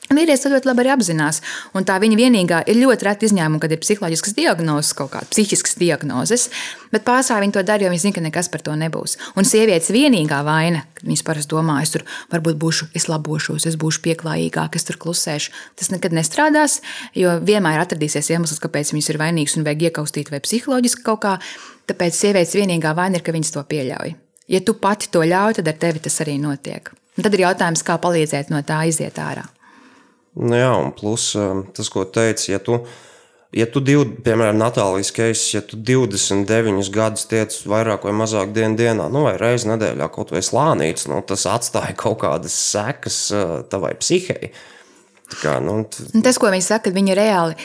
Vīrietis 0.09 0.47
ļoti 0.49 0.65
labi 0.65 0.81
arī 0.81 0.89
apzinās. 0.95 1.37
Un 1.77 1.85
tā 1.85 1.99
viņa 2.01 2.15
vienīgā 2.17 2.63
ir 2.71 2.79
ļoti 2.79 3.05
reta 3.05 3.27
izņēmuma, 3.27 3.59
kad 3.61 3.75
ir 3.75 3.81
psiholoģiskas 3.83 4.33
diagnozes, 4.33 4.95
kaut 4.97 5.11
kādas 5.13 5.29
psihiskas 5.29 5.75
diagnozes. 5.77 6.47
Bet 6.89 7.03
pārsvarā 7.05 7.43
viņi 7.43 7.53
to 7.53 7.61
dara, 7.67 7.85
jo 7.85 7.91
viņi 7.93 8.01
zina, 8.07 8.15
ka 8.15 8.23
nekas 8.25 8.49
par 8.49 8.63
to 8.65 8.73
nebūs. 8.73 9.19
Un 9.37 9.45
sievietes 9.45 9.91
vienīgā 9.93 10.39
vaina, 10.47 10.81
kad 10.97 11.05
viņas 11.05 11.21
parasti 11.27 11.53
domā, 11.53 11.75
es 11.85 11.93
tur 11.93 12.07
varbūt 12.33 12.57
būšu, 12.57 12.87
es 12.97 13.05
labošos, 13.11 13.67
es 13.69 13.77
būšu 13.77 14.01
pieklājīgāk, 14.07 14.79
es 14.79 14.87
tur 14.87 14.97
klusēšu. 15.03 15.53
Tas 15.77 15.91
nekad 15.93 16.17
nestrādās, 16.17 16.79
jo 17.13 17.35
vienmēr 17.45 17.83
atradīsies 17.83 18.31
iemesls, 18.33 18.63
kāpēc 18.65 18.95
viņas 18.95 19.11
ir 19.13 19.21
vainīgas 19.21 19.59
un 19.59 19.69
vajag 19.69 19.91
iekaustīt 19.91 20.33
vai 20.33 20.41
psiholoģiski 20.41 21.05
kaut 21.05 21.21
kā. 21.27 21.35
Tāpēc 21.85 22.17
sievietes 22.17 22.57
vienīgā 22.57 22.95
vaina 22.97 23.21
ir, 23.21 23.25
ka 23.25 23.37
viņas 23.37 23.53
to 23.53 23.65
pieļauj. 23.69 24.17
Ja 24.49 24.65
tu 24.65 24.73
pati 24.81 25.13
to 25.13 25.21
ļauj, 25.21 25.59
tad 25.61 25.69
ar 25.69 25.77
tevi 25.85 26.01
tas 26.01 26.17
arī 26.25 26.39
notiek. 26.41 26.89
Un 27.13 27.29
tad 27.29 27.37
ir 27.37 27.45
jautājums, 27.45 27.85
kā 27.85 28.01
palīdzēt 28.01 28.49
no 28.49 28.65
tā 28.65 28.81
iziet 28.89 29.21
ārā. 29.21 29.45
Nu, 30.39 30.55
jā, 30.55 30.71
un 30.79 30.91
plus 30.95 31.33
um, 31.35 31.65
tas, 31.75 31.89
ko 31.91 32.05
teici, 32.07 32.53
ja 32.53 32.59
tu, 32.63 32.79
ja 33.55 33.67
tu 33.67 33.81
div, 33.83 34.05
piemēram, 34.23 34.59
Natālijas 34.61 35.11
keisas, 35.15 35.47
ja 35.51 35.61
tu 35.65 35.75
29 35.75 36.91
gadus 36.95 37.27
tiec 37.29 37.55
vairāk 37.67 38.07
vai 38.07 38.15
mazāk 38.15 38.53
dienu 38.55 38.79
dienā, 38.79 39.09
nu, 39.11 39.25
vai 39.27 39.35
reizi 39.41 39.67
nedēļā 39.71 40.09
kaut 40.15 40.31
vai 40.35 40.43
slānīts, 40.45 41.09
nu, 41.11 41.19
tas 41.27 41.47
atstāja 41.49 41.97
kaut 41.99 42.21
kādas 42.23 42.55
sekas 42.55 43.23
uh, 43.35 43.57
tavai 43.69 43.95
psihei. 43.99 44.53
Tā 45.29 45.41
kā, 45.43 45.57
nu. 45.61 45.83
Tas, 46.23 46.39
ko 46.41 46.49
viņi 46.49 46.65
saka, 46.65 46.95
viņi 46.95 47.17
reāli 47.19 47.57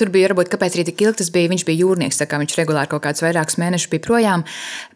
Tur 0.00 0.08
bija 0.08 0.30
varbūt 0.30 0.48
kāpēc 0.48 0.78
arī 0.78 0.84
tik 0.88 1.02
ilgi 1.04 1.18
tas 1.20 1.28
bija. 1.34 1.50
Viņš 1.52 1.64
bija 1.68 1.82
jūrnieks, 1.82 2.16
tā 2.22 2.24
kā 2.28 2.38
viņš 2.40 2.54
regulāri 2.56 2.88
kaut 2.88 3.02
kādus 3.04 3.20
vairākus 3.20 3.58
mēnešus 3.60 3.90
bija 3.92 4.04
projām. 4.06 4.44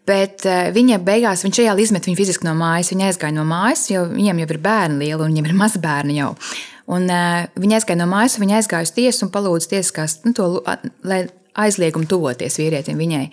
Bet 0.09 0.47
uh, 0.49 0.71
viņa 0.73 0.97
beigās, 1.05 1.43
viņš 1.45 1.59
reāli 1.61 1.85
izmet 1.85 2.07
viņu 2.09 2.17
fiziski 2.17 2.47
no 2.47 2.55
mājas. 2.57 2.89
Viņa 2.89 3.11
aizgāja 3.11 3.35
no 3.35 3.45
mājas, 3.45 3.85
jo 3.91 4.07
viņiem 4.09 4.41
jau 4.41 4.47
ir 4.49 4.61
bērni 4.65 5.03
lieli 5.03 5.19
un 5.19 5.29
viņiem 5.29 5.51
ir 5.51 5.59
mazbērni 5.59 6.17
jau. 6.17 6.31
Un, 6.85 7.07
uh, 7.09 7.45
viņa 7.57 7.79
aizgāja 7.79 7.97
no 8.01 8.09
mājas, 8.09 8.37
viņa 8.41 8.59
aizgāja 8.59 8.85
uz 8.85 8.93
tiesu 8.93 9.25
un 9.25 9.31
palūdza 9.33 9.71
tiesiskās, 9.71 10.19
nu, 10.25 10.35
to, 10.37 10.49
lai 11.07 11.23
aizliegumu 11.57 12.05
tuvoties 12.09 12.59
vīrietim 12.61 12.99
viņai. 12.99 13.23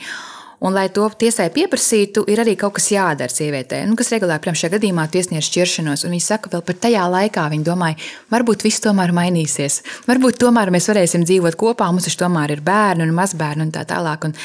Un, 0.62 0.76
lai 0.76 0.86
to 0.94 1.08
tiesai 1.18 1.48
pieprasītu, 1.50 2.22
ir 2.30 2.38
arī 2.38 2.52
kaut 2.58 2.76
kas 2.76 2.86
jādara 2.92 3.34
sievietē, 3.34 3.80
nu, 3.90 3.96
kas 3.98 4.12
regulāri, 4.14 4.44
piemēram, 4.44 4.58
šajā 4.60 4.74
gadījumā 4.76 5.06
tiesniedz 5.10 5.48
šķiršanos. 5.48 6.04
Viņa 6.06 6.22
saka, 6.22 6.52
vēl 6.52 6.62
par 6.68 6.76
tajā 6.84 7.08
laikā 7.10 7.48
viņa 7.50 7.66
domāja, 7.66 7.98
varbūt 8.30 8.62
viss 8.62 8.84
tomēr 8.84 9.10
mainīsies. 9.16 9.80
Varbūt 10.06 10.38
tomēr 10.44 10.70
mēs 10.70 10.86
varēsim 10.92 11.26
dzīvot 11.26 11.58
kopā, 11.58 11.88
mums 11.90 12.06
taču 12.06 12.20
tomēr 12.22 12.54
ir 12.54 12.62
bērni 12.62 13.02
un 13.08 13.16
mazbērni 13.16 13.66
un 13.66 13.74
tā 13.74 13.82
tālāk. 13.90 14.30
Un 14.30 14.38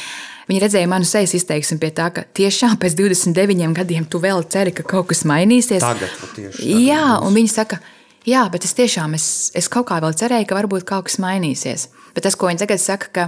Viņa 0.48 0.62
redzēja 0.64 0.88
manu 0.88 1.04
sejas 1.04 1.34
izteiksmi 1.36 1.76
pie 1.82 1.90
tā, 1.92 2.06
ka 2.16 2.22
tiešām 2.24 2.78
pēc 2.80 2.94
29 2.96 3.74
gadiem 3.76 4.06
tu 4.08 4.22
vēl 4.24 4.46
ceri, 4.48 4.72
ka 4.72 4.86
kaut 4.88 5.10
kas 5.10 5.26
mainīsies. 5.28 5.84
Tagad, 5.84 6.14
tieši 6.38 6.62
tagad 6.62 6.86
Jā, 6.86 7.02
un 7.20 7.36
viņa 7.36 7.52
saka, 7.52 7.82
Jā, 8.28 8.42
bet 8.52 8.66
es 8.68 8.76
tiešām 8.76 9.16
es, 9.16 9.26
es 9.56 9.70
kaut 9.72 9.88
kā 9.88 10.02
vēl 10.04 10.16
cerēju, 10.20 10.50
ka 10.50 10.58
varbūt 10.58 10.84
kaut 10.88 11.08
kas 11.08 11.16
mainīsies. 11.24 11.88
Bet 12.12 12.26
tas, 12.26 12.36
ko 12.36 12.50
viņi 12.50 12.60
tagad 12.60 12.82
saka, 12.84 13.08
ka, 13.16 13.26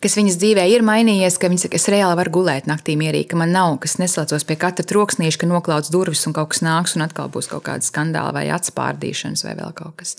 kas 0.00 0.16
viņas 0.16 0.38
dzīvē 0.40 0.64
ir 0.72 0.84
mainījies, 0.86 1.36
ka 1.36 1.50
viņas, 1.52 1.66
es 1.76 1.88
reāli 1.92 2.16
varu 2.16 2.32
gulēt 2.38 2.70
naktī 2.70 2.94
mierīgi, 2.96 3.28
ka 3.34 3.40
man 3.40 3.52
nav, 3.52 3.76
kas 3.82 3.98
neslēdzos 4.00 4.46
pie 4.48 4.56
katra 4.62 4.86
troksnīša, 4.88 5.42
ka 5.42 5.50
noklauts 5.50 5.92
durvis 5.92 6.24
un 6.24 6.36
kaut 6.38 6.54
kas 6.54 6.64
nāks 6.64 6.96
un 6.96 7.04
atkal 7.04 7.28
būs 7.28 7.50
kaut 7.52 7.66
kāda 7.68 7.84
skandāla 7.84 8.32
vai 8.38 8.46
atspārdīšanas 8.56 9.44
vai 9.44 9.58
vēl 9.60 9.76
kaut 9.76 10.00
kas. 10.00 10.16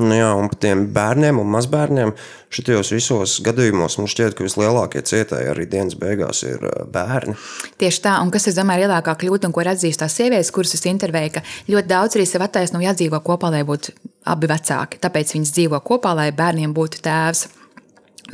Nu 0.00 0.16
jā, 0.16 0.30
un 0.38 0.48
par 0.48 0.58
tiem 0.62 0.86
bērniem 0.94 1.38
un 1.42 1.48
mazbērniem 1.52 2.12
šajos 2.54 2.92
visos 2.94 3.36
gadījumos 3.44 3.98
man 4.00 4.08
šķiet, 4.10 4.36
ka 4.36 4.46
vislielākie 4.46 5.02
cietēji 5.06 5.50
arī 5.52 5.66
dienas 5.70 5.98
beigās 6.00 6.42
ir 6.48 6.64
bērni. 6.92 7.36
Tieši 7.80 8.02
tā, 8.06 8.16
un 8.24 8.32
kas 8.32 8.48
ir 8.48 8.56
domāju, 8.56 8.86
lielākā 8.86 9.14
kļūda, 9.20 9.50
un 9.50 9.54
ko 9.56 9.64
atzīst 9.66 10.02
tās 10.02 10.16
sievietes, 10.16 10.52
kuras 10.54 10.74
es 10.78 10.86
intervēju, 10.88 11.36
ka 11.36 11.44
ļoti 11.68 11.92
daudz 11.92 12.16
arī 12.16 12.26
sev 12.28 12.46
attaisno 12.46 12.80
jādzīvo 12.82 13.20
kopā, 13.26 13.52
lai 13.52 13.62
būtu 13.68 13.94
abi 14.30 14.50
vecāki. 14.50 15.00
Tāpēc 15.04 15.36
viņas 15.36 15.56
dzīvo 15.58 15.82
kopā, 15.84 16.16
lai 16.16 16.30
bērniem 16.36 16.74
būtu 16.76 17.04
tēvs. 17.04 17.48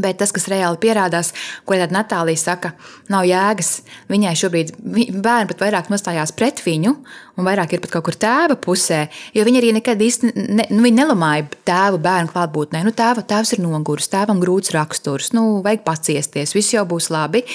Bet 0.03 0.19
tas, 0.21 0.33
kas 0.35 0.49
reāli 0.53 0.81
pierādās, 0.83 1.33
ko 1.65 1.79
tad 1.79 1.95
Natālija 1.95 2.41
saka, 2.41 2.73
nav 3.13 3.27
jēgas. 3.29 3.81
Viņai 4.13 4.35
šobrīd 4.39 4.75
bērni 4.77 5.51
pat 5.51 5.65
vairāk 5.65 5.91
nostājās 5.93 6.35
pret 6.37 6.61
viņu, 6.65 6.93
un 7.37 7.49
vairāk 7.49 7.77
ir 7.77 7.83
pat 7.85 7.97
kaut 7.97 8.09
kur 8.09 8.19
tēva 8.21 8.59
pusē. 8.61 9.07
Jo 9.37 9.47
viņi 9.47 9.63
arī 9.63 9.73
nekad 9.79 10.03
īsti 10.03 10.33
ne, 10.37 10.69
nu, 10.75 10.85
nelamāja 10.93 11.49
tēvu 11.69 12.01
bērnu 12.05 12.33
klātbūtnē. 12.35 12.85
Nu, 12.87 12.95
tēva, 12.97 13.25
tēvs 13.27 13.57
ir 13.57 13.65
noguris, 13.65 14.11
tēvam 14.13 14.41
grūts 14.43 14.75
raksturs, 14.77 15.33
nu, 15.37 15.61
vajag 15.65 15.85
paciesties, 15.87 16.57
viss 16.57 16.77
jau 16.77 16.87
būs 16.89 17.11
labi. 17.15 17.47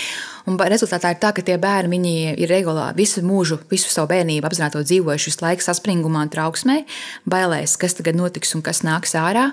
Un 0.52 0.60
rezultātā 0.60 1.14
ir 1.14 1.20
tā, 1.22 1.32
ka 1.32 1.44
tie 1.46 1.56
bērni 1.62 2.12
ir 2.36 2.52
regulāri 2.52 3.00
visu 3.00 3.24
mūžu, 3.24 3.62
visu 3.72 3.92
savu 3.92 4.10
bērnību 4.12 4.50
apzināti 4.50 4.82
dzīvojuši 4.84 5.32
visu 5.32 5.46
laiku 5.46 5.64
saspringumā 5.64 6.26
trauksmē, 6.34 6.82
bailēs, 7.30 7.78
kas 7.80 7.96
tagad 7.96 8.20
notiks 8.20 8.52
un 8.58 8.66
kas 8.66 8.84
nāks 8.84 9.16
ārā. 9.16 9.52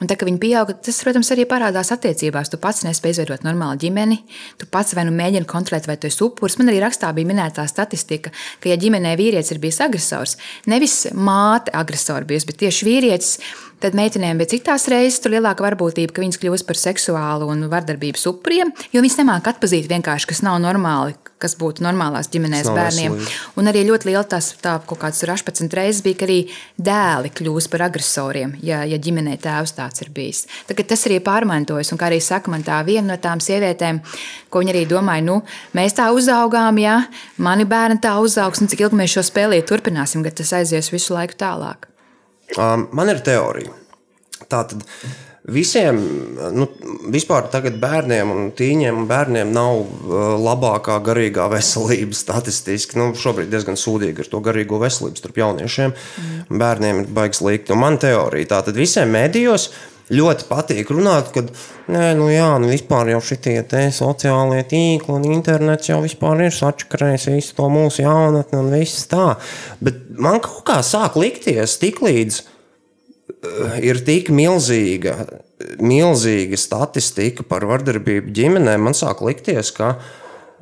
Un 0.00 0.08
tā, 0.10 0.16
ka 0.18 0.26
viņi 0.26 0.40
pieauga, 0.42 0.74
tas, 0.82 0.96
protams, 1.04 1.28
arī 1.30 1.44
parādās 1.46 1.92
attiecībās. 1.94 2.48
Tu 2.50 2.58
pats 2.58 2.80
nespēji 2.82 3.18
izveidot 3.18 3.44
normālu 3.46 3.78
ģimeni, 3.84 4.16
tu 4.58 4.66
pats 4.72 4.96
vai 4.98 5.04
nu 5.06 5.12
mēģini 5.14 5.46
kontrolēt, 5.46 5.86
vai 5.86 5.98
tu 6.00 6.08
esi 6.08 6.24
upuris. 6.24 6.56
Man 6.58 6.72
arī 6.72 6.80
rakstā 6.82 7.12
bija 7.14 7.28
minēta 7.28 7.68
statistika, 7.70 8.32
ka, 8.32 8.72
ja 8.72 8.78
ģimenē 8.80 9.12
vīrietis 9.20 9.52
ir 9.54 9.60
bijis 9.62 9.78
agresors, 9.84 10.38
nevis 10.66 10.96
māte 11.14 11.70
agresors 11.76 12.26
bijusi, 12.26 12.48
bet 12.48 12.58
tieši 12.64 12.88
vīrietis, 12.88 13.36
tad 13.82 13.96
meitenēm 13.98 14.38
bija 14.40 14.54
citās 14.54 14.86
reizes 14.90 15.22
lielāka 15.26 15.64
varbūtība, 15.64 16.14
ka 16.14 16.22
viņas 16.22 16.40
kļūst 16.42 16.68
par 16.68 16.78
seksuālu 16.78 17.48
un 17.52 17.66
vardarbības 17.72 18.28
upuriem, 18.30 18.72
jo 18.94 19.02
viņas 19.02 19.18
nemāk 19.20 19.50
atpazīt 19.52 19.90
vienkārši, 19.90 20.28
kas 20.30 20.42
nav 20.46 20.60
normāli, 20.62 21.16
kas 21.42 21.56
būtu 21.58 21.82
normālās 21.82 22.30
ģimenēs 22.32 22.70
bērniem. 22.70 23.16
Veselīgi. 23.16 23.40
Un 23.58 23.70
arī 23.70 23.82
ļoti 23.88 24.08
liela 24.10 24.22
tās 24.28 24.52
tā, 24.62 24.76
kaut 24.86 25.00
kāds 25.02 25.24
18 25.26 25.74
reizes 25.78 26.02
bija, 26.06 26.20
ka 26.20 26.28
arī 26.28 26.38
dēli 26.78 27.32
kļūst 27.34 27.72
par 27.72 27.86
agresoriem, 27.88 28.56
ja, 28.62 28.82
ja 28.88 29.00
ģimenē 29.02 29.36
tēvs 29.42 29.74
tāds 29.78 30.04
ir 30.04 30.12
bijis. 30.14 30.44
Tagad 30.70 30.92
tas 30.94 31.06
arī 31.10 31.18
pārmantojas, 31.24 31.92
un 31.92 32.00
kā 32.00 32.10
arī 32.10 32.22
saka, 32.22 32.52
man 32.52 32.62
tā 32.66 32.78
viena 32.86 33.12
no 33.12 33.20
tām 33.22 33.42
sievietēm, 33.42 34.02
ko 34.52 34.62
viņa 34.62 34.76
arī 34.76 34.84
domāja, 34.90 35.26
nu, 35.26 35.40
mēs 35.76 35.98
tā 35.98 36.10
uzaugām, 36.14 36.78
ja 36.82 37.00
mani 37.42 37.66
bērni 37.68 37.98
tā 38.02 38.14
uzaugs, 38.22 38.62
un 38.62 38.70
cik 38.70 38.86
ilgi 38.86 39.02
mēs 39.02 39.16
šo 39.16 39.26
spēlīju 39.32 39.66
turpināsim, 39.72 40.22
kad 40.26 40.38
tas 40.38 40.54
aizies 40.62 40.94
visu 40.94 41.16
laiku 41.16 41.40
tālāk. 41.42 41.91
Um, 42.56 42.88
man 42.92 43.12
ir 43.12 43.22
teorija. 43.24 43.74
Tā 44.50 44.64
tad 44.68 44.82
Visiem, 45.42 45.96
nu, 46.54 46.68
vispār 47.10 47.48
tagad 47.50 47.74
bērniem 47.82 48.28
un 48.30 48.44
tīņiem 48.54 49.00
un 49.00 49.06
bērniem 49.10 49.48
nav 49.50 49.80
uh, 49.80 50.20
labākā 50.38 51.00
garīgā 51.02 51.48
veselība 51.50 52.14
statistiski. 52.14 52.94
Nu, 53.00 53.08
šobrīd 53.18 53.50
diezgan 53.50 53.74
sūdīgi 53.74 54.22
ar 54.22 54.30
to 54.30 54.38
garīgo 54.38 54.78
veselību 54.78 55.18
starp 55.18 55.40
jauniešiem. 55.42 55.96
Mm. 55.96 56.60
Bērniem 56.62 57.02
ir 57.02 57.10
baigs 57.18 57.42
likt. 57.42 57.74
Un 57.74 57.82
man 57.82 57.98
teorija 57.98 58.52
tā 58.54 58.60
tad 58.68 58.78
visiem 58.78 59.10
medijos 59.10 59.72
ļoti 60.10 60.46
patīk 60.48 60.90
runāt, 60.92 61.30
ka 61.34 61.44
nē, 61.92 62.12
nu 62.18 62.28
jā, 62.32 62.48
nu 62.62 62.70
vispār 62.72 63.12
jau 63.12 63.20
šitie 63.24 63.58
te 63.68 63.84
sociālie 63.94 64.62
tīkli 64.68 65.14
un 65.14 65.28
internets 65.30 65.90
jau 65.90 66.00
vispār 66.02 66.46
ir 66.46 66.56
sačakarējis 66.56 67.28
visu 67.34 67.54
to 67.58 67.68
mūsu 67.72 68.04
jaunatni 68.04 68.58
un 68.58 68.72
viss 68.74 69.06
tā. 69.10 69.36
Bet 69.84 70.02
man 70.18 70.40
kaut 70.44 70.64
kā 70.68 70.80
sāk 70.86 71.18
likties 71.20 71.78
tik 71.82 72.02
līdz 72.04 72.40
eh, 72.42 73.78
ir 73.92 74.02
tik 74.06 74.32
milzīga, 74.34 75.16
milzīga 75.82 76.58
statistika 76.58 77.46
par 77.46 77.68
vardarbību 77.70 78.34
ģimenē, 78.34 78.76
man 78.82 78.98
sāk 78.98 79.22
likties, 79.24 79.70
ka 79.76 79.96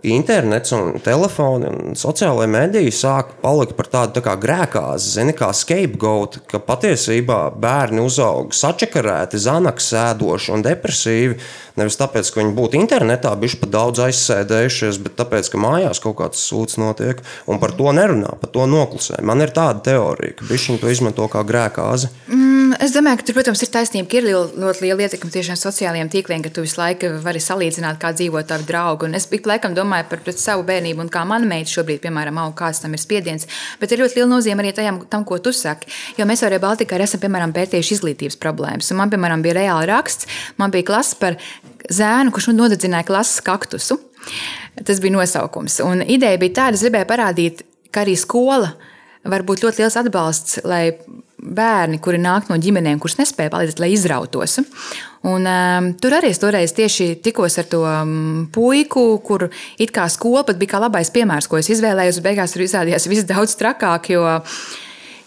internets 0.07 0.73
un 0.77 0.95
telefoni 1.05 1.69
un 1.71 1.97
sociālai 1.99 2.47
mediji 2.51 2.93
sāk 2.95 3.35
palikt 3.43 3.77
par 3.79 3.91
tādu 3.93 4.19
tā 4.19 4.25
kā 4.25 4.37
grēkāzi, 4.41 5.15
zini, 5.17 5.35
kā 5.37 5.51
scapegoat, 5.57 6.41
ka 6.51 6.61
patiesībā 6.65 7.41
bērni 7.61 8.03
uzaug 8.05 8.55
sačakarēti, 8.57 9.41
zanaks 9.41 9.91
sēdoši 9.93 10.55
un 10.57 10.65
depresīvi. 10.67 11.39
Nevis 11.81 11.97
tāpēc, 12.01 12.29
ka 12.29 12.43
viņi 12.43 12.57
būtu 12.57 12.79
internetā 12.81 13.33
bijuši 13.41 13.61
pat 13.63 13.73
daudz 13.73 14.03
aizsēdējušies, 14.09 15.01
bet 15.05 15.17
tāpēc, 15.21 15.53
ka 15.53 15.61
mājās 15.61 16.03
kaut 16.03 16.19
kāds 16.19 16.43
sūds 16.45 16.81
notiek 16.81 17.23
un 17.49 17.61
par 17.63 17.73
to 17.79 17.93
nerunā, 17.97 18.35
par 18.41 18.53
to 18.53 18.67
noklusē. 18.69 19.21
Man 19.27 19.45
ir 19.45 19.55
tāda 19.57 19.81
teorija, 19.93 20.37
ka 20.41 20.49
viņi 20.51 20.81
to 20.83 20.91
izmanto 20.93 21.29
kā 21.31 21.45
grēkāzi. 21.47 22.11
Mm, 22.29 22.77
es 22.83 22.95
domāju, 22.95 23.21
ka 23.21 23.27
tur, 23.29 23.39
protams, 23.39 23.63
ir 23.65 23.73
taisnība, 23.73 24.09
ka 24.11 24.19
ir 24.19 24.27
liela, 24.29 24.45
ļoti 24.65 24.85
liela 24.85 25.07
ietekme 25.07 25.33
tieši 25.35 25.55
no 25.55 25.59
sociālajiem 25.61 26.11
tīkliem, 26.13 26.45
ka 26.45 26.53
tu 26.55 26.65
visu 26.67 26.79
laiku 26.81 27.15
vari 27.25 27.43
salīdzināt, 27.43 27.99
kā 28.03 28.13
dzīvo 28.17 28.43
tavi 28.47 28.67
draugi. 28.69 29.09
Un 29.09 29.19
es 29.19 29.27
ik 29.31 29.49
laikam 29.49 29.75
domāju 29.75 29.90
par 29.91 30.23
savu 30.37 30.65
bērnību, 30.69 31.05
un 31.05 31.11
kā 31.13 31.23
mana 31.29 31.49
meita 31.49 31.73
šobrīd, 31.73 32.01
piemēram, 32.05 32.39
aug, 32.43 32.55
kāds 32.59 32.83
tam 32.83 32.95
ir 32.97 33.03
spiediens. 33.03 33.49
Bet 33.81 33.93
ir 33.93 34.03
ļoti 34.03 34.21
liela 34.21 34.31
nozīme 34.31 34.65
arī 34.65 34.73
tajam, 34.77 35.03
tam, 35.11 35.25
ko 35.29 35.39
tu 35.43 35.53
saki. 35.57 35.91
Jo 36.19 36.27
mēs 36.29 36.45
arī 36.47 36.61
Baltikā 36.63 36.99
esam, 37.01 37.23
piemēram, 37.23 37.55
pētījuši 37.57 37.97
izglītības 37.99 38.39
problēmas. 38.41 38.91
Un 38.93 39.01
man, 39.03 39.13
piemēram, 39.13 39.43
bija 39.45 39.59
reāli 39.61 39.91
raksts, 39.91 40.29
man 40.61 40.75
bija 40.75 40.89
klasa 40.93 41.19
par 41.21 41.39
zēnu, 41.91 42.35
kurš 42.35 42.53
nodedzināja 42.55 43.09
klases 43.09 43.43
kaktusu. 43.45 43.99
Tas 44.87 45.01
bija 45.03 45.17
nosaukums. 45.17 45.81
Un 45.85 46.05
ideja 46.07 46.39
bija 46.41 46.61
tāda, 46.63 46.79
es 46.79 46.85
gribēju 46.87 47.09
parādīt, 47.11 47.65
ka 47.91 48.05
arī 48.05 48.17
skola 48.19 48.75
var 49.29 49.45
būt 49.45 49.65
ļoti 49.65 49.83
liels 49.83 49.99
atbalsts, 50.01 50.61
lai 50.65 50.85
bērni, 51.41 52.01
kuri 52.03 52.21
nāk 52.21 52.51
no 52.51 52.59
ģimenēm, 52.61 53.01
kuras 53.01 53.19
nespēja 53.21 53.53
palīdzēt, 53.53 53.81
lai 53.83 53.93
izrautos. 53.95 54.59
Un, 55.21 55.45
um, 55.45 55.91
tur 56.01 56.15
arī 56.17 56.31
es 56.33 56.39
toreiz 56.41 56.73
tieši 56.73 57.19
tikos 57.21 57.59
ar 57.61 57.67
to 57.69 57.83
um, 57.85 58.47
puiku, 58.53 59.19
kur 59.21 59.51
it 59.77 59.93
kā 59.93 60.07
skola 60.09 60.47
pat 60.49 60.57
bija 60.61 60.77
kā 60.77 60.81
labais 60.81 61.13
piemērs, 61.13 61.49
ko 61.51 61.61
es 61.61 61.69
izvēlējos. 61.75 62.23
Beigās 62.25 62.57
tur 62.57 62.65
izrādījās 62.65 63.09
viss 63.11 63.29
daudz 63.29 63.59
trakāk. 63.61 64.09
Jo, 64.15 64.25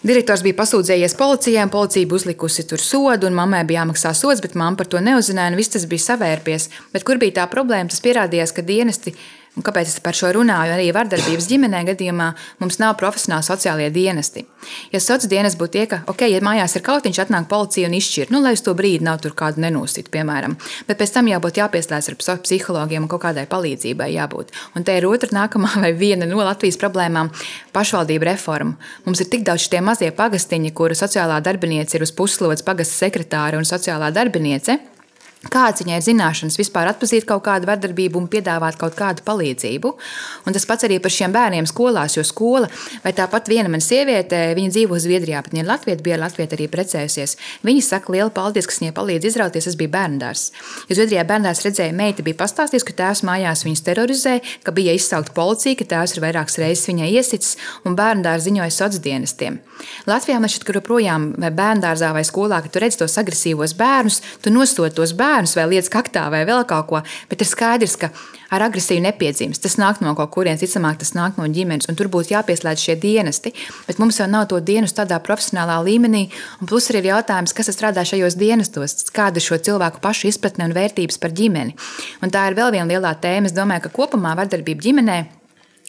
Direktors 0.04 0.42
bija 0.44 0.58
pasūdzējies 0.58 1.14
policijai, 1.16 1.62
policija 1.72 2.04
bija 2.04 2.18
uzlikusi 2.18 2.66
tur 2.68 2.82
sodu, 2.82 3.24
un 3.24 3.38
mammai 3.38 3.62
bija 3.64 3.80
jāmaksā 3.80 4.10
sods, 4.12 4.42
bet 4.44 4.52
mamma 4.52 4.76
par 4.76 4.90
to 4.92 5.00
neuzzināja, 5.00 5.54
un 5.54 5.56
viss 5.56 5.72
tas 5.72 5.86
bija 5.88 6.04
savērpies. 6.10 6.68
Bet 6.92 7.06
kur 7.08 7.16
bija 7.22 7.38
tā 7.38 7.46
problēma? 7.48 7.88
Tas 7.88 8.04
pierādījās, 8.04 8.52
ka 8.52 8.66
dienesti 8.66 9.14
Un 9.54 9.62
kāpēc 9.62 9.86
es 9.86 10.00
par 10.02 10.16
šo 10.18 10.32
runāju? 10.34 10.72
Arī 10.74 10.88
vardarbības 10.94 11.46
ģimenē 11.46 11.84
gadījumā 11.86 12.32
mums 12.58 12.80
nav 12.82 12.96
profesionāli 12.98 13.46
sociālie 13.46 13.86
dienesti. 13.94 14.42
Ja 14.90 14.98
sociālais 14.98 15.30
dienas 15.30 15.56
būtu 15.60 15.72
tie, 15.76 15.84
ka, 15.90 16.00
ok, 16.10 16.24
ja 16.26 16.40
mājās 16.42 16.74
ir 16.74 16.82
kaut 16.82 17.06
viņš, 17.06 17.20
atnāk 17.22 17.46
policija 17.50 17.86
un 17.86 17.94
izšķir, 17.94 18.32
nu, 18.34 18.40
lai 18.42 18.56
uz 18.56 18.64
to 18.66 18.74
brīdi 18.74 19.06
nav 19.06 19.20
tur 19.22 19.36
kādu 19.38 19.62
nenosīt, 19.62 20.10
piemēram. 20.14 20.56
Bet 20.88 20.98
pēc 20.98 21.14
tam 21.14 21.30
jābūt 21.30 21.60
jāpieslēdz 21.60 22.10
ar 22.10 22.40
psihologiem 22.42 23.06
un 23.06 23.10
kaut 23.12 23.22
kādai 23.28 23.44
palīdzībai 23.50 24.10
jābūt. 24.16 24.50
Un 24.74 24.86
te 24.86 24.96
ir 24.98 25.06
otra 25.06 25.30
nākamā 25.38 25.70
vai 25.84 25.92
viena 25.94 26.26
no 26.26 26.42
Latvijas 26.42 26.80
problēmām- 26.80 27.30
pašvaldību 27.76 28.30
reforma. 28.32 28.74
Mums 29.06 29.22
ir 29.22 29.30
tik 29.30 29.46
daudz 29.46 29.68
šie 29.68 29.84
mazie 29.86 30.10
pagastiņi, 30.10 30.74
kuru 30.74 30.98
sociālā 30.98 31.38
darbiniece 31.42 31.94
ir 31.94 32.02
uz 32.02 32.10
puslodes 32.10 32.66
pagasta 32.66 33.06
sekretāra 33.06 33.62
un 33.62 33.70
sociālā 33.70 34.10
darbiniece. 34.10 34.80
Kāds 35.52 35.82
viņai 35.82 35.98
ir 35.98 36.04
zināšanas 36.06 36.58
vispār 36.58 36.88
atzīt 36.90 37.26
kaut 37.28 37.44
kādu 37.46 37.68
vardarbību 37.68 38.20
un 38.20 38.28
piedāvāt 38.30 38.78
kaut 38.80 38.96
kādu 38.98 39.24
palīdzību. 39.26 39.92
Un 40.46 40.56
tas 40.56 40.66
pats 40.68 40.86
arī 40.86 41.00
par 41.02 41.12
šiem 41.12 41.34
bērniem 41.34 41.68
skolās, 41.68 42.16
jo 42.16 42.24
skola, 42.26 42.68
vai 43.04 43.12
tāpat 43.16 43.50
viena 43.50 43.70
mana 43.72 43.84
sieviete, 43.84 44.54
viņa 44.56 44.72
dzīvo 44.74 44.98
Zviedrijā, 45.00 45.42
bet 45.44 45.54
viņa 45.54 45.64
ir 45.64 45.68
Latvija, 45.68 46.00
bija 46.04 46.20
Latvija 46.22 46.48
arī 46.56 46.68
precējusies. 46.72 47.36
Viņa 47.66 47.84
saka, 47.84 48.12
liela 48.14 48.32
paldies, 48.34 48.68
kas 48.70 48.80
viņai 48.82 48.94
palīdz 48.96 49.30
izrauties, 49.30 49.68
tas 49.68 49.78
bija 49.80 49.92
bērndārs. 49.96 50.46
Jo 50.88 50.98
Zviedrijā 50.98 51.26
bērndārs 51.28 51.64
redzēja, 51.66 51.96
meita 51.96 52.24
bija 52.26 52.40
pastāstījusi, 52.40 52.88
ka 52.90 52.98
tēvs 53.02 53.24
mājās 53.28 53.64
viņus 53.66 53.84
terorizē, 53.84 54.38
ka 54.64 54.74
bija 54.76 54.96
izsaukta 54.96 55.34
policija, 55.36 55.80
ka 55.80 55.88
tēvs 55.94 56.16
ir 56.16 56.24
vairākas 56.24 56.60
reizes 56.62 56.88
viņai 56.90 57.10
iesicis 57.12 57.56
un 57.84 57.98
bērndārs 57.98 58.46
ziņoja 58.48 58.70
sociāliem 58.70 58.82
dienestiem. 59.04 59.58
Latvijā 60.08 60.38
man 60.40 60.50
šķiet, 60.52 60.64
ka 60.68 60.76
joprojām 60.76 61.30
bērndārzā 61.40 62.12
vai 62.14 62.24
skolā, 62.26 62.60
kad 62.64 62.74
tu 62.74 62.82
redz 62.82 62.98
tos 63.00 63.16
agresīvos 63.20 63.74
bērnus, 63.78 64.20
tu 64.44 64.52
nosod 64.52 64.94
tos 64.96 65.14
bērnus 65.16 65.33
bērnus 65.34 65.56
vai 65.58 65.66
lietas 65.72 65.90
kaktā 65.92 66.28
vai 66.30 66.44
vēl 66.46 66.64
kaut 66.68 66.88
ko, 66.90 67.02
bet 67.30 67.42
ir 67.42 67.48
skaidrs, 67.48 67.96
ka 67.98 68.10
ar 68.54 68.62
agresiju 68.68 69.02
nepiedzimst. 69.02 69.62
Tas 69.64 69.76
nāk 69.80 70.00
no 70.04 70.14
kaut 70.14 70.30
kurienes, 70.34 70.62
ticamāk, 70.62 71.00
tas 71.00 71.14
nāk 71.16 71.38
no 71.40 71.46
ģimenes, 71.50 71.88
un 71.90 71.98
tur 71.98 72.10
būtu 72.12 72.34
jāpieslēdz 72.34 72.86
šie 72.86 72.96
dienesti. 73.02 73.54
Bet 73.88 73.98
mums 73.98 74.20
jau 74.20 74.28
nav 74.30 74.46
to 74.50 74.60
dienestu 74.62 75.02
tādā 75.02 75.18
profesionālā 75.24 75.80
līmenī, 75.86 76.28
un 76.60 76.70
plus 76.70 76.90
arī 76.92 77.02
ir 77.02 77.10
jautājums, 77.14 77.54
kas 77.56 77.72
strādā 77.74 78.04
šajos 78.06 78.38
dienestos, 78.38 79.00
kāda 79.14 79.42
ir 79.42 79.48
šo 79.48 79.58
cilvēku 79.58 80.02
pašu 80.04 80.30
izpratne 80.30 80.68
un 80.68 80.76
vērtības 80.76 81.18
par 81.22 81.34
ģimeni. 81.34 81.74
Un 82.22 82.34
tā 82.34 82.46
ir 82.50 82.58
vēl 82.58 82.76
viena 82.76 82.90
lielā 82.92 83.16
tēma. 83.18 83.50
Es 83.50 83.56
domāju, 83.56 83.88
ka 83.88 83.96
kopumā 83.98 84.36
vardarbība 84.38 84.86
ģimenei 84.86 85.24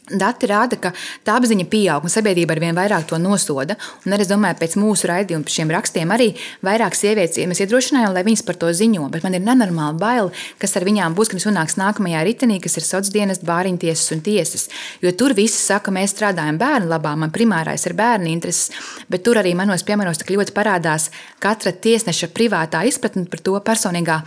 Dati 0.06 0.46
rāda, 0.46 0.78
ka 0.78 0.92
tā 1.26 1.34
apziņa 1.40 1.66
pieaug, 1.66 2.04
un 2.06 2.12
sabiedrība 2.14 2.54
ar 2.54 2.60
vien 2.62 2.76
vairāk 2.78 3.08
to 3.10 3.18
nosoda. 3.18 3.74
Un 4.06 4.14
arī 4.14 4.22
es 4.22 4.30
domāju, 4.30 4.60
pēc 4.60 4.76
mūsu 4.78 5.08
raidījuma, 5.10 5.50
šiem 5.50 5.72
rakstiem, 5.74 6.12
arī 6.14 6.28
vairāk 6.66 6.94
sievietes 6.94 7.42
mēs 7.50 7.64
iedrošinājām, 7.64 8.14
lai 8.14 8.22
viņas 8.28 8.44
par 8.46 8.60
to 8.62 8.70
ziņo. 8.70 9.08
Bet 9.10 9.26
man 9.26 9.34
ir 9.34 9.42
nenormāli 9.42 9.98
bail, 9.98 10.30
kas 10.62 10.78
ar 10.78 10.86
viņām 10.86 11.16
būs, 11.18 11.32
kad 11.32 11.40
viņas 11.40 11.48
nonāks 11.50 11.78
nākamajā 11.82 12.22
ritenī, 12.28 12.60
kas 12.62 12.78
ir 12.78 12.86
sociālās 12.86 13.10
dienas, 13.16 13.42
bāriņu 13.50 13.82
tiesas 13.82 14.14
un 14.14 14.22
tiesas. 14.26 14.68
Jo 15.02 15.10
tur 15.18 15.34
visi 15.34 15.58
saka, 15.58 15.94
mēs 15.96 16.14
strādājam 16.14 16.60
bērnu 16.62 16.92
labā, 16.92 17.16
man 17.18 17.34
primārais 17.34 17.88
ir 17.90 17.98
bērnu 17.98 18.30
intereses, 18.30 18.70
bet 19.10 19.26
tur 19.26 19.42
arī 19.42 19.56
manos 19.58 19.82
piemēros 19.88 20.22
tik 20.22 20.36
ļoti 20.36 20.54
parādās 20.54 21.10
katra 21.42 21.74
tiesneša 21.74 22.30
privātā 22.36 22.86
izpratne 22.86 23.26
par 23.32 23.42
to 23.42 23.58
personīgā 23.66 24.22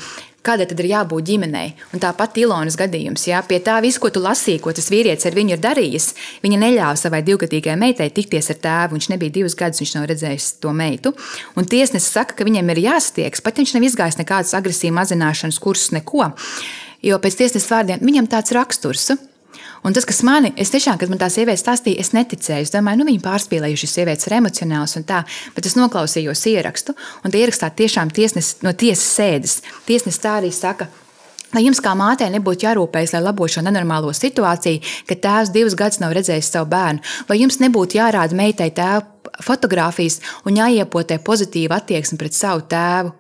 kādai 0.49 0.67
tad 0.71 0.81
ir 0.83 0.91
jābūt 0.91 1.29
ģimenei. 1.29 1.75
Un 1.93 2.03
tāpat 2.03 2.41
Ilonas 2.41 2.79
gadījums, 2.81 3.27
jā, 3.29 3.41
pie 3.47 3.61
tā 3.65 3.77
visu, 3.85 4.01
ko 4.03 4.11
tu 4.15 4.23
lasīji, 4.25 4.63
ko 4.65 4.75
tas 4.77 4.91
vīrietis 4.93 5.29
ar 5.29 5.37
viņu 5.37 5.55
ir 5.55 5.63
darījis, 5.65 6.09
viņa 6.45 6.61
neļāva 6.65 6.99
savai 6.99 7.23
divgadīgai 7.27 7.77
meitai 7.81 8.11
tikties 8.15 8.51
ar 8.55 8.61
tēvu. 8.65 8.99
Viņš 8.99 9.11
nebija 9.13 9.37
divus 9.39 9.57
gadus, 9.59 9.83
viņš 9.85 9.95
nav 9.99 10.09
redzējis 10.11 10.51
to 10.63 10.75
meitu. 10.77 11.15
Un 11.59 11.69
tiesnesis 11.69 12.11
saka, 12.17 12.39
ka 12.39 12.49
viņam 12.49 12.75
ir 12.75 12.85
jāstiegs, 12.89 13.45
pat 13.45 13.61
viņš 13.61 13.77
nav 13.77 13.89
izgājis 13.89 14.21
nekādas 14.21 14.55
agresīvas 14.59 14.99
mazināšanas 15.03 15.61
kursus, 15.63 15.93
neko. 15.97 16.33
Jo 17.05 17.21
pēc 17.23 17.43
tiesneses 17.43 17.71
vārdiem 17.71 18.03
viņam 18.03 18.31
tāds 18.31 18.55
raksturs. 18.57 19.13
Un 19.87 19.95
tas, 19.95 20.07
kas 20.09 20.23
manī, 20.27 20.51
es 20.59 20.73
tiešām, 20.75 20.99
kad 20.99 21.11
man 21.13 21.21
tā 21.21 21.29
sieviete 21.33 21.61
stāstīja, 21.61 22.03
es 22.03 22.11
neticēju. 22.17 22.67
Es 22.67 22.75
domāju, 22.75 23.03
nu, 23.03 23.09
viņa 23.09 23.25
pārspīlējuši 23.25 23.91
sievietes 23.91 24.27
ir 24.27 24.39
emocionāls 24.41 24.97
un 24.99 25.07
tā, 25.09 25.23
bet 25.55 25.69
es 25.71 25.77
noklausījos 25.79 26.47
ierakstu, 26.51 26.97
un 27.23 27.35
tie 27.35 27.45
ierakstā 27.45 27.71
tiešām 27.79 28.11
tiesnes, 28.15 28.57
no 28.67 28.75
tiesas 28.75 29.07
sēdes. 29.19 29.61
Tiesnesis 29.87 30.25
tā 30.25 30.39
arī 30.41 30.51
saka, 30.55 30.91
Lai 31.57 31.63
jums 31.65 31.79
kā 31.81 31.95
mātei 31.97 32.27
nebūtu 32.29 32.67
jārūpējas, 32.67 33.15
lai 33.15 33.23
labotu 33.25 33.55
šo 33.55 33.63
nenormālo 33.65 34.11
situāciju, 34.13 34.83
ka 35.09 35.17
tēvs 35.17 35.53
divus 35.55 35.77
gadus 35.81 36.03
nav 36.03 36.13
redzējis 36.13 36.51
savu 36.53 36.69
bērnu, 36.75 37.01
vai 37.25 37.39
jums 37.41 37.57
nebūtu 37.63 37.97
jārāda 37.97 38.37
meitai 38.37 38.69
tēva 38.77 39.41
fotogrāfijas 39.47 40.19
un 40.45 40.61
jāiepotē 40.61 41.17
pozitīva 41.25 41.81
attieksme 41.81 42.21
pret 42.21 42.37
savu 42.37 42.67
tēvu. 42.69 43.15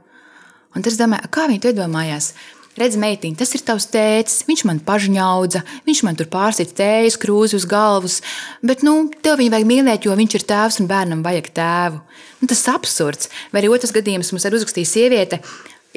Un 0.76 0.84
tas, 0.84 1.00
domāju, 1.00 1.32
kā 1.32 1.46
viņi 1.48 1.62
to 1.64 1.72
iedomājās? 1.72 2.34
Redz, 2.80 2.98
meitiņ, 3.00 3.36
tas 3.38 3.54
ir 3.56 3.62
tavs 3.66 3.88
tēvs, 3.92 4.42
viņš 4.48 4.64
man 4.68 4.80
pažņaudza, 4.86 5.62
viņš 5.88 6.02
man 6.06 6.18
tur 6.18 6.28
pārsita 6.32 6.76
tējas 6.80 7.18
krūzi 7.20 7.58
uz 7.58 7.66
galvas, 7.68 8.20
bet, 8.62 8.84
nu, 8.86 9.08
tev 9.24 9.40
viņu 9.40 9.54
vajag 9.54 9.68
mīlēt, 9.68 10.06
jo 10.08 10.16
viņš 10.18 10.38
ir 10.38 10.46
tēvs 10.52 10.80
un 10.82 10.90
bērnam 10.90 11.24
vajag 11.26 11.50
tēvu. 11.58 12.00
Nu, 12.40 12.50
tas 12.50 12.62
ir 12.64 12.74
absurds. 12.74 13.32
Vai 13.52 13.62
arī 13.62 13.72
otrs 13.74 13.94
gadījums 13.96 14.30
mums 14.32 14.46
ir 14.46 14.56
uzrakstījis 14.58 14.94
sieviete. 14.94 15.42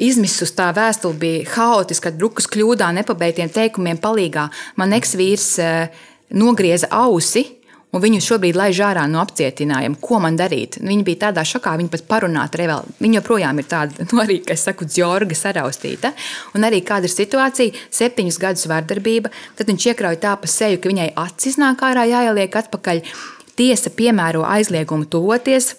Izmisus 0.02 0.54
tā 0.56 0.70
vēstule 0.74 1.18
bija 1.20 1.48
haotiska, 1.52 2.14
drukas 2.16 2.48
kļūdā, 2.50 2.88
nepabeigtiem 2.96 3.52
teikumiem 3.52 4.00
palīgā. 4.02 4.48
Man 4.80 4.96
eksvīrs 4.96 5.48
eh, 5.62 6.04
nogrieza 6.34 6.88
ausi, 6.96 7.44
un 7.92 8.02
viņu 8.02 8.22
šobrīd 8.24 8.56
laiž 8.56 8.80
ārā 8.86 9.04
no 9.10 9.20
apcietinājuma. 9.22 9.98
Ko 10.02 10.20
man 10.22 10.38
darīt? 10.40 10.78
Viņa 10.82 11.06
bija 11.06 11.22
tādā 11.26 11.44
šokā, 11.48 11.74
viņa 11.80 11.92
pat 11.92 12.06
parunāt 12.08 12.56
revēl. 12.58 12.88
Viņa 13.02 13.20
joprojām 13.20 13.60
ir 13.60 13.68
tāda, 13.70 14.06
nu, 14.10 14.22
arī, 14.24 14.40
kā 14.46 14.56
es 14.56 14.64
saku, 14.68 14.88
dzorga 14.88 15.36
saraustīta. 15.38 16.14
Un 16.56 16.68
arī 16.68 16.82
kāda 16.86 17.08
ir 17.08 17.14
situācija, 17.14 17.84
septiņus 17.92 18.40
gadus 18.42 18.68
vardarbība, 18.72 19.32
tad 19.58 19.70
viņš 19.72 19.88
iekrauj 19.92 20.20
tā 20.24 20.34
pa 20.40 20.50
seju, 20.50 20.80
ka 20.80 20.92
viņai 20.92 21.12
acis 21.26 21.60
nāk 21.60 21.84
ārā 21.86 22.08
jāieliek 22.10 22.60
atpakaļ. 22.64 23.04
Tiesa 23.52 23.92
piemēro 23.92 24.46
aizliegumu 24.48 25.04
tuvoties, 25.12 25.74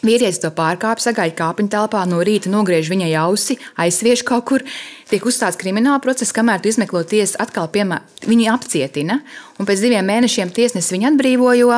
Vīrietis 0.00 0.40
to 0.40 0.48
pārkāpj, 0.56 1.04
sagaida 1.04 1.36
kāpņu 1.36 1.68
telpā, 1.72 2.06
no 2.08 2.22
rīta 2.24 2.48
nogriež 2.52 2.88
viņai 2.88 3.10
ausi, 3.20 3.58
aizsviež 3.80 4.24
kaut 4.28 4.46
kur. 4.48 4.64
Tiek 5.10 5.26
uzstāts 5.28 5.60
krimināla 5.60 6.00
process, 6.00 6.32
kamēr 6.32 6.62
tu 6.62 6.70
izmeklo 6.70 7.02
tiesu, 7.04 7.36
atkal 7.42 7.68
piemēr, 7.72 8.06
viņu 8.24 8.48
apcietina. 8.54 9.18
Un 9.60 9.68
pēc 9.68 9.84
diviem 9.84 10.08
mēnešiem 10.08 10.54
tiesnesis 10.56 10.94
viņu 10.94 11.10
atbrīvo, 11.10 11.52
jo, 11.58 11.76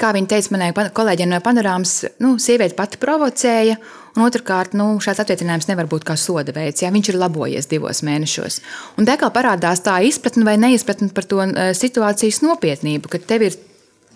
kā 0.00 0.10
viņa 0.16 0.32
teica 0.32 0.56
manai 0.56 0.72
kolēģiem 0.74 1.30
no 1.30 1.40
panorāmas, 1.44 1.94
nu, 2.24 2.34
sieviete 2.42 2.74
pati 2.78 2.98
provocēja. 2.98 3.78
Un 4.16 4.26
otrkārt, 4.26 4.74
nu, 4.74 4.96
šāds 4.98 5.22
attiecinājums 5.22 5.68
nevar 5.70 5.86
būt 5.86 6.02
kā 6.08 6.16
soda 6.18 6.50
veids, 6.56 6.82
ja 6.82 6.90
viņš 6.90 7.12
ir 7.12 7.20
labojies 7.20 7.70
divos 7.70 8.02
mēnešos. 8.02 8.58
Un 8.98 9.06
tā 9.06 9.14
kā 9.20 9.30
parādās 9.30 9.84
tā 9.86 10.00
izpratne 10.02 10.42
vai 10.48 10.56
neizpratne 10.58 11.12
par 11.14 11.30
to 11.30 11.44
eh, 11.46 11.70
situācijas 11.78 12.42
nopietnību, 12.42 13.12
ka 13.12 13.22
tev 13.22 13.46
ir 13.46 13.60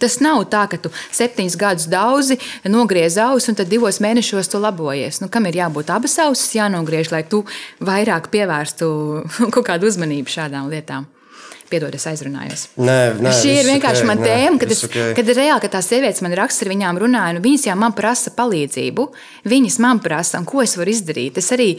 Tas 0.05 0.19
nav 0.21 0.43
tā, 0.53 0.67
ka 0.69 0.77
tu 0.77 0.90
septiņus 1.17 1.55
gadus 1.57 1.88
daudzi 1.88 2.37
nogriez 2.69 3.17
ausis 3.25 3.49
un 3.49 3.57
tad 3.57 3.71
divos 3.73 4.03
mēnešos 4.05 4.53
tu 4.53 4.61
labojies. 4.61 5.23
Nu, 5.23 5.31
kam 5.33 5.49
ir 5.49 5.62
jābūt 5.62 5.95
abas 5.95 6.19
ausis 6.27 6.53
jānogriež, 6.59 7.09
lai 7.14 7.23
tu 7.25 7.40
vairāk 7.81 8.29
pievērstu 8.35 8.88
kaut 9.55 9.64
kādu 9.64 9.88
uzmanību 9.88 10.29
šādām 10.29 10.69
lietām? 10.69 11.09
Piedod, 11.71 11.95
es 11.97 12.05
aizrunājos. 12.05 12.67
Nē, 12.77 12.99
nē, 13.25 13.31
Šī 13.33 13.55
ir 13.62 13.69
vienkārši 13.73 14.05
ok, 14.05 14.09
mana 14.11 14.27
tēma, 14.29 14.59
kad, 14.61 14.73
es, 14.75 14.83
ok. 14.85 14.99
kad 15.17 15.31
reāli, 15.33 15.62
ka 15.64 15.71
tās 15.73 15.88
sievietes 15.88 16.21
man 16.23 16.37
raksta, 16.37 16.67
ar 16.67 16.75
viņām 16.75 17.01
runāju, 17.01 17.38
un 17.38 17.47
viņas 17.47 17.64
jau 17.71 17.77
man 17.81 17.97
prasa 17.97 18.35
palīdzību. 18.37 19.07
Viņas 19.49 19.79
man 19.83 20.03
prasa, 20.05 20.43
un 20.43 20.49
ko 20.49 20.61
es 20.62 20.77
varu 20.77 20.93
izdarīt. 20.93 21.40
Es 21.40 21.49
arī. 21.57 21.73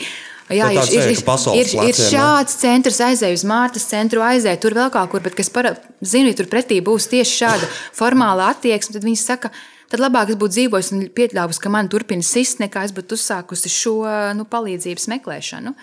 Jā, 0.54 0.68
ir, 0.70 0.78
ir, 0.94 1.08
ir, 1.10 1.12
ir 1.16 1.22
pleciem, 1.26 1.80
ne? 1.82 1.94
šāds 1.98 2.60
centrs, 2.62 3.00
aizēju 3.02 3.38
uz 3.40 3.44
Mārtas 3.50 3.88
centru, 3.90 4.22
aizēju 4.22 4.60
tur 4.62 4.76
vēl 4.78 4.92
kaut 4.94 5.10
kur, 5.10 5.24
bet 5.26 5.34
kas 5.38 5.50
par, 5.50 5.72
zinu, 6.06 6.30
ja 6.30 6.38
tur 6.38 6.50
pretī 6.52 6.78
būs 6.86 7.08
tieši 7.10 7.40
šāda 7.40 7.70
formāla 7.98 8.52
attieksme, 8.54 8.94
tad 8.94 9.08
viņas 9.08 9.24
saka, 9.26 9.50
tad 9.90 10.04
labāk 10.04 10.36
es 10.36 10.38
būtu 10.38 10.54
dzīvojis 10.60 10.92
un 10.94 11.08
pieļāvis, 11.18 11.62
ka 11.64 11.72
man 11.74 11.90
turpina 11.90 12.26
sist, 12.26 12.62
nekā 12.62 12.86
es 12.86 12.94
būtu 12.94 13.18
uzsākusi 13.18 13.74
šo 13.74 13.96
nu, 14.38 14.46
palīdzības 14.52 15.10
meklēšanu. 15.16 15.74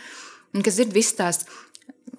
Un, 0.53 0.63
kas 0.63 0.79
ir 0.85 0.95
viss 0.95 1.19
tās. 1.19 1.43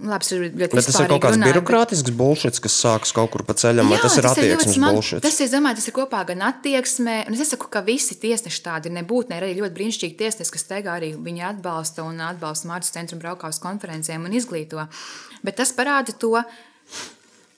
Labi, 0.04 0.20
tas 0.26 0.32
ir 0.36 0.42
ļoti 0.52 0.58
Bet 0.60 0.74
tas 0.86 0.98
ir 1.00 1.08
kaut 1.08 1.22
kāds 1.24 1.38
runājot, 1.38 1.46
bet- 1.48 1.56
birokrātisks 1.56 2.12
bullshit, 2.20 2.58
kas 2.60 2.74
sākas 2.84 3.13
kaut 3.16 3.30
kur 3.32 3.44
pa 3.48 3.54
ceļam, 3.56 3.88
vai 3.88 3.96
Jā, 3.98 4.02
tas 4.04 4.18
ir 4.20 4.26
attieksmes 4.28 4.76
smagi. 4.76 4.98
bullshit. 4.98 5.22
Tas 5.24 5.39
ir, 5.39 5.48
domāju, 5.54 5.76
tas 5.80 5.88
ir 5.88 5.94
kopā 5.96 6.20
gan 6.28 6.42
attieksme, 6.50 7.13
un 7.28 7.34
es 7.38 7.39
nesaku, 7.39 7.70
ka 7.72 7.82
visi 7.88 8.18
tiesneši 8.20 8.62
tādi 8.66 8.92
ir. 8.92 8.98
Nebūtu, 9.00 9.30
ne 9.32 9.39
arī 9.39 9.54
ļoti 9.62 9.74
brīnišķīgi 9.78 10.18
tiesneši, 10.20 10.52
kas 10.58 10.68
teigā 10.68 10.98
arī 11.00 11.13
viņi 11.16 11.46
atbalsta 11.54 12.04
un 12.04 12.20
atbalsta 12.20 12.68
Mārcis 12.68 12.92
centru 12.92 13.18
braukā 13.18 13.48
uz 13.48 13.60
konferencēm 13.63 14.26
un 14.28 14.36
izglīto. 14.36 14.88
Bet 15.44 15.56
tas 15.56 15.72
parāda 15.72 16.12
to 16.20 16.44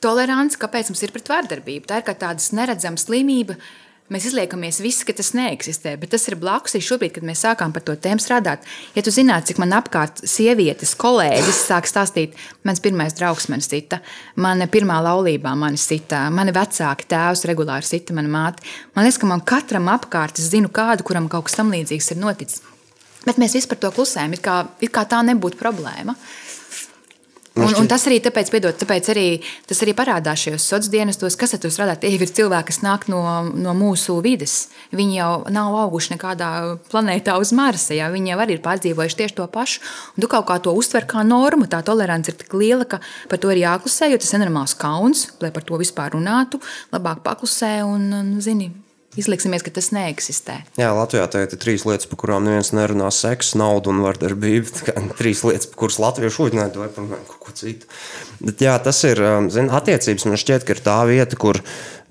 toleranci, 0.06 0.60
kāpēc 0.62 0.92
mums 0.92 1.02
ir 1.06 1.12
pret 1.16 1.28
vārdarbību. 1.32 1.88
Tā 1.90 2.02
ir 2.02 2.06
kā 2.08 2.14
tāda 2.14 2.42
neredzama 2.54 3.00
slimība. 3.02 3.58
Mēs 4.06 4.28
izliekamies 4.30 4.78
visi, 4.86 5.02
ka 5.02 5.16
tas 5.18 5.32
neeksistē, 5.34 5.96
bet 5.98 6.12
tas 6.14 6.28
ir 6.30 6.36
blakus. 6.38 6.76
Šobrīd, 6.78 7.16
kad 7.16 7.24
mēs 7.26 7.40
sākām 7.42 7.72
par 7.74 7.82
to 7.88 7.96
tēmu 7.98 8.22
strādāt, 8.22 8.62
ja 8.94 9.02
tu 9.02 9.10
zinātu, 9.10 9.50
cik 9.50 9.62
man 9.64 9.74
apkārt 9.74 10.22
sievietes, 10.30 10.92
kolēģis 11.02 11.64
sāk 11.72 11.90
stāstīt, 11.90 12.36
mans 12.70 12.84
pirmais 12.86 13.18
draugs 13.18 13.50
man 13.50 13.66
sita, 13.66 14.04
mana 14.38 14.70
pirmā 14.70 15.00
laulībā 15.08 15.56
man 15.58 15.74
sita, 15.82 16.28
mani 16.30 16.54
vecāki 16.54 17.10
tēvs 17.10 17.48
regulāri 17.50 17.90
sita, 17.90 18.14
mana 18.14 18.30
māte. 18.30 18.62
Man 18.94 19.10
liekas, 19.10 19.18
ka 19.24 19.32
man 19.32 19.42
katram 19.42 19.90
apkārt 19.96 20.38
es 20.38 20.52
zinu 20.54 20.70
kādu, 20.70 21.08
kuram 21.08 21.26
kaut 21.26 21.50
kas 21.50 21.58
tam 21.58 21.74
līdzīgs 21.74 22.14
ir 22.14 22.22
noticis. 22.22 22.62
Bet 23.26 23.42
mēs 23.42 23.58
visi 23.58 23.72
par 23.72 23.82
to 23.82 23.90
klusējam, 23.90 24.38
it 24.38 24.46
kā, 24.46 24.60
it 24.86 24.94
kā 24.94 25.02
tā 25.10 25.26
nebūtu 25.26 25.58
problēma. 25.58 26.14
Un, 27.56 27.72
un 27.80 27.88
tas 27.88 28.04
arī 28.10 28.18
tāpēc, 28.20 28.50
piedod, 28.52 28.76
tāpēc 28.76 29.08
arī, 29.14 29.26
tas 29.70 29.80
arī 29.86 29.94
parādās 29.96 30.42
šajos 30.44 30.64
sociālos 30.66 30.90
dienestos, 30.92 31.38
kas 31.40 31.56
to 31.56 31.72
strādā. 31.72 31.96
Tie 32.02 32.12
ir 32.12 32.26
cilvēki, 32.28 32.68
kas 32.68 32.82
nāk 32.84 33.08
no, 33.12 33.22
no 33.56 33.76
mūsu 33.78 34.18
vides. 34.26 34.74
Viņi 34.96 35.20
jau 35.22 35.30
nav 35.56 35.78
auguši 35.86 36.18
nekādā 36.18 36.50
planētā 36.92 37.38
uz 37.40 37.54
Marsa. 37.56 37.96
Jā. 37.96 38.12
Viņi 38.12 38.34
jau 38.34 38.40
arī 38.44 38.58
ir 38.58 38.64
pārdzīvojuši 38.66 39.20
tieši 39.22 39.38
to 39.40 39.48
pašu. 39.52 39.84
Un 40.18 40.26
tu 40.26 40.32
kaut 40.32 40.50
kā 40.50 40.60
to 40.60 40.76
uztver 40.76 41.08
kā 41.08 41.24
normu. 41.24 41.70
Tā 41.72 41.80
tolerance 41.88 42.34
ir 42.34 42.40
tik 42.44 42.58
liela, 42.60 42.84
ka 42.84 43.00
par 43.32 43.40
to 43.40 43.54
ir 43.56 43.64
jāklusē, 43.64 44.12
jo 44.12 44.20
tas 44.20 44.36
ir 44.36 44.44
nenormāls 44.44 44.76
kauns, 44.80 45.30
lai 45.40 45.54
par 45.56 45.64
to 45.64 45.80
vispār 45.80 46.18
runātu. 46.18 46.60
Labāk 46.92 47.24
paklusē 47.24 47.78
un, 47.88 48.12
un 48.20 48.36
zini, 48.44 48.74
izliksimies, 49.18 49.64
ka 49.66 49.72
tas 49.76 49.92
neeksistē. 49.96 50.60
Jā, 50.80 50.92
Latvijā 50.96 51.26
tagad 51.32 51.54
ir 51.56 51.62
trīs 51.62 51.86
lietas, 51.88 52.08
par 52.12 52.20
kurām 52.22 52.44
neviens 52.48 52.72
nerunā- 52.76 53.12
seks, 53.16 53.54
nauda 53.56 53.90
un 53.94 54.04
vardarbība. 54.06 54.94
Trīs 55.20 55.44
lietas, 55.48 55.70
par 55.72 55.86
kurām 55.86 56.04
latvieši 56.08 56.42
uzdevināti 56.46 56.82
vai 56.82 56.88
par 56.90 57.06
kaut 57.28 57.40
ko 57.48 57.52
citu. 57.56 57.86
Bet, 58.42 58.60
jā, 58.60 58.76
tas 58.84 59.04
ir 59.08 59.22
um, 59.24 59.50
zin, 59.50 59.70
attiecības. 59.72 60.26
Man 60.28 60.38
šķiet, 60.42 60.66
ka 60.68 60.76
ir 60.76 60.82
tā 60.84 60.98
vieta, 61.08 61.36
kur 61.40 61.62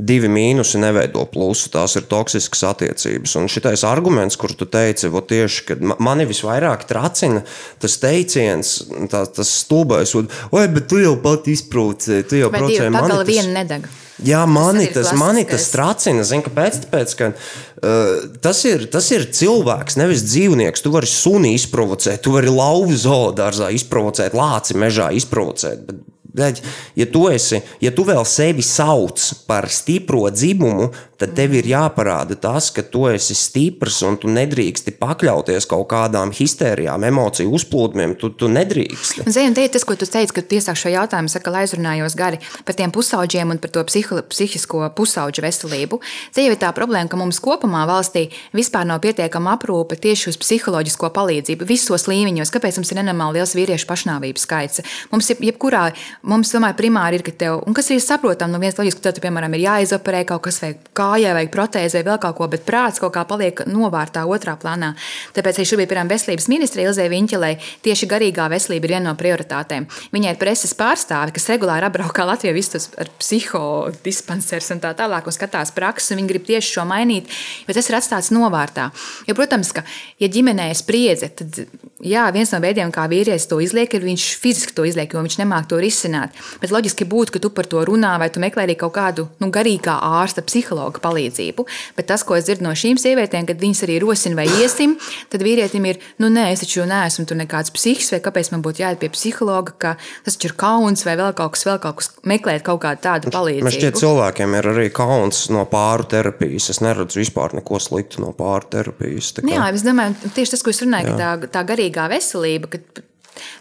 divi 0.01 0.27
mīnusi 0.33 0.81
neveido 0.83 1.23
plusu. 1.31 1.69
Tās 1.71 1.95
ir 2.01 2.03
toksiskas 2.11 2.64
attiecības. 2.73 3.37
Un 3.38 3.47
šitais 3.53 3.85
arguments, 3.87 4.37
kur 4.40 4.51
tu 4.57 4.67
teici, 4.67 5.07
vo 5.12 5.21
tieši, 5.21 5.67
kad 5.69 5.81
ma- 5.83 5.97
mani 6.03 6.25
visvairāk 6.27 6.87
tracina 6.88 7.45
tas 7.79 7.99
teiciens, 8.03 8.73
tā, 9.12 9.23
tas 9.31 9.53
stulbais, 9.62 10.14
oi, 10.17 10.67
bet 10.69 10.88
tu 10.88 10.97
jau 10.99 11.14
pat 11.23 11.45
izprovocēji, 11.47 12.27
tu 12.29 12.40
jau 12.40 12.51
Vai 12.51 12.61
provocēji 12.64 12.90
mani 12.90 13.14
tas- 13.21 13.29
viena 13.29 13.53
nedeg? 13.62 13.87
Jā, 14.25 14.45
mani 14.49 14.87
ir 14.89 14.95
tas, 14.95 15.13
mani 15.19 15.45
tas 15.49 15.69
tracina. 15.73 16.25
Zini, 16.27 16.45
kāpēc? 16.47 16.81
Tāpēc, 16.87 17.15
ka, 17.19 17.31
uh, 17.35 18.25
tas, 18.45 18.63
ir, 18.69 18.87
tas 18.93 19.11
ir 19.15 19.29
cilvēks, 19.37 19.99
nevis 20.01 20.25
dzīvnieks. 20.27 20.85
Tu 20.85 20.93
vari 20.95 21.11
suni 21.11 21.55
izprovocēt, 21.59 22.23
tu 22.25 22.35
vari 22.37 22.53
lauvu 22.53 22.97
zoodārzā 22.99 23.71
izprovocēt, 23.77 24.37
lāci 24.37 24.79
mežā 24.81 25.11
izprovocēt. 25.19 25.85
Bet, 25.89 26.03
bet, 26.35 26.63
ja, 26.99 27.09
tu 27.11 27.27
esi, 27.31 27.61
ja 27.85 27.93
tu 27.95 28.07
vēl 28.09 28.25
sevi 28.29 28.65
sauc 28.65 29.23
par 29.49 29.69
stipro 29.73 30.25
dzimumu, 30.33 30.91
tad 31.20 31.35
tev 31.37 31.55
ir 31.59 31.68
jāparāda 31.68 32.37
tas, 32.40 32.70
ka 32.74 32.83
tu 32.83 33.07
esi 33.11 33.37
stiprs 33.38 34.00
un 34.07 34.18
tu 34.20 34.31
nedrīksti 34.33 34.96
pakļauties 35.00 35.68
kaut 35.70 35.87
kādām 35.92 36.33
histērijām, 36.35 37.07
emociju 37.09 37.53
uzplūdumiem. 37.59 38.16
Tu, 38.20 38.31
tu 38.38 38.48
nedrīksti. 38.53 39.24
Un, 39.24 39.35
Zini, 39.35 39.55
te 39.57 39.64
ir 39.66 39.72
tas, 39.74 39.87
ko 39.87 39.96
tu 39.98 40.09
teici, 40.09 40.35
kad 40.35 40.48
tu 40.48 40.59
iesāki 40.59 40.85
šo 40.85 40.94
jautājumu, 40.94 41.31
saka, 41.33 41.53
lai 41.55 41.64
aizrunājos 41.64 42.16
gari 42.18 42.40
par 42.66 42.79
tiem 42.79 42.92
pusauģiem 42.94 43.55
un 43.55 43.61
par 43.62 43.72
to 43.74 43.85
psiho, 43.88 44.20
psihisko 44.31 44.83
pusauģu 44.96 45.44
veselību. 45.44 46.00
Te 46.35 46.44
jau 46.44 46.55
ir 46.55 46.61
tā 46.61 46.70
problēma, 46.77 47.11
ka 47.11 47.20
mums 47.20 47.40
kopumā 47.44 47.85
valstī 47.90 48.27
vispār 48.57 48.87
nav 48.88 49.03
pietiekama 49.05 49.57
aprūpe 49.59 49.98
tieši 50.00 50.33
uz 50.33 50.40
psiholoģisko 50.40 51.11
palīdzību 51.14 51.68
visos 51.68 52.09
līmeņos. 52.11 52.53
Kāpēc 52.55 52.81
mums 52.81 52.92
ir 52.92 53.00
nenormāli 53.00 53.40
liels 53.40 53.55
vīriešu 53.59 53.88
pašnāvību 53.90 54.42
skaits? 54.42 54.85
Mums 55.12 55.31
ir 55.33 55.42
jebkurā, 55.50 55.87
mums 56.27 56.53
tomēr 56.55 56.77
primāri 56.79 57.20
ir, 57.20 57.27
ka 57.27 57.35
tev, 57.44 57.61
un 57.66 57.77
kas 57.77 57.90
ir 57.94 58.03
saprotami, 58.05 58.55
no 58.55 58.62
vienas 58.62 58.79
loģiski, 58.79 59.03
ka 59.03 59.12
tev, 59.12 59.24
piemēram, 59.27 59.57
ir 59.57 59.66
jāizoperē 59.66 60.24
kaut 60.29 60.46
kas 60.48 60.61
vai 60.62 60.74
kājai 61.05 61.35
vai 61.37 61.45
protēzē 61.53 62.01
vai 62.01 62.12
vēl 62.12 62.21
kaut 62.23 62.38
ko, 62.38 62.49
bet 62.51 62.64
prāts 62.67 63.03
kaut 63.03 63.14
kā 63.14 63.25
paliek 63.29 63.64
novārtā 63.69 64.25
otrā 64.31 64.57
plānā. 64.61 64.93
Tāpēc 65.37 65.61
arī 65.61 65.69
šobrīd, 65.69 65.90
piemēram, 65.90 66.11
veselības 66.12 66.49
ministrija 66.53 66.90
Ilzē 66.90 67.07
Viņķelē 67.12 67.51
tieši 67.85 68.09
garīgā 68.11 68.49
veselība 68.53 68.88
ir 68.88 68.95
viena 68.97 69.11
no 69.11 69.14
prioritātēm. 69.21 69.87
Viņai 70.14 70.35
ir 70.35 70.40
preses 70.40 70.75
pārstāve, 70.79 71.35
kas 71.37 71.49
regulāri 71.53 71.88
apbraukā 71.88 72.27
Latviju 72.29 72.57
visus 72.57 72.88
ar 73.01 73.11
psihodispanserus 73.21 74.73
un 74.75 74.83
tā 74.85 74.95
tālāk, 74.99 75.29
un 75.29 75.37
skatās 75.37 75.75
prakses, 75.77 76.12
un 76.12 76.23
viņi 76.23 76.33
grib 76.33 76.47
tieši 76.49 76.79
šo 76.79 76.87
mainīt, 76.88 77.31
jo 77.69 77.77
tas 77.77 77.90
ir 77.90 77.99
atstāts 77.99 78.33
novārtā. 78.35 78.90
Jo, 79.29 79.37
protams, 79.38 79.73
ka, 79.77 79.85
ja 80.23 80.31
ģimenē 80.33 80.71
ir 80.73 80.79
spriedze, 80.79 81.31
tad 81.37 81.64
jā, 82.05 82.25
viens 82.35 82.53
no 82.55 82.61
veidiem, 82.64 82.93
kā 82.95 83.07
vīrietis 83.11 83.49
to 83.51 83.61
izliek, 83.64 83.93
ir 83.95 84.07
viņš 84.07 84.27
fiziski 84.40 84.77
to 84.77 84.87
izliek, 84.88 85.12
jo 85.12 85.23
viņš 85.25 85.38
nemāk 85.43 85.69
to 85.71 85.81
risināt. 85.83 86.35
Bet 86.62 86.75
loģiski 86.75 87.09
būtu, 87.09 87.37
ka 87.37 87.43
tu 87.45 87.53
par 87.55 87.69
to 87.71 87.85
runā, 87.87 88.14
vai 88.21 88.31
tu 88.33 88.43
meklē 88.43 88.67
arī 88.67 88.77
kaut 88.81 88.95
kādu 88.97 89.29
nu, 89.43 89.51
garīgā 89.55 89.97
ārsta, 90.21 90.45
psihologa 90.94 91.02
palīdzību. 91.04 91.64
Bet 91.96 92.07
tas, 92.09 92.22
ko 92.24 92.37
es 92.37 92.44
dzirdu 92.46 92.64
no 92.64 92.70
šīm 92.74 92.98
sievietēm, 93.00 93.46
kad 93.48 93.59
viņas 93.61 93.83
arī 93.87 93.98
rosina 94.02 94.37
vai 94.38 94.46
iesim, 94.61 94.96
tad 95.30 95.42
vīrietim 95.42 95.85
ir, 95.88 95.98
nu, 96.22 96.28
nē, 96.28 96.52
es 96.52 96.61
taču 96.64 96.85
neesmu 96.87 97.26
tur 97.26 97.37
nekāds 97.38 97.72
psihs, 97.74 98.11
vai 98.14 98.20
kāpēc 98.24 98.50
man 98.52 98.62
būtu 98.62 98.83
jāiet 98.85 99.00
pie 99.02 99.11
psihologa, 99.14 99.72
ka 99.78 99.94
tas 100.24 100.37
taču 100.37 100.50
ir 100.52 100.57
kauns 100.61 101.04
vai 101.07 101.16
vēl 101.16 101.35
kaut 101.35 101.54
kas, 101.57 101.64
vēl 101.66 101.80
kaut 101.83 101.96
kas, 102.00 102.11
meklēt 102.24 102.62
kaut 102.66 102.83
kādu 102.85 103.02
tādu 103.04 103.30
palīdzību. 103.35 103.64
Man 103.64 103.74
šķiet, 103.76 103.98
cilvēkiem 104.00 104.59
ir 104.61 104.70
arī 104.74 104.88
kauns 104.94 105.48
no 105.54 105.64
pāru 105.70 106.07
terapijas. 106.09 106.70
Es 106.70 106.80
neredzu 106.85 107.20
vispār 107.22 107.54
neko 107.59 107.80
sliktu 107.83 108.22
no 108.24 108.33
pāru 108.37 108.68
terapijas. 108.70 109.33
Kā- 109.38 109.48
Jā, 109.54 109.66
es 109.74 109.83
domāju, 109.87 110.14
tieši 110.35 110.50
tas, 110.57 110.62
ko 110.62 110.70
es 110.70 110.80
runāju, 110.85 111.14
ka 111.14 111.18
tā, 111.18 111.48
tā 111.59 111.64
garīgā 111.66 112.09
veselība. 112.12 112.70
Kad, 112.74 113.02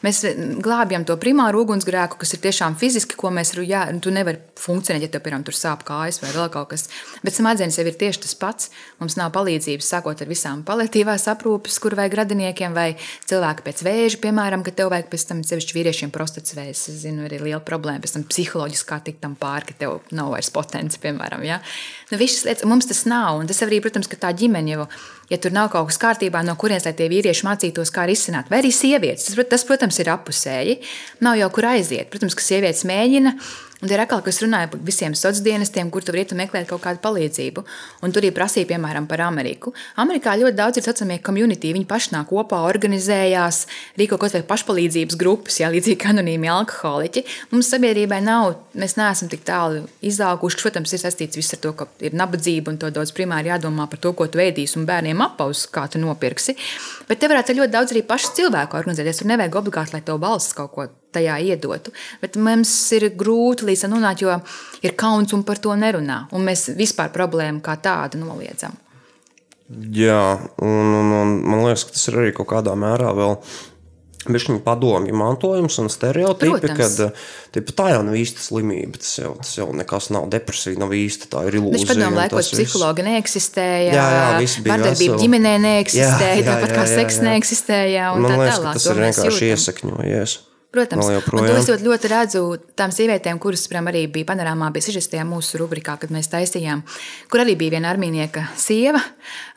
Mēs 0.05 0.21
glābjam 0.63 1.05
to 1.07 1.15
primāru 1.21 1.63
ugunsgrēku, 1.63 2.19
kas 2.21 2.35
ir 2.35 2.41
tiešām 2.43 2.77
fiziski, 2.79 3.17
ko 3.19 3.31
mēs 3.33 3.55
varam. 3.55 3.99
Tu 4.03 4.11
nevari 4.13 4.39
funkcionēt, 4.59 5.05
ja 5.05 5.11
tev, 5.11 5.23
piemēram, 5.25 5.45
tur 5.47 5.55
sāp 5.57 5.83
kājas 5.87 6.19
vai 6.23 6.31
vēl 6.35 6.49
kaut 6.53 6.71
kas. 6.73 6.87
Bet 7.23 7.35
smadzenes 7.37 7.77
jau 7.79 7.85
ir 7.87 7.97
tieši 7.99 8.23
tas 8.25 8.35
pats. 8.39 8.69
Mums 9.01 9.17
nav 9.19 9.31
palīdzības, 9.35 9.89
sākot 9.95 10.23
ar 10.23 10.29
visām 10.29 10.63
paliatīvās 10.67 11.27
aprūpes, 11.31 11.79
kur 11.83 11.95
vajag 11.99 12.17
radiniekiem, 12.21 12.75
vai 12.75 12.93
cilvēki 13.29 13.65
pēc 13.65 13.83
vēža, 13.87 14.21
piemēram, 14.23 14.65
ka 14.65 14.75
tev 14.75 14.91
vajag 14.93 15.09
pēc 15.11 15.27
tam 15.29 15.43
sevišķi 15.47 15.77
vīriešiem 15.77 16.13
prostatas 16.13 16.55
vēzis. 16.57 16.85
Es 16.93 17.01
zinu, 17.05 17.25
arī 17.27 17.41
liela 17.41 17.61
problēma 17.63 18.03
pēc 18.03 18.17
tam 18.17 18.27
psiholoģiski 18.29 18.89
kā 18.89 18.99
tikt 19.07 19.23
tam 19.23 19.37
pāri, 19.39 19.71
ka 19.71 19.79
tev 19.83 19.99
nav 20.15 20.33
vairs 20.35 20.51
potence, 20.53 20.99
piemēram. 21.03 21.45
Ja? 21.47 21.59
Nu, 22.13 22.19
visas 22.21 22.43
lietas, 22.45 22.67
mums 22.69 22.85
tas 22.85 22.99
nav. 23.09 23.39
Un 23.41 23.47
tas 23.49 23.63
arī, 23.65 23.79
protams, 23.81 24.05
ka 24.09 24.19
tā 24.21 24.29
ģimene 24.37 24.75
jau, 24.75 24.83
ja 25.31 25.39
tur 25.41 25.55
nav 25.55 25.71
kaut 25.73 25.89
kas 25.89 25.97
kārtībā, 26.03 26.43
no 26.45 26.53
kurienes 26.61 26.85
lai 26.85 26.93
tie 26.93 27.07
vīrieši 27.09 27.47
mācītos, 27.47 27.89
kā 27.95 28.05
risināt, 28.05 28.51
vai 28.53 28.59
arī 28.61 28.69
sievietes. 28.69 29.31
Tas, 29.31 29.47
tas 29.49 29.65
protams, 29.65 29.97
ir 29.97 30.11
apusēji. 30.13 30.75
Nav 31.25 31.39
jau 31.41 31.49
kur 31.55 31.71
aiziet. 31.71 32.11
Protams, 32.13 32.37
ka 32.37 32.45
sievietes 32.45 32.85
mēģina. 32.85 33.33
Un 33.83 33.89
tie 33.91 33.97
ir 33.97 34.01
atkal, 34.05 34.21
kas 34.23 34.37
runāja 34.39 34.69
par 34.71 34.79
visiem 34.87 35.11
sociāliem 35.11 35.43
dienestiem, 35.43 35.89
kur 35.91 36.05
tu 36.05 36.13
vari 36.15 36.23
meklēt 36.39 36.69
kaut 36.69 36.79
kādu 36.85 37.01
palīdzību. 37.03 37.63
Un 38.05 38.13
tur 38.15 38.23
arī 38.23 38.29
prasīja, 38.31 38.69
piemēram, 38.69 39.09
par 39.11 39.19
Ameriku. 39.25 39.73
Amerikā 39.99 40.37
ļoti 40.39 40.55
daudz 40.55 40.79
ir 40.79 40.85
saucamie 40.85 41.17
community. 41.19 41.73
Viņi 41.75 41.89
paši 41.89 42.13
nāk 42.13 42.29
kopā, 42.31 42.61
organizējās, 42.63 43.59
rīko 43.99 44.15
kaut 44.21 44.37
vai 44.37 44.43
pašpalīdzības 44.47 45.19
grupas, 45.19 45.59
jā, 45.59 45.67
līdzīgi 45.73 45.99
kā 45.99 46.13
anonīmi 46.13 46.47
alkoholiķi. 46.53 47.25
Mums 47.51 47.73
sabiedrībai 47.75 48.21
nav, 48.23 48.53
mēs 48.71 48.95
neesam 48.95 49.31
tik 49.33 49.43
tālu 49.49 49.83
izauguši. 49.99 50.61
Protams, 50.63 50.95
ir 50.95 51.03
saistīts 51.03 51.35
viss 51.35 51.57
ar 51.57 51.63
to, 51.65 51.73
ka 51.75 51.89
ir 51.99 52.15
nabadzība 52.15 52.71
un 52.71 52.79
to 52.79 52.87
daudz 52.93 53.11
primāri 53.11 53.51
jādomā 53.51 53.89
par 53.91 53.99
to, 53.99 54.13
ko 54.15 54.29
tu 54.31 54.39
ēdīsi 54.39 54.79
un 54.79 54.87
bērniem 54.87 55.27
apaus, 55.27 55.65
kā 55.67 55.89
tu 55.91 55.99
nopirksi. 55.99 56.55
Bet 57.09 57.19
te 57.21 57.29
varētu 57.31 57.55
ļoti 57.57 57.73
daudz 57.73 57.93
arī 57.93 58.03
paši 58.07 58.31
cilvēku 58.39 58.77
organizēties. 58.79 59.21
Tur 59.21 59.31
nevajag 59.31 59.57
obligāti, 59.59 59.95
lai 59.95 60.03
to 60.05 60.17
balsts 60.21 60.55
kaut 60.57 60.71
ko 60.75 60.87
tajā 61.13 61.39
iedotu. 61.49 61.93
Bet 62.21 62.37
mums 62.39 62.71
ir 62.95 63.09
grūti 63.17 63.67
līdz 63.69 63.85
tam 63.85 63.97
nonākt, 63.97 64.23
jo 64.23 64.37
ir 64.85 64.95
kauns 64.99 65.35
un 65.35 65.43
par 65.47 65.61
to 65.63 65.75
nerunā. 65.77 66.23
Un 66.33 66.47
mēs 66.47 66.69
vispār 66.77 67.11
problēmu 67.13 67.63
kā 67.65 67.77
tādu 67.83 68.21
noliedzam. 68.23 68.77
Jā, 69.95 70.37
un, 70.61 70.95
un, 70.99 71.13
un 71.17 71.37
man 71.49 71.63
liekas, 71.63 71.85
ka 71.87 71.95
tas 71.95 72.09
ir 72.11 72.19
arī 72.19 72.33
kaut 72.35 72.51
kādā 72.51 72.75
mērā 72.77 73.13
vēl. 73.17 73.37
Viņa 74.23 74.59
padomju 74.63 75.15
mantojums 75.19 75.75
un 75.83 75.89
stereotipi, 75.91 76.61
Protams. 76.63 76.95
ka 76.95 77.09
tipa, 77.51 77.73
tā 77.75 77.89
jau 77.91 78.03
nav 78.07 78.15
īsta 78.15 78.39
slimība. 78.39 79.01
Tas 79.03 79.17
jau, 79.19 79.33
tas 79.41 79.51
jau 79.57 79.67
nekas 79.75 80.07
nav 80.15 80.29
depresija, 80.31 80.79
nav 80.79 80.95
īsta. 80.95 81.27
Tā 81.33 81.43
ir 81.49 81.57
ilūzija. 81.59 81.81
Viņš 81.81 81.91
padomā, 81.91 82.07
un 82.13 82.19
laikos 82.21 82.53
psihologi 82.55 83.03
neeksistēja. 83.09 83.91
Jā, 83.91 84.07
jā, 84.15 84.47
Vardarbība 84.69 85.19
ģimenē 85.19 85.53
neeksistēja, 85.65 86.39
Jā, 86.39 86.39
jā, 86.39 86.47
tāpat 86.47 86.73
kā 86.77 86.87
seks 86.87 87.19
neeksistēja. 87.25 88.13
un 88.15 88.23
Man 88.23 88.31
tā 88.31 88.39
liekas, 88.39 88.55
tālāk. 88.55 88.71
ka 88.71 88.79
tas 88.79 88.89
ir 88.93 89.03
vienkārši 89.07 89.53
iesakņojies. 89.53 90.39
Protams, 90.73 91.05
joprojām. 91.05 91.51
to 91.51 91.57
es 91.59 91.67
ļoti, 91.69 91.85
ļoti 91.85 92.09
redzu 92.09 92.39
tām 92.79 92.89
sievietēm, 92.89 93.37
kuras 93.37 93.67
piemēram, 93.69 93.91
arī 93.91 94.07
bija 94.09 94.25
panorāmā, 94.31 94.71
bija 94.73 94.87
sižestajā 94.87 95.21
mūsu 95.29 95.59
rubrikā, 95.61 95.99
kad 96.01 96.09
mēs 96.09 96.31
taisījām, 96.31 96.81
kur 97.29 97.43
arī 97.43 97.53
bija 97.59 97.75
viena 97.75 97.91
armīnieka 97.93 98.47
sieva. 98.57 98.97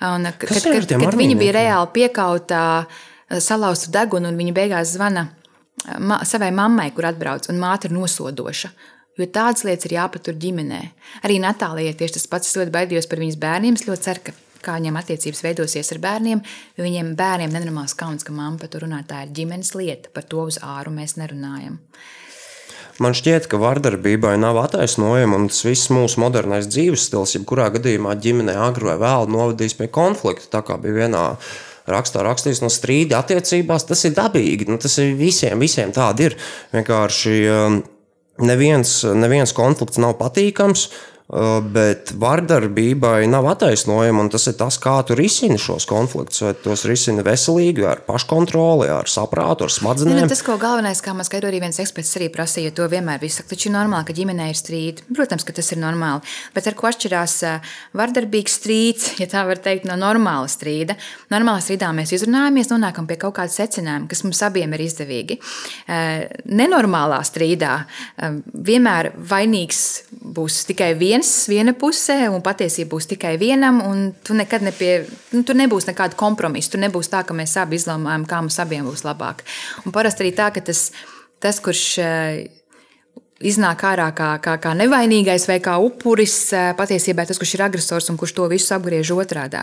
Un, 0.04 0.28
kad, 0.36 0.50
kad, 0.50 0.60
kad, 0.66 0.92
kad 0.92 1.16
viņa 1.16 1.38
bija 1.40 1.54
reāli 1.56 1.88
piekautā, 1.96 2.84
salauzta 3.30 3.92
deguna, 3.94 4.30
un 4.30 4.38
viņa 4.38 4.54
beigās 4.56 4.94
zvana 4.96 5.28
ma 5.98 6.20
savai 6.24 6.50
mammai, 6.54 6.90
kur 6.94 7.08
atbrauc, 7.08 7.48
un 7.50 7.60
māte 7.62 7.88
ir 7.88 7.94
nosodoša. 7.96 8.72
Jo 9.16 9.28
tādas 9.32 9.64
lietas 9.64 9.88
ir 9.88 9.96
jāpatur 9.96 10.36
ģimenē. 10.36 10.80
Arī 11.24 11.38
Natālijai 11.40 11.94
tieši 11.96 12.18
tas 12.18 12.26
pats. 12.28 12.50
Es 12.50 12.58
ļoti 12.58 12.74
baidījos 12.74 13.08
par 13.08 13.22
viņas 13.22 13.38
bērniem. 13.40 13.78
Es 13.78 13.86
ļoti 13.88 14.04
ceru, 14.04 14.22
ka 14.26 14.34
kā 14.66 14.74
viņiem 14.76 14.98
attiecības 15.00 15.40
veidosies 15.46 15.92
ar 15.94 16.02
bērniem. 16.04 16.42
Jo 16.76 16.84
viņiem 16.84 17.14
bērniem 17.16 17.54
nenormāls 17.54 17.96
kauns, 17.96 18.26
ka 18.26 18.34
mamma 18.36 18.60
par 18.60 18.72
to 18.72 18.82
runā. 18.84 19.00
Tā 19.08 19.24
ir 19.24 19.32
ģimenes 19.38 19.72
lieta. 19.78 20.12
Par 20.12 20.28
to 20.28 20.44
uz 20.50 20.60
āru 20.60 20.92
mēs 20.92 21.16
nerunājam. 21.20 21.78
Man 23.00 23.16
šķiet, 23.16 23.48
ka 23.52 23.60
vardarbībai 23.60 24.38
nav 24.40 24.56
attaisnojuma, 24.62 25.36
un 25.36 25.50
tas 25.52 25.60
viss 25.66 25.90
mūsu 25.92 26.20
modernais 26.22 26.68
dzīves 26.68 27.08
stils, 27.08 27.34
jebkurā 27.36 27.68
gadījumā 27.74 28.14
ģimenē 28.24 28.54
agri 28.68 28.88
vai 28.88 28.96
vēlu 29.00 29.32
novadīs 29.32 29.76
pie 29.76 29.90
konflikta. 29.92 30.48
Tā 30.54 30.62
kā 30.64 30.78
bija 30.80 31.02
vienā 31.02 31.24
rakstā 31.90 32.22
rakstīts, 32.26 32.62
no 32.64 32.70
strīda 32.72 33.20
attiecībās, 33.22 33.86
tas 33.88 34.04
ir 34.08 34.14
dabīgi. 34.16 34.68
Nu, 34.70 34.78
tas 34.82 34.98
ir 35.02 35.14
visiem, 35.18 35.60
visiem 35.62 35.92
tādi 35.96 36.30
ir. 36.30 36.38
Vienkārši 36.74 37.36
um, 37.52 37.82
neviens, 38.42 38.98
neviens 39.16 39.54
konflikts 39.56 40.00
nav 40.02 40.16
patīkams. 40.20 40.88
Uh, 41.28 41.56
Bet 41.72 42.12
vardarbībai 42.14 43.26
nav 43.26 43.48
attaisnojuma, 43.50 44.22
un 44.22 44.28
tas 44.30 44.44
ir 44.46 44.54
tas, 44.60 44.76
kā 44.78 44.94
tu 45.06 45.16
risini 45.18 45.58
šos 45.58 45.82
konfliktus. 45.90 46.44
Vai 46.44 46.52
tos 46.62 46.84
risini 46.86 47.24
veselīgi, 47.26 47.82
ar 47.82 48.04
paškontroli, 48.06 48.86
ar 48.94 49.10
saprātu, 49.10 49.66
ar 49.66 49.74
smadzenēm. 49.74 50.20
nu, 50.22 50.28
tas, 50.30 50.44
ko 50.46 50.54
galvenais, 50.62 51.00
kā 51.02 51.16
man 51.18 51.26
skaidro, 51.26 51.50
arī 51.50 51.58
viens 51.64 51.80
eksperts 51.82 52.14
arī 52.20 52.28
prasīja, 52.30 52.70
to 52.76 52.86
vienmēr 52.92 53.18
viss 53.18 53.40
saka, 53.40 53.50
taču 53.56 53.66
ir 53.72 53.74
normāli, 53.74 54.06
ka 54.06 54.14
ģimenē 54.14 54.46
ir 54.52 54.60
strīdi. 54.60 55.06
Protams, 55.18 55.42
ka 55.48 55.56
tas 55.56 55.72
ir 55.74 55.80
normāli. 55.82 56.22
Bet 56.54 56.70
ar 56.70 56.76
ko 56.78 56.86
atšķirās 56.92 57.34
ā, 57.50 57.56
vardarbīgs 57.98 58.56
strīds, 58.60 59.10
ja 59.22 59.26
tā 59.34 59.42
var 59.50 59.58
teikt, 59.66 59.90
no 59.90 59.98
normāla 59.98 60.46
strīda? 60.52 60.94
Normālā 61.34 61.64
strīdā 61.64 61.90
mēs 61.96 62.14
izrunājamies, 62.20 62.70
nonākam 62.70 63.10
pie 63.10 63.18
kaut 63.26 63.34
kāda 63.40 63.50
secinājuma, 63.50 64.06
kas 64.14 64.22
mums 64.22 64.44
abiem 64.46 64.78
ir 64.78 64.86
izdevīgi. 64.86 65.40
Ā, 65.90 66.00
Nenormālā 66.46 67.18
strīdā 67.26 67.74
vienmēr 68.54 69.10
vainīgs 69.26 69.82
būs 70.36 70.62
tikai 70.70 70.92
viens, 70.98 71.15
viena 71.50 71.72
pusē, 71.76 72.18
un 72.32 72.42
patiesība 72.44 72.94
būs 72.96 73.08
tikai 73.12 73.36
vienam, 73.40 73.80
un 73.86 74.10
tu 74.24 74.34
nekad 74.36 74.64
nepie, 74.66 75.06
nu, 75.32 75.44
tur 75.46 75.56
nebūs 75.58 75.88
nekāda 75.88 76.18
kompromisa. 76.18 76.74
Tur 76.74 76.82
nebūs 76.82 77.10
tā, 77.12 77.22
ka 77.26 77.36
mēs 77.36 77.56
abi 77.60 77.78
izlemājam, 77.78 78.26
kā 78.28 78.42
mums 78.42 78.58
abiem 78.62 78.88
būs 78.88 79.04
labāk. 79.06 79.44
Un 79.84 79.94
parasti 79.94 80.24
arī 80.24 80.34
tā, 80.36 80.50
ka 80.54 80.64
tas, 80.64 80.90
tas 81.42 81.60
kurš 81.62 81.84
ā, 82.02 82.12
iznāk 83.44 83.84
ārā 83.84 84.08
kā, 84.16 84.30
kā, 84.42 84.56
kā 84.62 84.72
nevainīgais 84.76 85.46
vai 85.50 85.58
kā 85.64 85.76
upuris, 85.82 86.34
ā, 86.56 86.70
patiesībā 86.78 87.26
tas, 87.28 87.38
kurš 87.40 87.56
ir 87.58 87.66
agresors 87.66 88.08
un 88.12 88.18
kurš 88.20 88.36
to 88.36 88.48
visu 88.52 88.74
apgriež 88.76 89.12
otrādi. 89.16 89.60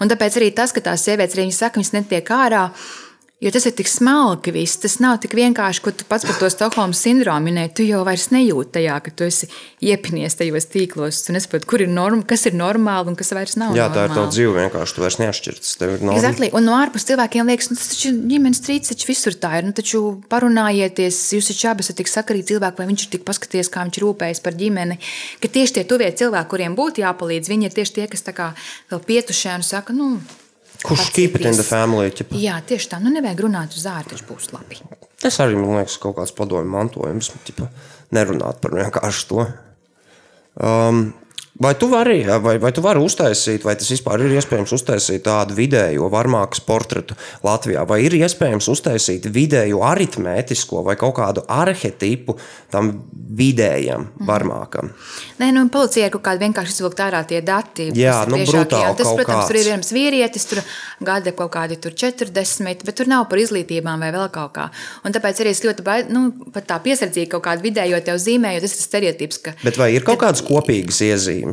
Un 0.00 0.12
tāpēc 0.12 0.40
arī 0.40 0.52
tas, 0.56 0.74
ka 0.76 0.84
tās 0.84 1.06
sievietes 1.06 1.36
arī 1.36 1.46
viņas 1.46 1.62
saka, 1.64 1.80
viņas 1.80 1.94
netiek 1.96 2.32
ārā. 2.36 2.68
Jo 3.36 3.50
tas 3.52 3.66
ir 3.68 3.74
tik 3.76 3.88
smalki, 3.92 4.48
viss. 4.48 4.78
tas 4.80 4.94
nav 4.96 5.18
tik 5.20 5.34
vienkārši, 5.36 5.82
ko 5.84 5.92
tu 5.92 6.06
pats 6.08 6.24
par 6.24 6.38
to 6.40 6.48
Stokholmas 6.48 7.02
sindromu 7.04 7.50
minēji. 7.50 7.72
Tu 7.76 7.84
jau 7.84 7.98
vairs 8.08 8.30
nejūti 8.32 8.70
tajā, 8.78 8.94
ka 9.04 9.10
tu 9.12 9.26
esi 9.26 9.50
iepinies 9.84 10.38
tajos 10.38 10.64
tīklos. 10.72 11.18
Tu 11.26 11.34
nesaproti, 11.36 11.68
kur 11.68 11.84
ir 11.84 11.90
norma, 11.92 12.24
kas 12.24 12.46
ir 12.48 12.56
normāli 12.56 13.12
un 13.12 13.18
kas 13.20 13.34
vairs 13.36 13.58
nav. 13.60 13.74
Jā, 13.76 13.90
tā 13.92 14.06
ir 14.06 14.14
normāli. 14.14 14.16
tava 14.16 14.30
dzīve. 14.32 14.54
Vienkārši 14.56 14.96
tu 14.96 15.04
vairs 15.04 15.18
norma. 16.00 16.16
Exactly. 16.16 16.48
Un 16.56 16.64
no 16.64 16.78
ārpus 16.78 17.04
cilvēkiem 17.10 17.52
liekas, 17.52 17.68
nu, 17.74 17.76
tas 17.76 17.92
taču 17.92 18.14
ģimenes 18.32 18.62
strīds, 18.62 18.94
taču 18.94 19.10
visur 19.12 19.36
tā 19.44 19.52
ir. 19.60 19.68
Nu, 19.68 19.76
taču 19.76 20.00
parunājieties, 20.32 21.20
jūs 21.36 21.52
taču 21.52 21.68
abi 21.74 21.84
esat 21.84 22.00
tik 22.00 22.12
sakarīgi 22.14 22.54
cilvēki, 22.54 22.80
vai 22.80 22.88
viņš 22.88 23.04
ir 23.04 23.12
tik 23.18 23.28
paskaties, 23.28 23.68
kā 23.68 23.84
viņš 23.84 24.00
rūpējas 24.06 24.40
par 24.48 24.56
ģimeni. 24.56 24.96
Ka 25.44 25.52
tieši 25.52 25.76
tie 25.76 25.84
tuvie 25.92 26.08
cilvēki, 26.08 26.52
kuriem 26.56 26.80
būtu 26.80 27.04
jāpalīdz, 27.04 27.52
viņi 27.52 27.68
ir 27.68 27.78
tieši 27.82 27.98
tie, 28.00 28.08
kas 28.16 28.24
tā 28.24 28.32
kā 28.32 28.54
vēl 28.88 29.04
pietušē 29.12 29.60
un 29.60 29.68
saka, 29.74 29.92
nu, 29.92 30.14
Kurš 30.86 31.10
keep 31.14 31.36
it 31.38 31.46
in 31.48 31.58
the 31.58 31.66
family? 31.66 32.12
Ķipa? 32.14 32.38
jā, 32.40 32.56
tieši 32.66 32.92
tā, 32.92 33.02
nu 33.02 33.10
nevajag 33.14 33.44
runāt 33.46 33.74
uz 33.74 33.86
ārā, 33.90 34.06
taču 34.12 34.28
būs 34.28 34.52
labi. 34.54 34.78
Tas 35.22 35.38
arī 35.42 35.58
man 35.58 35.80
liekas, 35.80 35.98
kaut 36.02 36.18
kāds 36.20 36.34
padomju 36.36 36.70
mantojums. 36.70 37.32
Ķipa, 37.48 37.68
nerunāt 38.14 38.60
par 38.62 38.76
vienkārši 38.78 39.28
to. 39.32 39.46
Um, 40.56 41.08
Vai 41.60 41.74
tu, 41.74 41.86
vari, 41.88 42.18
vai, 42.42 42.58
vai 42.60 42.70
tu 42.72 42.82
vari 42.84 43.00
uztaisīt, 43.00 43.62
vai 43.64 43.72
tas 43.80 43.88
vispār 43.88 44.20
ir 44.26 44.34
iespējams 44.36 44.72
uztaisīt 44.76 45.22
tādu 45.24 45.54
vidējo 45.56 46.10
varmākas 46.12 46.60
portretu 46.60 47.14
Latvijā, 47.46 47.86
vai 47.88 48.02
ir 48.04 48.12
iespējams 48.18 48.68
uztaisīt 48.68 49.24
vidējo 49.32 49.80
aritmētisko 49.88 50.82
vai 50.84 50.96
kaut 51.00 51.14
kādu 51.16 51.44
arhetipu 51.48 52.36
tam 52.70 52.90
vidējam 53.36 54.04
Mhm. 54.06 54.26
varmākam? 54.28 54.90
Nē, 55.40 55.48
nu, 55.52 55.68
policija 55.72 56.06
ir 56.06 56.12
kaut 56.12 56.22
kāda 56.28 56.44
vienkārši 56.44 56.74
izvilkt 56.76 57.00
ārā 57.00 57.22
tie 57.26 57.40
dati. 57.40 57.90
Jā, 57.94 58.26
nu, 58.28 58.36
brutāli 58.36 58.90
Un 58.90 58.96
Tas, 58.96 59.08
protams, 59.16 59.46
tur 59.48 59.56
ir 59.56 59.62
kāds. 59.64 59.70
viens 59.72 59.92
vīrietis, 59.92 60.46
tur 60.48 60.62
gada 61.04 61.32
kaut 61.32 61.52
kādi 61.52 61.80
tur 61.80 61.92
40, 61.92 62.84
bet 62.84 62.94
tur 62.96 63.06
nav 63.06 63.28
par 63.28 63.38
izglītībām 63.38 63.98
vai 64.00 64.12
vēl 64.12 64.28
kaut 64.32 64.52
kā. 64.52 64.68
Un 65.04 65.12
tāpēc 65.12 65.40
arī 65.40 65.50
es 65.56 65.60
ļoti 65.64 65.82
baid, 65.82 66.10
nu, 66.10 66.32
pat 66.52 66.66
tā 66.68 66.78
piesardzīgi 66.84 67.28
kaut 67.28 67.42
kādu 67.44 67.62
vidējo 67.62 68.02
tev 68.04 68.16
zīmēju, 68.20 68.60
tas 68.60 68.76
ir 68.76 68.82
stereotips, 68.86 69.38
ka 69.42 69.54
Bet 69.64 69.76
vai 69.80 69.94
ir 69.94 70.02
kaut 70.02 70.18
kādas 70.20 70.42
kopīgas 70.44 71.00
iezīmes? 71.00 71.45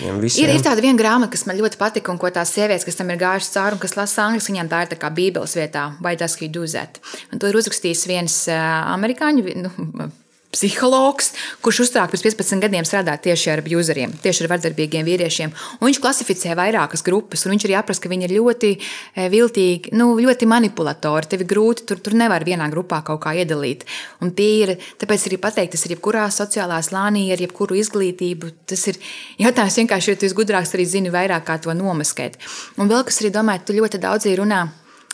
Viņiem 0.00 0.16
Ir, 0.42 0.50
ir 0.50 0.64
tāda 0.64 0.82
viena 0.82 0.98
grāmata, 0.98 1.30
kas 1.34 1.44
man 1.46 1.58
ļoti 1.60 1.78
patika, 1.78 2.10
un 2.10 2.18
ko 2.18 2.30
tās 2.34 2.50
sievietes, 2.56 2.86
kas 2.88 2.98
tam 2.98 3.12
ir 3.12 3.20
gājušas 3.20 3.52
cauri, 3.54 3.76
un 3.76 3.82
kas 3.82 3.94
lasa 3.98 4.24
angļuiski, 4.26 4.54
viņām 4.54 4.70
tā 4.72 4.80
ir 4.82 4.90
tā 4.90 4.98
kā 4.98 5.12
Bībeles 5.14 5.54
vietā, 5.58 5.84
vai 6.02 6.16
tas, 6.18 6.34
ka 6.38 6.48
do 6.50 6.66
that. 6.66 6.98
Un 7.30 7.38
to 7.38 7.50
ir 7.50 7.58
uzrakstījis 7.60 8.02
viens 8.10 8.40
uh, 8.50 8.58
amerikāņu 8.96 9.54
nu, 9.62 10.10
psihologs, 10.50 11.30
kurš 11.62 11.84
uzsāk 11.84 12.10
pirms 12.10 12.24
15 12.26 12.62
gadiem 12.64 12.86
strādāt 12.86 13.22
tieši 13.26 13.52
ar 13.52 13.62
abuzeriem, 13.62 14.12
tieši 14.22 14.44
ar 14.44 14.50
vardarbīgiem 14.54 15.06
vīriešiem. 15.06 15.52
Un 15.78 15.86
viņš 15.86 16.00
klasificē 16.02 16.56
vairākas 16.58 17.04
grupas, 17.06 17.44
un 17.46 17.54
viņš 17.54 17.66
arī 17.68 17.76
apraksta, 17.78 18.04
ka 18.04 18.12
viņi 18.12 18.26
ir 18.26 18.34
ļoti 18.38 18.70
eh, 18.74 19.28
viltīgi, 19.30 19.94
nu, 19.98 20.10
ļoti 20.18 20.48
manipulatori. 20.50 21.30
Tev 21.30 21.44
ir 21.44 21.50
grūti, 21.52 21.86
tur, 21.86 22.02
tur 22.02 22.18
nevar 22.18 22.44
vienā 22.46 22.66
grupā 22.72 23.02
kaut 23.06 23.22
kā 23.22 23.36
iedalīt. 23.38 23.86
Un 24.24 24.34
tie 24.34 24.50
ir, 24.64 24.74
tāpēc 25.00 25.28
arī 25.30 25.38
pateikt, 25.42 25.76
tas 25.76 25.86
ir 25.86 25.94
jebkurā 25.94 26.26
sociālā 26.34 26.80
slānī, 26.82 27.28
ar 27.30 27.46
jebkuru 27.46 27.78
izglītību. 27.78 28.50
Tas 28.70 28.88
ir 28.90 28.98
jautājums 29.44 29.78
vienkārši, 29.84 30.12
jo 30.12 30.18
tu 30.18 30.30
esi 30.30 30.40
gudrāks, 30.42 30.74
arī 30.74 30.88
zini 30.98 31.14
vairāk, 31.14 31.46
kā 31.46 31.60
to 31.62 31.74
nomaskēt. 31.78 32.40
Un 32.80 32.90
vēl 32.90 33.06
kas 33.06 33.22
arī 33.22 33.34
domāju, 33.38 33.68
tu 33.70 33.78
ļoti 33.78 34.02
daudz 34.02 34.26
runā. 34.40 34.66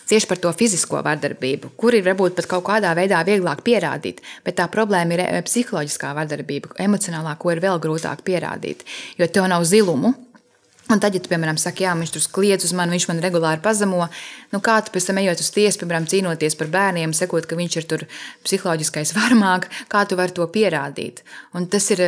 Tieši 0.06 0.28
par 0.30 0.38
to 0.38 0.52
fizisko 0.54 1.00
vardarbību, 1.02 1.72
kur 1.78 1.96
ir 1.96 2.04
varbūt 2.06 2.36
pat 2.38 2.46
kaut 2.50 2.66
kādā 2.68 2.92
veidā 2.94 3.22
vieglāk 3.26 3.64
pierādīt, 3.66 4.22
bet 4.46 4.58
tā 4.60 4.68
problēma 4.70 5.16
ir 5.16 5.24
eh, 5.24 5.40
psiholoģiskā 5.46 6.12
vardarbība, 6.14 6.76
emocionālā, 6.86 7.34
ko 7.40 7.50
ir 7.54 7.62
vēl 7.64 7.82
grūtāk 7.82 8.22
pierādīt. 8.26 8.86
Jo 9.18 9.26
tev 9.26 9.50
nav 9.50 9.66
zilumu, 9.66 10.14
Un 10.86 11.00
tad, 11.02 11.16
ja 11.16 11.18
tu, 11.18 11.26
piemēram, 11.26 11.56
saki, 11.58 11.82
jā, 11.82 11.92
viņš 11.98 12.12
tur 12.14 12.26
kliedz 12.36 12.62
uz 12.68 12.70
mani, 12.78 12.94
viņš 12.94 13.08
man 13.10 13.18
regulāri 13.24 13.58
pazemo, 13.62 14.04
nu 14.52 14.60
kā 14.62 14.76
tu 14.86 14.92
pēc 14.94 15.08
tam 15.08 15.18
ejot 15.18 15.40
uz 15.42 15.48
tiesu, 15.50 15.80
piemēram, 15.80 16.06
cīnoties 16.12 16.54
par 16.60 16.70
bērniem, 16.70 17.14
sakot, 17.16 17.48
ka 17.50 17.58
viņš 17.58 17.76
ir 17.80 17.88
tur 17.90 18.04
psiholoģiskais 18.46 19.10
varmāk, 19.18 19.66
kā 19.90 20.04
tu 20.06 20.18
vari 20.20 20.36
to 20.36 20.46
pierādīt? 20.54 21.24
Un 21.58 21.66
tas 21.72 21.90
ir, 21.90 22.04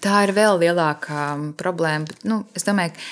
tā 0.00 0.24
ir 0.24 0.32
vēl 0.38 0.62
lielākā 0.64 1.26
problēma. 1.60 2.08
Bet, 2.08 2.24
nu, 2.24 2.40
es 2.56 2.64
domāju, 2.64 2.96
ka 2.96 3.04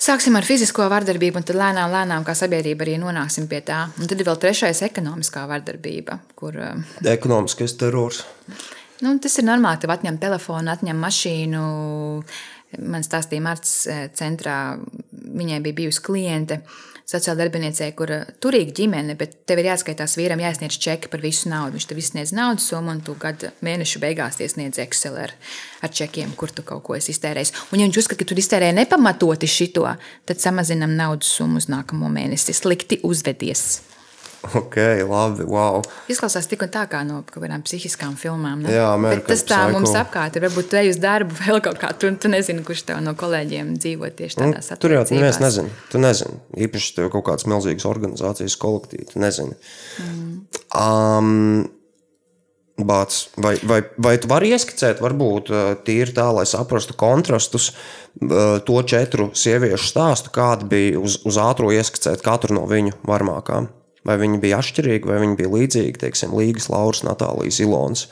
Sāksim 0.00 0.32
ar 0.38 0.46
fizisko 0.48 0.86
vardarbību, 0.88 1.42
un 1.42 1.44
tad 1.44 1.58
lēnām, 1.60 1.90
lēnām 1.92 2.22
kā 2.24 2.32
sabiedrība 2.38 2.86
arī 2.86 2.94
nonāksim 3.02 3.44
pie 3.50 3.58
tā. 3.66 3.82
Un 4.00 4.08
tad 4.08 4.16
ir 4.16 4.24
vēl 4.30 4.38
trešais- 4.40 4.80
ekonomiskā 4.88 5.42
vardarbība, 5.50 6.16
kur 6.34 6.56
eh, 6.56 7.12
Ekonomiskais 7.12 7.76
terors. 7.76 8.22
Nu, 9.04 9.18
tas 9.18 9.36
ir 9.38 9.44
normāli. 9.44 9.80
Tev 9.82 9.92
atņem 9.92 10.16
telefonu, 10.20 10.72
atņem 10.72 11.04
mašīnu. 11.04 11.64
Man 12.78 13.04
stāstīja 13.04 13.44
Marts 13.44 13.74
eh, 13.86 14.08
centrā, 14.16 14.78
viņai 15.12 15.60
bija 15.60 15.80
bijusi 15.82 16.00
kliente. 16.00 16.62
Sociāla 17.10 17.40
darbiniecei, 17.40 17.90
kur 17.98 18.12
eh, 18.14 18.28
turīga 18.38 18.70
ģimene, 18.76 19.16
bet 19.18 19.40
tev 19.48 19.58
ir 19.58 19.72
jāskaitās 19.72 20.14
vīram, 20.18 20.42
jāsniedz 20.44 20.78
čeki 20.78 21.10
par 21.10 21.24
visu 21.24 21.50
naudu. 21.50 21.74
Viņš 21.74 21.88
tev 21.90 21.98
izsniedz 21.98 22.32
naudas 22.36 22.68
summu, 22.70 22.94
un 22.94 23.02
tu 23.02 23.16
gada 23.18 23.50
mēneša 23.66 24.02
beigās 24.04 24.38
iesniedz 24.38 24.78
Excel 24.84 25.18
ar, 25.18 25.34
ar 25.82 25.90
čekiem, 25.90 26.36
kur 26.38 26.54
tu 26.54 26.62
kaut 26.66 26.84
ko 26.86 26.94
esi 26.94 27.10
iztērējis. 27.10 27.54
Un, 27.72 27.80
ja 27.80 27.88
viņš 27.88 28.02
uzskata, 28.04 28.22
ka 28.22 28.30
tu 28.30 28.38
iztērēji 28.38 28.78
nepamatoti 28.78 29.50
šito, 29.50 29.88
tad 30.30 30.42
samazinam 30.42 30.94
naudas 30.94 31.34
summu 31.34 31.58
uz 31.58 31.66
nākamo 31.72 32.12
mēnesi. 32.14 32.54
Slikti 32.54 33.02
uzvedies. 33.02 33.80
Ok, 34.60 34.76
labi, 35.04 35.44
wow. 35.44 35.82
Izklausās 36.10 36.48
tik 36.48 36.62
un 36.64 36.70
tā 36.72 36.86
kā 36.90 37.02
no 37.04 37.20
kaut 37.28 37.42
kādām 37.44 37.64
psihiskām 37.66 38.14
filmām. 38.20 38.62
Ne? 38.64 38.72
Jā, 38.72 38.86
American 38.94 39.28
tas 39.28 39.42
tā 39.44 39.58
Psycho. 39.66 39.74
mums 39.76 39.96
apkārt 40.00 40.38
ir. 40.38 40.46
Varbūt 40.48 40.70
tu 40.72 40.78
ej 40.80 40.92
uz 40.94 41.00
darbu 41.02 41.36
vēl 41.44 41.60
kaut 41.64 41.80
kā. 41.82 41.92
Tu, 42.00 42.12
tu 42.20 42.30
nezini, 42.32 42.64
kurš 42.66 42.86
tev 42.88 43.02
no 43.04 43.12
kolēģiem 43.20 43.74
dzīvo 43.80 44.08
tieši 44.16 44.40
Nu, 44.40 44.46
tādās 44.48 44.72
tur 44.80 44.96
jau 44.96 45.02
neviens 45.04 45.36
attiecībās. 45.36 45.42
nezina. 45.44 45.82
Tu 45.92 46.00
nezini. 46.00 46.40
Īpaši 46.68 46.94
tev 46.96 47.10
kaut 47.12 47.26
kādas 47.28 47.46
milzīgas 47.50 47.88
organizācijas, 47.90 48.56
kolektīvi. 48.64 49.10
Tu 49.12 49.22
nezini. 49.22 49.58
Mm. 50.00 50.32
Um, 50.80 51.68
Bāc, 52.80 53.12
vai, 53.36 53.58
vai, 53.68 53.82
vai 54.00 54.14
tu 54.16 54.28
vari 54.30 54.54
ieskicēt, 54.54 55.02
varbūt 55.04 55.50
uh, 55.52 55.58
tīri 55.84 56.14
tā, 56.16 56.30
lai 56.32 56.46
saprastu 56.48 56.94
kontrastus, 56.96 57.66
uh, 58.24 58.56
to 58.64 58.78
četru 58.88 59.26
sieviešu 59.36 59.90
stāstu, 59.90 60.32
kāda 60.32 60.64
bija 60.70 60.96
uz, 60.96 61.18
uz 61.28 61.36
ātrā 61.36 61.74
ieskicēt 61.76 62.24
katru 62.24 62.56
no 62.56 62.64
viņu 62.70 62.96
varmākām? 63.04 63.68
Vai 64.10 64.18
viņi 64.18 64.40
bija 64.42 64.58
atšķirīgi, 64.58 65.06
vai 65.06 65.20
viņi 65.22 65.38
bija 65.38 65.52
līdzīgi, 65.54 66.00
teiksim, 66.02 66.34
Līgas, 66.34 66.66
Lauras, 66.72 67.04
Natālijas, 67.06 67.60
Ilonas? 67.62 68.08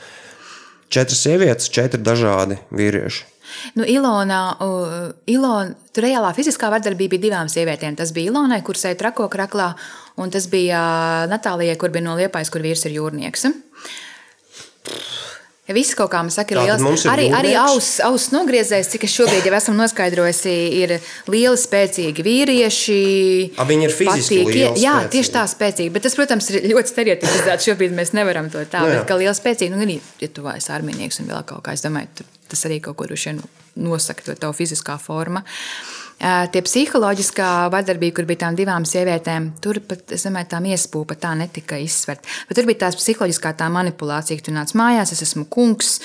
Četras 0.89 1.19
sievietes, 1.25 1.67
četri 1.69 1.99
dažādi 2.01 2.57
vīrieši. 2.73 3.27
Nu, 3.75 3.83
Ilona, 3.89 4.39
uh, 4.61 5.09
Ilona, 5.29 5.73
tur 5.93 6.05
reālā 6.05 6.29
fiziskā 6.37 6.69
vardarbība 6.71 7.17
bija 7.17 7.25
divām 7.27 7.49
sievietēm. 7.51 7.97
Tas 7.99 8.13
bija 8.15 8.31
Ilonai, 8.31 8.61
kur 8.65 8.77
sēž 8.77 8.97
trako 9.01 9.27
kraklā, 9.33 9.73
un 10.21 10.31
tas 10.33 10.47
bija 10.49 10.81
Natālijai, 11.29 11.77
kur 11.81 11.93
bija 11.93 12.05
no 12.05 12.15
Liepājas, 12.17 12.53
kur 12.53 12.63
vīrs 12.65 12.85
ir 12.87 12.95
jūrnieks. 12.97 13.49
Ja 13.49 13.53
viss 15.75 15.93
kaut 15.97 16.09
kā 16.11 16.21
man 16.23 16.31
saka, 16.33 16.55
ir 16.55 16.61
liels. 16.63 17.05
ir 17.05 17.11
Arī, 17.11 17.25
arī 17.35 17.51
auss 17.59 17.99
aus 18.05 18.29
nogriezējis, 18.33 18.89
cik 18.95 19.03
es 19.05 19.13
šobrīd 19.15 19.45
jau 19.45 19.53
esmu 19.57 19.75
noskaidrojusi, 19.77 20.53
ir 20.81 20.95
lieli, 21.27 21.57
spēcīgi 21.59 22.25
vīrieši. 22.25 22.97
A, 23.57 23.65
viņi 23.69 23.87
ir 23.89 23.93
fiziski 23.93 24.39
patīk- 24.41 24.53
lieli, 24.53 24.81
Jā, 24.83 24.95
spēcīgi. 24.97 25.11
tieši 25.15 25.31
tā 25.35 25.43
spēcīgi. 25.53 25.91
Bet 25.93 26.03
tas, 26.07 26.15
protams, 26.15 26.49
ir 26.49 26.67
ļoti 26.73 26.93
stereotipizēts. 26.93 27.67
Šobrīd 27.69 27.93
mēs 27.97 28.13
nevaram 28.17 28.49
to 28.49 28.63
tā, 28.65 28.81
Nu 28.81 28.93
jā. 28.93 28.99
bet 28.99 29.07
kā 29.11 29.17
liels 29.19 29.39
spēcīgi, 29.41 29.69
nu, 29.71 29.81
arī, 29.85 29.99
ja 30.19 30.27
tu 30.27 30.41
vairs 30.41 30.69
arminieks 30.69 31.19
un 31.21 31.27
vēl 31.27 31.45
kaut 31.45 31.63
kā, 31.63 31.73
es 31.73 31.81
domāju, 31.85 32.07
tas 32.49 32.65
arī 32.65 32.81
kaut 32.81 32.97
ko 32.97 33.05
droši 33.05 33.29
vien 33.33 33.41
nosaka 33.75 34.21
to 34.25 34.35
tavu 34.35 34.53
fiziskā 34.57 34.97
forma. 34.99 35.43
Tie 36.19 36.61
psiholoģiskā 36.65 37.49
vardarbība, 37.71 38.17
kur 38.17 38.27
bija 38.27 38.41
tām 38.41 38.57
divām 38.59 38.83
sievietēm, 38.87 39.53
tur 39.63 39.79
pat, 39.87 40.03
es 40.11 40.25
domāju, 40.27 40.49
tā 40.51 40.59
miespūpa 40.63 41.15
tā 41.15 41.31
netika 41.39 41.79
izsverta. 41.79 42.27
Bet 42.49 42.59
tur 42.59 42.67
bija 42.67 42.81
tās 42.83 42.99
psiholoģiskā 42.99 43.53
tā 43.61 43.69
manipulācija, 43.71 44.35
ka 44.41 44.49
tu 44.49 44.55
nāc 44.55 44.75
mājās, 44.75 45.13
es 45.15 45.23
esmu 45.23 45.45
kungs. 45.47 46.01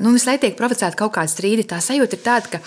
Nu, 0.00 0.14
visu 0.16 0.30
laiku 0.30 0.46
tiek 0.46 0.56
provocēta 0.56 0.96
kaut 0.96 1.12
kāda 1.18 1.28
strīda. 1.28 1.66
Tā 1.74 1.82
sajūta 1.84 2.16
ir 2.16 2.24
tāda, 2.24 2.54
ka 2.56 2.62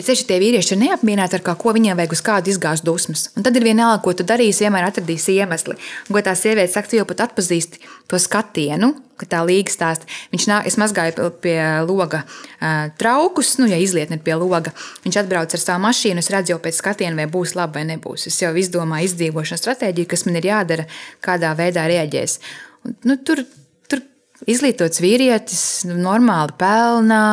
Ir 0.00 0.06
ceļš, 0.06 0.22
tie 0.24 0.38
vīrieši 0.40 0.72
ir 0.72 0.78
neapmierināti 0.80 1.36
ar 1.36 1.42
kaut 1.44 1.58
ko, 1.60 1.74
viņiem 1.76 1.98
vajag 1.98 2.14
uz 2.14 2.22
kādu 2.24 2.48
izgāzt 2.48 2.86
dusmas. 2.86 3.26
Un 3.36 3.44
tad 3.44 3.58
ir 3.58 3.66
vienalga, 3.66 3.98
ko 4.00 4.14
tu 4.16 4.24
darīsi, 4.24 4.64
vienmēr 4.64 4.86
atradīsi 4.86 5.34
iemesli. 5.36 5.76
Un, 5.76 6.14
ko 6.14 6.22
tā 6.24 6.32
sieviete 6.38 6.72
saka, 6.72 6.94
jau 6.96 7.04
pat 7.10 7.26
atpazīsti 7.26 7.82
to 8.08 8.16
skatienu, 8.16 8.94
ka 9.20 9.28
tā 9.28 9.42
līga 9.44 9.74
stāsta. 9.74 10.08
Viņš 10.32 10.46
nāk, 10.48 10.70
es 10.70 10.78
mazgāju 10.80 11.28
pie 11.44 11.58
loga 11.84 12.22
uh, 12.24 12.88
traukus, 12.96 13.52
nu, 13.60 13.68
ja 13.68 13.76
izlietni 13.76 14.16
ir 14.16 14.24
pie 14.24 14.38
loga. 14.40 14.72
Viņš 15.04 15.20
atbrauc 15.20 15.52
ar 15.58 15.64
savu 15.66 15.84
mašīnu, 15.84 16.24
es 16.24 16.32
redzu 16.32 16.54
jau 16.54 16.60
pēc 16.64 16.80
skatiena, 16.80 17.18
vai 17.20 17.28
būs 17.28 17.52
labi 17.60 17.82
vai 17.82 17.86
nebūs. 17.92 18.30
Es 18.32 18.40
jau 18.40 18.54
izdomāju 18.56 19.10
izdzīvošanas 19.10 19.66
stratēģiju, 19.66 20.14
kas 20.14 20.24
man 20.24 20.40
ir 20.40 20.48
jādara, 20.54 20.88
kādā 21.20 21.52
veidā 21.60 21.84
rēģēs. 21.92 22.40
Un, 22.88 22.96
nu, 23.04 23.20
tur, 23.20 23.44
tur 23.84 24.00
izglītots 24.48 25.04
vīrietis, 25.04 25.64
nu, 25.92 26.00
normāli 26.08 26.56
pelnā. 26.64 27.24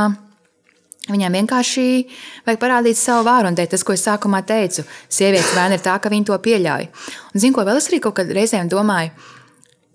Viņām 1.08 1.38
vienkārši 1.40 1.88
vajag 2.48 2.60
parādīt 2.60 3.00
savu 3.00 3.24
vāru. 3.28 3.52
Un 3.52 3.56
te 3.56 3.64
tas, 3.70 3.84
ko 3.86 3.96
es 3.96 4.04
sākumā 4.04 4.42
teicu, 4.48 4.84
sievietes 5.08 5.56
vēna 5.56 5.78
ir 5.78 5.84
tā, 5.86 5.96
ka 6.04 6.12
viņi 6.12 6.28
to 6.28 6.38
pieļauj. 6.44 6.88
Un 7.34 7.44
zinu, 7.44 7.56
ko 7.56 7.64
vēl 7.68 7.80
es 7.80 7.88
arī 7.92 8.02
kaut 8.04 8.18
kad 8.20 8.32
reizēm 8.36 8.72
domāju. 8.72 9.14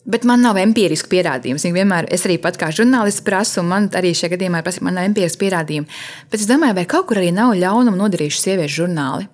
Bet 0.03 0.25
man 0.27 0.43
nav 0.43 0.59
empirisku 0.59 1.13
pierādījumu. 1.13 1.61
Es 1.61 1.77
vienmēr, 1.77 2.09
es 2.11 2.25
arī 2.27 2.41
pat 2.43 2.57
kā 2.59 2.73
žurnālists 2.75 3.23
prasu, 3.23 3.61
un 3.63 3.71
man 3.71 3.87
arī 3.95 4.11
šajā 4.19 4.33
gadījumā 4.35 4.59
ir 4.63 4.67
prasa, 4.67 4.83
man 4.83 4.99
nav 4.99 5.07
empirisku 5.07 5.45
pierādījumu. 5.45 6.01
Bet 6.33 6.43
es 6.43 6.49
domāju, 6.51 6.81
vai 6.81 6.89
kaut 6.91 7.07
kur 7.11 7.21
arī 7.23 7.31
nav 7.37 7.55
ļaunumu 7.55 8.01
nodarījuši 8.01 8.43
sieviešu 8.49 8.83
žurnāli. 8.83 9.29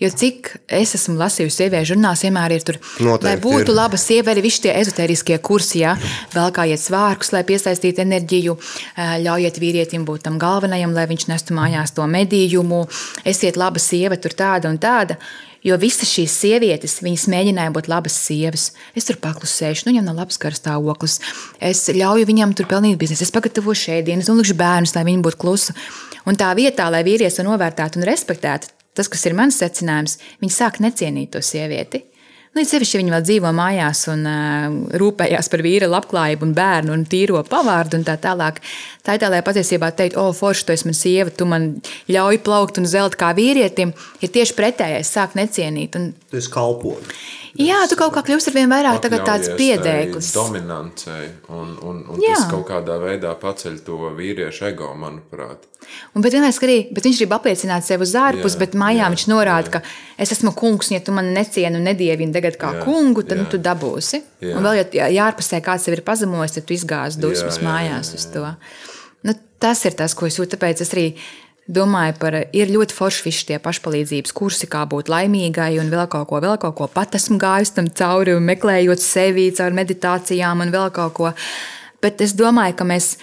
Jo 0.00 0.08
cik 0.16 0.48
es 0.72 0.94
esmu 0.96 1.18
lasījusi 1.20 1.60
sieviešu 1.60 1.92
žurnālus, 1.92 2.22
vienmēr 2.24 2.54
ir 2.54 2.62
tur, 2.64 2.78
Noteikti 3.04 3.26
lai 3.26 3.34
būtu 3.42 3.68
ir. 3.68 3.76
laba 3.76 3.98
sieva, 4.00 4.32
arī 4.32 4.46
visi 4.46 4.62
tie 4.64 4.72
ezoteriskie 4.80 5.36
kursi, 5.44 5.82
ja? 5.82 5.92
vēl 6.32 6.48
kājiet 6.56 6.80
svārkus, 6.80 7.34
lai 7.34 7.42
piesaistītu 7.44 8.00
enerģiju, 8.06 8.54
ē, 8.96 9.10
ļaujiet 9.26 9.60
vīrietim 9.60 10.06
būt 10.08 10.24
tam 10.24 10.40
galvenajam, 10.40 10.96
lai 10.96 11.04
viņš 11.10 11.28
nestu 11.28 11.58
mājās 11.58 11.92
to 11.92 12.08
medījumu, 12.08 12.80
esiet 13.28 13.60
laba 13.60 13.82
sieva, 13.82 14.16
tur 14.16 14.32
tāda 14.40 14.72
un 14.72 14.80
tāda. 14.80 15.20
Jo 15.60 15.76
visas 15.76 16.08
šīs 16.08 16.32
sievietes, 16.46 17.02
viņas 17.04 17.26
mēģināja 17.28 17.74
būt 17.76 17.92
labas 17.92 18.16
sievas. 18.16 18.70
Es 18.96 19.04
tur 19.04 19.20
paklusēšu, 19.20 19.84
nu, 19.84 19.92
viņam 19.92 20.08
nav 20.08 20.22
labs 20.22 20.40
karstāvoklis. 20.40 21.18
Es 21.60 21.84
ļauju 21.92 22.24
viņam 22.30 22.56
tur 22.56 22.70
pelnīt 22.70 22.96
biznesu, 22.96 23.26
es 23.28 23.36
pagatavošu 23.36 23.98
ēdienas, 23.98 24.32
un 24.32 24.40
likšu 24.40 24.56
bērnus, 24.56 24.96
lai 24.96 25.04
viņi 25.10 25.20
būtu 25.28 25.44
klusi. 25.44 25.76
Un 26.24 26.40
tā 26.40 26.48
vietā, 26.56 26.88
lai 26.88 27.04
vīrietis 27.04 27.36
to 27.36 27.44
novērtētu 27.44 28.00
un 28.00 28.08
respektētu, 28.08 28.72
tas, 29.00 29.10
kas 29.10 29.26
ir 29.26 29.36
mans 29.38 29.58
secinājums, 29.60 30.20
viņi 30.44 30.56
sāk 30.60 30.80
necienīt 30.84 31.32
to 31.34 31.44
sievieti. 31.44 32.04
Nu, 32.50 32.64
sevišķi, 32.66 32.96
ja 32.96 32.98
viņi 32.98 33.12
vēl 33.14 33.22
dzīvo 33.28 33.50
mājās 33.54 34.00
un 34.10 34.24
uh, 34.26 34.72
rūpējās 34.98 35.46
par 35.52 35.62
vīra 35.62 35.86
labklājību, 35.86 36.48
un 36.48 36.54
bērnu 36.56 36.94
un 36.96 37.04
tīro 37.06 37.44
pavārdu 37.46 38.00
un 38.00 38.06
tā 38.08 38.16
tālāk. 38.18 38.58
Tā 39.06 39.14
ir 39.14 39.22
tā, 39.22 39.28
lai 39.30 39.38
patiesībā 39.46 39.92
teiktu, 39.94 40.18
o, 40.18 40.32
forši, 40.34 40.64
tu 40.66 40.74
esi 40.74 40.88
mana 40.88 40.98
sieva, 40.98 41.30
tu 41.30 41.46
man 41.46 41.68
ļauj 42.10 42.40
plaukt 42.42 42.80
un 42.82 42.90
zelt 42.90 43.14
kā 43.20 43.30
vīrietim, 43.38 43.94
ir 44.18 44.34
tieši 44.34 44.56
pretējais, 44.58 45.12
sāk 45.14 45.38
necienīt. 45.38 45.94
Un, 46.00 46.10
Tu 46.32 46.42
esi 46.42 46.50
kalpots. 46.50 47.22
Jā, 47.58 47.80
tu 47.90 47.96
kaut 47.98 48.12
kā 48.14 48.22
kļūsi 48.26 48.50
ar 48.50 48.56
vien 48.56 48.70
vairāk 48.70 49.00
tāds 49.26 49.50
piedēklis. 49.58 50.30
Dominancei, 50.36 51.30
un, 51.48 51.74
un, 51.86 52.04
un 52.10 52.22
Jā. 52.22 52.36
tas 52.36 52.50
kaut 52.52 52.68
kādā 52.68 52.98
veidā 53.02 53.32
paceļ 53.40 53.80
to 53.86 54.12
vīriešu 54.18 54.68
ego, 54.70 54.92
manuprāt. 54.98 55.66
Un, 56.14 56.22
bet, 56.22 56.34
vienlaikus 56.36 56.60
arī, 56.66 56.78
bet 56.94 57.06
viņš 57.08 57.22
grib 57.22 57.34
apliecināt 57.34 57.86
sevi 57.86 58.06
uz 58.06 58.14
ārpusi, 58.18 58.54
Jā, 58.58 58.62
bet 58.62 58.76
mājā 58.78 59.00
jā, 59.00 59.10
viņš 59.14 59.26
norāda, 59.32 59.74
ka 59.74 59.82
es 60.20 60.34
esmu 60.36 60.52
kungs, 60.58 60.90
un 60.90 60.98
ja 60.98 61.02
tu 61.04 61.14
mani 61.16 61.34
necieni 61.34 61.80
un 61.80 61.88
nedievini 61.88 62.36
tagad 62.36 62.60
kā 62.60 62.74
Jā, 62.76 62.84
kungu, 62.86 63.24
tad 63.26 63.40
nu, 63.40 63.48
jā. 63.48 63.54
tu 63.54 63.62
dabūsi. 63.64 64.22
Jā. 64.44 64.54
Un 64.58 64.68
vēl, 64.68 64.84
ja 64.94 65.08
ja 65.10 65.26
ārpusē 65.30 65.62
kāds 65.64 65.88
sev 65.88 65.96
ir 65.96 66.04
pazemojis, 66.06 66.58
tad 66.58 66.68
tu 66.68 66.76
izgāzi 66.76 67.22
dusmas 67.22 67.58
Jā, 67.58 67.64
jā, 67.64 67.68
mājās 67.68 68.12
jā, 68.12 68.20
uz 68.20 68.28
to. 68.34 68.54
Nu, 69.26 69.36
tas 69.60 69.84
ir 69.88 69.96
tas, 69.98 70.14
ko 70.16 70.28
es 70.28 70.38
jūtu. 70.38 70.54
Tāpēc 70.54 70.84
es 70.84 70.94
arī 70.94 71.06
domāju 71.68 72.16
par, 72.20 72.36
ir 72.56 72.70
ļoti 72.72 72.96
forši 72.96 73.24
visi 73.26 73.46
tie 73.50 73.58
pašpalīdzības 73.62 74.34
kursi, 74.36 74.68
kā 74.70 74.84
būt 74.90 75.10
laimīgai, 75.12 75.72
un 75.82 75.90
vēl 75.92 76.06
kaut 76.12 76.28
ko, 76.30 76.40
vēl 76.42 76.58
kaut 76.62 76.76
ko. 76.78 76.88
Pat 76.92 77.16
esmu 77.18 77.38
gājis 77.40 77.74
tam 77.76 77.90
cauri, 78.00 78.36
meklējot 78.40 79.02
sevi 79.02 79.50
caur 79.56 79.76
meditācijām, 79.76 80.64
un 80.64 80.74
vēl 80.74 80.90
kaut 80.96 81.16
ko. 81.18 81.32
Bet 82.02 82.22
es 82.24 82.36
domāju, 82.38 82.78
ka 82.80 82.88
mēs. 82.88 83.16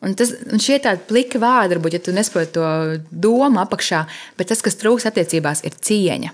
Un, 0.00 0.14
tas, 0.16 0.30
un 0.48 0.62
šie 0.62 0.78
tādi 0.80 1.04
pliki 1.10 1.36
vārdi, 1.36 1.76
varbūt, 1.76 1.98
ja 1.98 2.00
tu 2.00 2.12
nesaproti 2.16 2.54
to 2.54 2.68
domu 3.12 3.60
apakšā, 3.60 4.06
bet 4.38 4.48
tas, 4.48 4.62
kas 4.64 4.78
trūks 4.80 5.04
attiecībās, 5.10 5.60
ir 5.68 5.76
cieņa. 5.76 6.32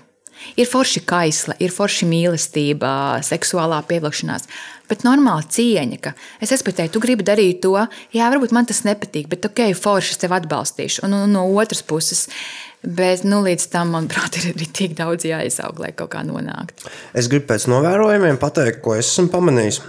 Ir 0.55 0.69
forši 0.69 1.01
kaisla, 1.03 1.55
ir 1.59 1.73
forši 1.73 2.07
mīlestība, 2.07 2.89
seksuālā 3.25 3.81
pievilkšanās, 3.89 4.47
bet 4.89 5.03
normāla 5.07 5.43
cieņa, 5.43 5.99
ka 6.03 6.13
es 6.43 6.53
respektēju, 6.53 6.93
tu 6.95 7.01
gribi 7.03 7.25
darīt 7.27 7.61
to, 7.65 7.75
jā, 8.15 8.29
varbūt 8.33 8.55
man 8.55 8.69
tas 8.69 8.83
nepatīk, 8.87 9.29
bet 9.31 9.45
ok, 9.49 9.63
forši 9.77 10.15
es 10.15 10.21
tevi 10.23 10.37
atbalstīšu. 10.39 11.03
Un, 11.07 11.17
un 11.19 11.35
no 11.37 11.45
otras 11.59 11.83
puses, 11.85 12.25
bet 12.83 13.25
nu, 13.27 13.41
līdz 13.45 13.69
tam, 13.73 13.93
manuprāt, 13.95 14.39
ir 14.39 14.51
arī 14.53 14.69
tik 14.79 14.97
daudz 14.97 15.27
jāizaug, 15.27 15.79
lai 15.83 15.93
kaut 15.97 16.13
kā 16.15 16.23
nonāktu. 16.27 16.89
Es 17.17 17.29
gribu 17.31 17.51
pēc 17.53 17.67
novērojumiem 17.71 18.39
pateikt, 18.41 18.81
ko 18.85 18.97
es 18.97 19.11
esmu 19.11 19.31
pamanījis. 19.33 19.81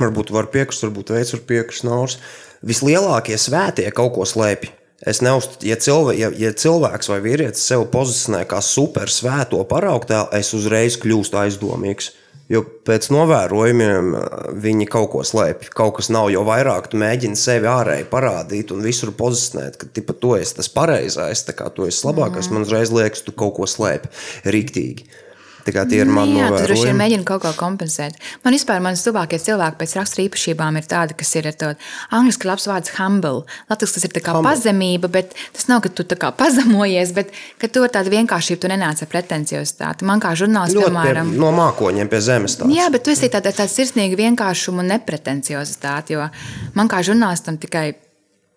Varbūt 0.00 0.32
var 0.32 0.48
piekrist, 0.52 0.86
varbūt 0.86 1.12
veids 1.12 1.34
var 1.34 1.42
piekrist 1.48 1.84
Nauris. 1.84 2.20
Vislielākie 2.64 3.36
svētie 3.40 3.88
kaut 3.96 4.14
ko 4.16 4.28
slēpj. 4.28 4.76
Es 5.00 5.22
neuzskatu, 5.24 5.64
ja, 5.64 5.78
cilvē, 5.80 6.12
ja, 6.18 6.28
ja 6.36 6.50
cilvēks 6.52 7.08
vai 7.08 7.22
vīrietis 7.24 7.64
sevi 7.64 7.86
pozicionē 7.88 8.42
kā 8.48 8.58
super 8.60 9.08
svēto 9.08 9.62
paraugu, 9.68 10.12
es 10.36 10.52
uzreiz 10.56 10.98
kļūstu 11.00 11.40
aizdomīgs. 11.40 12.10
Jo 12.50 12.64
pēc 12.66 13.06
novērojumiem 13.14 14.10
eh, 14.18 14.28
viņi 14.64 14.88
kaut 14.90 15.12
ko 15.14 15.22
slēpj. 15.26 15.70
Kaut 15.76 15.96
kas 16.00 16.10
nav, 16.10 16.32
jo 16.34 16.42
vairāk 16.48 16.90
tu 16.90 16.98
mēģini 17.00 17.38
sevi 17.38 17.70
ārēji 17.70 18.08
parādīt 18.10 18.74
un 18.74 18.82
visur 18.82 19.14
pozicionēt, 19.16 19.78
ka 19.78 19.90
tipa, 19.94 20.16
tu 20.18 20.34
esi 20.38 20.58
tas 20.58 20.70
pareizais, 20.74 21.44
tā 21.46 21.54
kā 21.56 21.70
tu 21.74 21.86
esi 21.86 22.02
labākais. 22.08 22.50
Man 22.50 22.66
uzreiz 22.66 22.90
liekas, 22.94 23.22
tu 23.26 23.36
kaut 23.36 23.54
ko 23.60 23.70
slēpj 23.70 24.50
rīktīgi. 24.50 25.06
Tikai 25.70 25.86
tie 25.90 26.02
ir 26.04 26.10
mani 26.10 26.34
Nu 26.36 26.42
Jā, 26.42 26.48
droši 26.50 26.66
vien 26.66 26.94
novērojumi. 26.94 26.98
mēģini 27.00 27.24
kaut 27.30 27.42
ko 27.42 27.50
kompensēt. 27.58 28.18
Man 28.44 28.54
vispār 28.54 28.82
manas 28.84 29.02
tuvākie 29.06 29.38
cilvēki 29.40 29.78
pēc 29.80 29.94
rakstura 29.98 30.26
īpašībām 30.28 30.76
ir 30.78 30.86
tādi, 30.90 31.16
kas 31.18 31.32
ir 31.40 31.48
ar 31.50 31.56
to 31.62 31.70
angļuiski 32.18 32.50
labs 32.50 32.66
vārds 32.70 32.92
humble. 32.98 33.44
Latvijas 33.70 33.96
tas 33.96 34.04
ir 34.04 34.12
tā 34.14 34.20
kā 34.24 34.34
Humble. 34.36 34.50
pazemība, 34.50 35.08
bet 35.10 35.34
tas 35.56 35.66
nav, 35.70 35.80
ka 35.84 35.88
tu 35.88 36.04
tā 36.04 36.18
kā 36.20 36.30
pazemojies, 36.36 37.14
bet 37.16 37.32
ka 37.58 37.68
tu 37.68 37.82
ar 37.86 37.90
tādu 37.94 38.10
vienkāršību 38.14 38.60
tu 38.60 38.68
nenāc 38.68 39.02
ar 39.02 39.08
pretenciozitāti. 39.10 40.04
Man 40.04 40.20
kā 40.20 40.34
žurnālistam, 40.36 40.82
Ļoti 40.82 40.92
pie, 40.92 41.00
piemēram, 41.00 41.34
no 41.40 41.50
mākoņiem 41.56 42.08
pie 42.12 42.20
zemes. 42.20 42.56
Tāds. 42.60 42.74
Jā, 42.74 42.90
bet 42.90 43.04
tu 43.06 43.10
esi 43.14 43.28
tādā 43.32 43.52
tā 43.54 43.66
sirsnīga 43.70 44.16
vienkāršuma 44.20 44.84
un 44.84 44.90
nepretenciozitāte. 44.94 46.14
Jo 46.16 46.28
man 46.74 46.88
kā 46.88 47.02
žurnālistam 47.06 47.58
tikai 47.60 47.94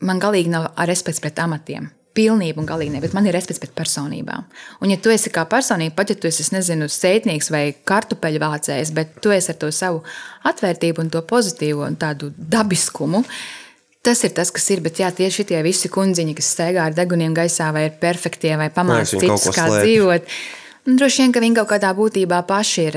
man 0.02 0.20
galīgi 0.20 0.50
nav 0.52 0.72
respekts 0.88 1.22
pret 1.24 1.40
amatiem. 1.40 1.90
Pilnība 2.14 2.62
un 2.62 2.68
galīgi 2.70 2.94
ne, 2.94 3.02
bet 3.02 3.16
man 3.18 3.26
ir 3.26 3.34
respekts 3.34 3.62
pret 3.62 3.74
personībām. 3.74 4.46
Un, 4.84 4.92
ja 4.94 5.00
tu 5.02 5.10
esi 5.10 5.32
kā 5.34 5.48
personība, 5.50 5.96
pat 5.98 6.14
ja 6.14 6.18
tu 6.20 6.30
esi, 6.30 6.44
es 6.46 6.52
nezinu, 6.54 6.86
sētnieks 6.92 7.50
vai 7.54 7.64
kartupeļu 7.90 8.42
vācējs, 8.44 8.94
bet 8.94 9.16
tu 9.24 9.34
esi 9.34 9.50
ar 9.54 9.58
to 9.62 9.72
savu 9.74 10.04
atvērtību 10.46 11.02
un 11.02 11.10
to 11.14 11.24
pozitīvo 11.26 11.88
un 11.88 11.98
tādu 11.98 12.30
dabiskumu, 12.38 13.24
tas 14.06 14.22
ir 14.28 14.36
tas, 14.38 14.52
kas 14.54 14.70
ir. 14.76 14.84
Bet 14.86 15.02
jā, 15.02 15.10
tieši 15.16 15.48
tie 15.50 15.62
visi 15.66 15.90
kundziņi, 15.90 16.36
kas 16.38 16.52
staigā 16.54 16.90
ar 16.90 16.98
deguniem 16.98 17.34
gaisā, 17.38 17.72
vai 17.74 17.88
ir 17.90 17.98
perfektie, 18.02 18.54
vai 18.62 18.70
pamāca 18.74 19.18
kaut 19.18 19.42
citus, 19.42 19.56
kā 19.56 19.70
slēpj. 19.72 19.88
dzīvot. 19.88 20.36
Droši 20.84 21.22
vien, 21.22 21.32
ka 21.32 21.40
viņi 21.40 21.56
kaut 21.56 21.70
kādā 21.72 21.94
būtībā 21.96 22.42
paši 22.44 22.84
ir 22.90 22.96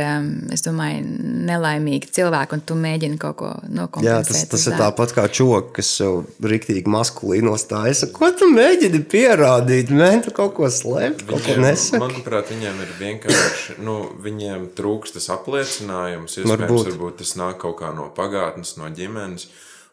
es 0.51 0.65
domāju, 0.67 1.05
nelaimīgi 1.47 2.09
cilvēki, 2.17 2.57
un 2.57 2.63
tu 2.67 2.75
mēģini 2.83 3.19
kaut 3.23 3.37
ko 3.39 3.51
nokompensēt. 3.63 4.09
Jā, 4.09 4.17
tas, 4.27 4.41
tas 4.51 4.65
ir 4.67 4.75
tā. 4.75 4.89
tāpat 4.89 5.13
kā 5.15 5.27
čoks, 5.31 5.71
kas 5.77 5.91
sev 6.01 6.17
rīktīgi 6.43 6.91
maskulīnos 6.91 7.63
stājas. 7.63 8.03
Ko 8.17 8.33
tu 8.35 8.49
mēģini 8.51 9.05
pierādīt? 9.13 9.93
Mēģini 9.95 10.27
tu 10.27 10.35
kaut 10.35 10.57
ko 10.59 10.67
slēpt, 10.67 11.23
kaut 11.29 11.45
ko 11.47 11.55
Viņiem, 11.55 11.63
nesaki. 11.63 12.03
manuprāt, 12.03 12.51
viņiem 12.51 12.83
ir 12.89 12.91
vienkārši, 13.05 13.79
nu, 13.87 13.97
viņiem 14.27 14.67
trūkst 14.75 15.21
tas 15.21 15.31
apliecinājums. 15.37 16.35
Iespējams, 16.41 16.53
Varbūt. 16.57 16.67
varbūt. 16.67 16.91
varbūt 16.91 17.23
tas 17.23 17.37
nāk 17.39 17.63
kaut 17.63 17.79
kā 17.85 17.95
no 17.95 18.11
pagātnes, 18.19 18.75
no 18.83 18.91
ģimenes. 18.91 19.47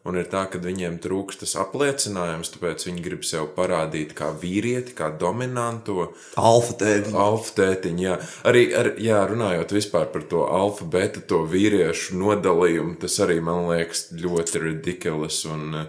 Un 0.03 0.17
ir 0.19 0.25
tā, 0.27 0.41
ka 0.51 0.59
viņiem 0.59 0.97
trūkst 0.99 1.45
tas 1.45 1.53
apliecinājums, 1.61 2.49
tāpēc 2.51 2.83
viņi 2.89 3.03
grib 3.05 3.21
sev 3.23 3.45
parādīt 3.55 4.11
kā 4.17 4.33
vīrieti, 4.35 4.91
kā 4.97 5.07
dominanto. 5.19 6.09
Alfa 6.35 6.75
tēvi. 6.81 7.13
Alfa 7.15 7.55
tētiņa, 7.61 8.03
jā. 8.03 8.17
Arī 8.51 8.63
ar, 8.75 8.89
jā, 8.99 9.21
runājot 9.31 9.71
vispār 9.77 10.09
par 10.11 10.25
to 10.27 10.43
alfa, 10.43 10.89
beta, 10.91 11.23
to 11.23 11.45
vīriešu 11.47 12.19
nodalījumu, 12.19 12.97
tas 12.99 13.15
arī 13.23 13.39
man 13.47 13.69
liekas 13.69 14.09
ļoti 14.19 14.65
ridiculous. 14.65 15.39
Un, 15.47 15.85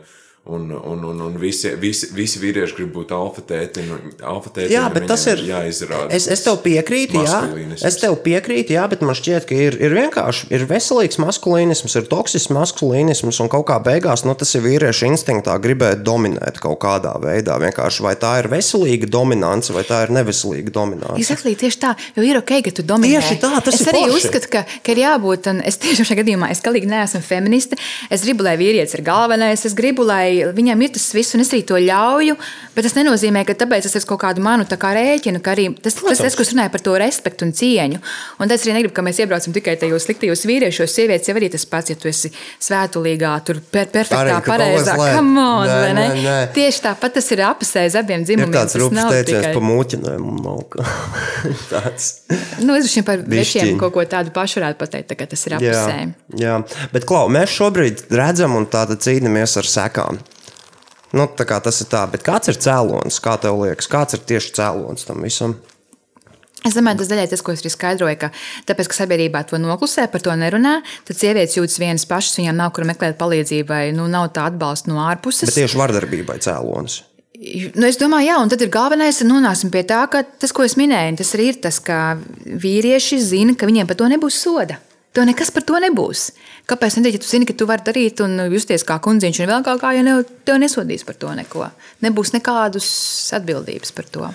un, 0.47 0.70
un, 0.70 1.05
un, 1.05 1.20
un 1.20 1.36
visi, 1.40 1.70
visi, 1.80 2.11
visi 2.12 2.36
vīrieši 2.42 2.76
grib 2.76 2.90
būt 2.92 3.12
alfa 3.16 3.40
tētiņi. 3.49 3.95
Alfa 4.28 4.51
tētiņi 4.53 4.74
Jā, 4.74 4.82
bet 4.92 5.07
tas 5.09 5.22
ir. 5.32 5.40
jāizrāda. 5.49 6.11
Es, 6.12 6.26
es 6.28 6.42
tev 6.45 6.59
piekrītu, 6.61 7.22
jā. 7.24 7.38
Es 7.80 7.97
tev 8.03 8.18
piekrītu, 8.20 8.74
jā, 8.76 8.82
bet 8.92 9.01
man 9.01 9.16
šķiet, 9.16 9.47
ka 9.49 9.57
ir, 9.57 9.78
ir 9.80 9.97
vienkārši 9.97 10.51
ir 10.53 10.66
veselīgs 10.68 11.16
maskulīnisms, 11.22 11.97
ir 11.97 12.11
toksisks 12.11 12.53
maskulīnisms, 12.53 13.38
un 13.40 13.49
kaut 13.55 13.64
kā 13.70 13.78
beigās 13.86 14.26
nu, 14.28 14.34
tas 14.36 14.53
ir 14.59 14.66
vīriešu 14.66 15.09
instinktā 15.09 15.55
gribēt 15.64 16.05
dominēt 16.05 16.61
kaut 16.61 16.76
kādā 16.84 17.14
veidā. 17.24 17.57
Vienkārši 17.64 18.05
vai 18.05 18.12
tā 18.20 18.34
ir 18.42 18.51
veselīga 18.53 19.09
dominance, 19.09 19.72
vai 19.72 19.86
tā 19.88 20.03
ir 20.05 20.12
neveselīga 20.12 20.76
dominance. 20.76 21.16
Exactly, 21.24 21.57
tieši 21.57 21.80
tā, 21.86 21.95
jo 22.18 22.26
ir 22.28 22.42
ok, 22.42 22.53
ka 22.68 22.74
tu 22.76 22.84
dominē. 22.84 23.16
Tieši 23.16 23.40
tā, 23.40 23.55
tas 23.64 23.80
es 23.80 23.86
ir 23.86 23.95
arī 23.95 24.05
forši. 24.11 24.20
uzskatu, 24.20 24.53
ka, 24.59 24.66
ka 24.84 24.92
ir 24.92 25.03
jābūt, 25.07 25.49
un 25.55 25.64
es 25.64 25.80
tiešām 25.80 26.11
šajā 26.12 26.20
gadījumā, 26.20 26.53
es 26.53 26.61
galīgi 26.61 26.92
neesmu 26.92 27.24
feministe. 27.24 27.80
Es 28.12 28.28
gribu, 28.28 28.45
lai 28.45 28.59
vīrietis 28.61 28.99
ir 28.99 29.07
galvenais, 29.09 29.64
es 29.64 29.72
gribu, 29.78 30.05
lai 30.05 30.34
viņam 30.57 30.82
ir 30.87 30.93
tas 30.97 31.07
viss, 31.14 31.35
un 31.37 31.43
es 31.45 31.51
arī 31.55 31.62
to 31.68 31.78
ļauju. 31.80 32.35
Bet 32.74 32.87
tas 32.89 32.97
nenozīmē, 32.99 33.45
ka 33.47 33.55
tāpēc 33.61 33.87
es 33.89 33.95
esmu 34.01 34.11
kaut 34.14 34.22
kādu 34.24 34.43
manu 34.45 34.64
kā 34.66 34.91
rēķinu, 34.97 35.41
ka 35.45 35.53
arī 35.55 35.68
tas, 35.80 35.95
tas 36.01 36.20
es, 36.26 36.35
kas 36.39 36.51
runāja 36.53 36.72
par 36.74 36.82
to 36.85 36.95
respektu 36.99 37.47
un 37.47 37.53
cieņu. 37.55 38.01
Un 38.43 38.51
tas 38.51 38.64
arī 38.66 38.74
negribu, 38.78 38.95
ka 38.97 39.05
mēs 39.07 39.20
iebraucam 39.22 39.55
tikai 39.55 39.76
tajos 39.80 40.07
sliktajos 40.09 40.43
vīriešos. 40.51 40.91
Sievietes 40.95 41.30
jau 41.30 41.37
arī 41.39 41.51
tas 41.55 41.64
pats, 41.70 41.93
ja 41.93 41.97
tu 42.01 42.09
esi 42.11 42.32
svētulīgā, 42.61 43.32
tur 43.47 43.61
per, 43.70 43.87
perfektā, 43.95 44.24
Arī, 44.24 44.35
ka 44.43 44.51
pareizā. 44.55 44.97
kaut 44.97 45.05
kas 45.07 45.14
Come 45.14 45.39
on, 45.41 45.66
liek. 45.66 45.70
Nē, 45.70 45.80
vai 45.85 45.93
ne? 45.95 46.07
nē, 46.09 46.24
nē. 46.24 46.37
Tieši 46.57 46.82
tāpat 46.89 47.14
tas 47.20 47.30
ir 47.37 47.43
apsēs 47.47 47.99
abiem 48.01 48.24
Ir 48.24 48.28
dzimumiem. 48.32 48.55
tāds 48.57 48.74
tas 48.74 48.80
rupjš 48.82 48.99
nav 48.99 49.12
teiciens 49.14 49.45
tikai- 49.45 49.55
par 49.55 49.66
mūķinājumu. 49.70 50.57
Kā 50.74 50.87
tāds. 51.72 52.09
Nu, 52.64 52.74
es 52.78 52.89
domāju, 52.91 53.05
par 53.07 53.24
vešiem 53.30 53.78
kaut 53.80 53.95
ko 53.95 54.05
tādu 54.09 54.32
pašu 54.35 54.61
varētu 54.61 54.80
pateikt, 54.80 55.09
tā 55.12 55.18
kā 55.20 55.28
tas 55.30 55.47
ir 55.47 55.57
Jā, 55.59 55.61
apusē. 55.61 55.99
jā, 56.41 56.55
bet 56.95 57.07
klau, 57.09 57.26
mēs 57.32 57.53
šobrīd 57.55 58.05
redzam 58.11 58.57
un 58.59 58.66
tāda 58.70 58.97
cīnāmies 58.99 59.57
ar 59.61 59.68
sekām. 59.68 60.18
Nu, 61.15 61.29
tā 61.31 61.47
kā 61.47 61.61
tas 61.62 61.79
ir 61.83 61.89
tā, 61.93 62.03
bet 62.11 62.25
kāds 62.27 62.51
ir 62.51 62.59
cēlonis? 62.59 63.21
Kā 63.23 63.37
tev 63.39 63.61
liekas, 63.62 63.87
kāds 63.91 64.17
ir 64.17 64.25
tieši 64.27 64.57
cēlonis 64.59 65.07
tam 65.07 65.23
visam? 65.23 65.55
Es 66.65 66.73
domāju, 66.73 67.03
tas 67.03 67.11
daļai 67.12 67.27
tas, 67.29 67.43
ko 67.45 67.53
es 67.53 67.61
arī 67.61 67.71
skaidroju, 67.75 68.17
ka 68.23 68.31
tāpēc, 68.71 68.89
ka 68.89 68.97
sabiedrībā 68.97 69.43
to 69.47 69.61
noklusē, 69.61 70.07
par 70.11 70.23
to 70.25 70.33
nerunā, 70.41 70.79
tad 71.05 71.19
sievietes 71.19 71.59
jūtas 71.59 71.77
vienas 71.83 72.07
pašas, 72.09 72.39
viņām 72.41 72.57
nav 72.57 72.73
kur 72.75 72.87
meklēt 72.89 73.19
palīdzību, 73.21 73.69
vai 73.69 73.83
nu, 73.97 74.07
nav 74.11 74.31
tā 74.35 74.47
atbalsta 74.49 74.89
no 74.89 75.03
ārpuses. 75.05 75.51
Bet 75.51 75.61
tieši 75.61 75.79
vardarbībai 75.83 76.39
cēlonis. 76.47 77.03
Nu, 77.75 77.85
es 77.85 77.99
domāju, 78.01 78.31
jā, 78.31 78.39
un 78.41 78.51
tad 78.51 78.65
ir 78.65 78.73
galvenais, 78.73 79.21
ka 79.21 79.29
nonāksim 79.29 79.71
pie 79.75 79.85
tā, 79.85 80.01
ka 80.09 80.23
tas, 80.25 80.55
ko 80.57 80.65
es 80.65 80.79
minēju, 80.81 81.19
tas 81.21 81.35
arī 81.37 81.51
ir 81.53 81.61
tas, 81.67 81.83
ka 81.85 82.01
vīrieši 82.65 83.21
zina, 83.21 83.59
ka 83.59 83.69
viņiem 83.69 83.91
par 83.91 84.01
to 84.01 84.09
nebūs 84.09 84.41
soda. 84.41 84.81
Tev 85.15 85.29
nekas 85.29 85.53
par 85.55 85.62
to 85.62 85.79
nebūs. 85.79 86.33
Kāpēc? 86.67 86.97
Nedēļ, 86.99 87.15
ja 87.15 87.23
tu 87.23 87.29
zini, 87.31 87.47
ka 87.47 87.55
tu 87.55 87.69
vari 87.71 87.87
darīt 87.87 88.19
un 88.25 88.35
justies 88.51 88.83
kā 88.87 88.97
kundziņš, 89.03 89.45
un 89.45 89.53
vēl 89.53 89.62
kaut 89.67 89.83
kā, 89.85 89.93
ja 89.95 90.03
ne, 90.03 90.17
tev 90.47 90.59
nesodīs 90.59 91.07
par 91.07 91.19
to 91.21 91.31
neko. 91.39 91.69
Nebūs 92.03 92.35
nekādas 92.35 92.89
atbildības 93.39 93.95
par 93.95 94.11
to. 94.11 94.33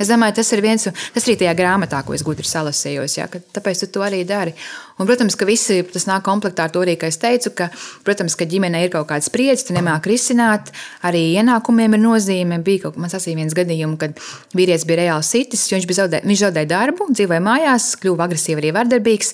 Es 0.00 0.08
domāju, 0.08 0.38
tas 0.38 0.48
ir 0.54 0.62
viens, 0.64 0.86
tas 0.86 1.26
arī 1.26 1.34
tajā 1.42 1.52
grāmatā, 1.58 1.98
ko 2.06 2.14
es 2.16 2.22
gudri 2.24 2.46
salasījos. 2.48 3.18
Jā, 3.18 3.26
ka 3.28 3.42
tāpēc 3.58 3.82
tu 3.82 3.90
to 3.96 4.04
arī 4.06 4.22
dari. 4.24 4.54
Un, 5.00 5.08
protams, 5.08 5.32
ka 5.40 5.46
visi 5.48 5.80
tas 5.88 6.04
nāk 6.04 6.26
komplektā 6.26 6.66
ar 6.68 6.72
to 6.74 6.82
arī, 6.84 6.98
ka 7.00 7.08
es 7.08 7.16
teicu, 7.20 7.54
ka, 7.56 7.70
protams, 8.04 8.36
ka 8.36 8.44
ģimenē 8.44 8.82
ir 8.84 8.92
kaut 8.92 9.08
kāda 9.08 9.24
spriedze, 9.24 9.64
tu 9.64 9.76
nemāki 9.76 10.12
risināt. 10.12 10.68
Arī 11.08 11.22
ienākumiem 11.40 11.96
ir 11.96 12.02
nozīme. 12.02 12.60
Bija 12.64 12.84
kaut 12.84 12.98
kas 13.00 13.16
tāds 13.16 13.30
viens 13.32 13.56
gadījums, 13.56 13.96
kad 14.02 14.20
vīrietis 14.52 14.84
bija 14.84 15.00
reāli 15.00 15.24
sitis, 15.24 15.64
jo 15.70 15.78
viņš, 15.78 15.88
zaudē, 15.96 16.20
viņš 16.28 16.42
zaudēja 16.44 16.68
darbu, 16.74 17.08
dzīvoja 17.16 17.40
mājās, 17.46 17.94
kļuva 18.02 18.28
agresīvs, 18.28 18.60
arī 18.60 18.74
vardarbīgs. 18.76 19.32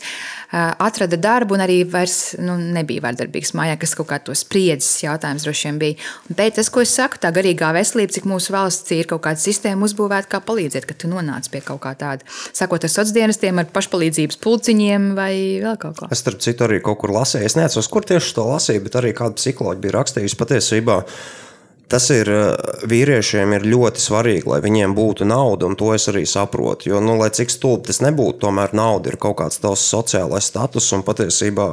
Atrada 0.54 1.18
darbu 1.18 1.56
un 1.56 1.64
arī 1.64 1.80
vairs 1.90 2.36
nu, 2.38 2.54
nebija 2.54 3.02
vardarbīgs 3.02 3.50
mājā, 3.58 3.74
kas 3.82 3.96
kaut 3.98 4.06
kā 4.12 4.20
to 4.22 4.34
spriedzes 4.38 5.02
jautājums 5.02 5.42
droši 5.42 5.66
vien 5.66 5.80
bija. 5.82 5.96
Pēc 6.38 6.60
tas, 6.60 6.70
ko 6.70 6.84
es 6.84 6.94
saku, 6.94 7.18
tā 7.18 7.32
garīgā 7.34 7.72
veselība, 7.74 8.14
cik 8.14 8.28
mūsu 8.30 8.54
valsts 8.54 8.94
ir 8.94 9.10
kaut 9.10 9.24
kāda 9.26 9.42
sistēma 9.42 9.88
uzbūvēta, 9.88 10.30
kā 10.30 10.40
palīdzēt, 10.46 10.86
ka 10.86 10.94
tu 10.94 11.10
nonāc 11.10 11.50
pie 11.50 11.64
kaut 11.66 11.82
kā 11.82 11.96
tāda. 11.98 12.22
Sakot 12.54 12.86
ar 12.86 12.92
sociāliem 12.94 13.26
dienestiem, 13.26 13.58
ar 13.58 13.66
pašpalīdzības 13.74 14.38
pulciņiem 14.46 15.10
vai 15.18 15.34
vēl 15.64 15.80
kaut 15.80 15.98
ko. 16.00 16.10
Es 16.12 16.22
starp 16.24 16.42
citu 16.44 16.66
arī 16.66 16.82
kaut 16.84 17.00
kur 17.02 17.14
lasīju. 17.14 17.46
Es 17.48 17.56
nezinu, 17.58 17.86
kur 17.92 18.06
tieši 18.06 18.36
to 18.36 18.46
lasīju, 18.50 18.84
bet 18.86 19.00
arī 19.00 19.12
kāda 19.16 19.38
psiholoģija 19.38 19.84
bija 19.84 19.98
rakstījusi 19.98 20.40
patiesībā. 20.40 21.00
Tas 21.86 22.08
ir 22.10 22.26
eh, 22.26 22.70
vīriešiem 22.90 23.52
ir 23.54 23.66
ļoti 23.70 24.02
svarīgi, 24.02 24.48
lai 24.50 24.58
viņiem 24.64 24.94
būtu 24.96 25.26
nauda, 25.28 25.68
un 25.70 25.76
to 25.78 25.92
es 25.94 26.08
arī 26.10 26.24
saprotu. 26.26 26.90
Jo, 26.90 27.02
nu, 27.04 27.14
lai 27.20 27.30
cik 27.34 27.52
stulbi 27.54 27.92
tas 27.92 28.02
nebūtu, 28.02 28.40
tomēr 28.42 28.74
nauda 28.74 29.12
ir 29.12 29.20
kaut 29.22 29.38
kāds 29.38 29.62
tavs 29.62 29.84
sociālais 29.86 30.50
status, 30.50 30.90
un 30.96 31.06
patiesībā 31.06 31.68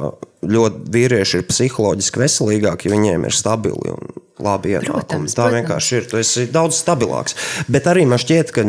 ļoti 0.46 0.94
vīrieši 0.94 1.40
ir 1.40 1.48
psiholoģiski 1.50 2.22
veselīgāki, 2.22 2.86
ja 2.86 2.94
viņiem 2.94 3.26
ir 3.26 3.34
stabili 3.34 3.90
un 3.90 4.14
labi 4.38 4.76
ienākumi. 4.76 5.30
Tā 5.30 5.48
protams. 5.48 5.58
vienkārši 5.58 5.98
ir. 5.98 6.10
Tu 6.10 6.22
esi 6.22 6.46
daudz 6.52 6.78
stabilāks. 6.78 7.34
Bet 7.66 7.90
arī 7.90 8.06
man 8.06 8.22
šķiet, 8.22 8.54
ka 8.54 8.68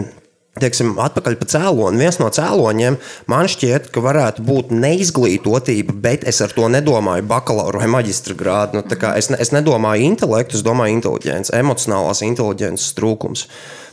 Teiksim, 0.56 0.94
atpakaļ 1.04 1.36
pie 1.36 1.50
cēloņa. 1.52 2.00
Viens 2.00 2.18
no 2.22 2.30
cēloņiem 2.32 2.96
man 3.32 3.50
šķiet, 3.52 3.90
ka 3.92 4.00
varētu 4.04 4.44
būt 4.48 4.70
neizglītotība, 4.72 5.96
bet 6.06 6.24
es 6.32 6.40
ar 6.46 6.54
to 6.56 6.70
nedomāju 6.72 7.26
bakalaura 7.28 7.82
vai 7.82 7.90
maģistra 7.98 8.38
grādu. 8.40 8.80
Nu, 8.80 8.86
es, 9.20 9.28
ne, 9.34 9.40
es 9.44 9.52
nedomāju 9.52 10.06
intelektu, 10.08 10.56
es 10.56 10.64
domāju 10.64 10.96
inteliģents, 10.96 11.52
emocionālās 11.60 12.24
inteliģences 12.24 12.96
trūkums. 12.96 13.50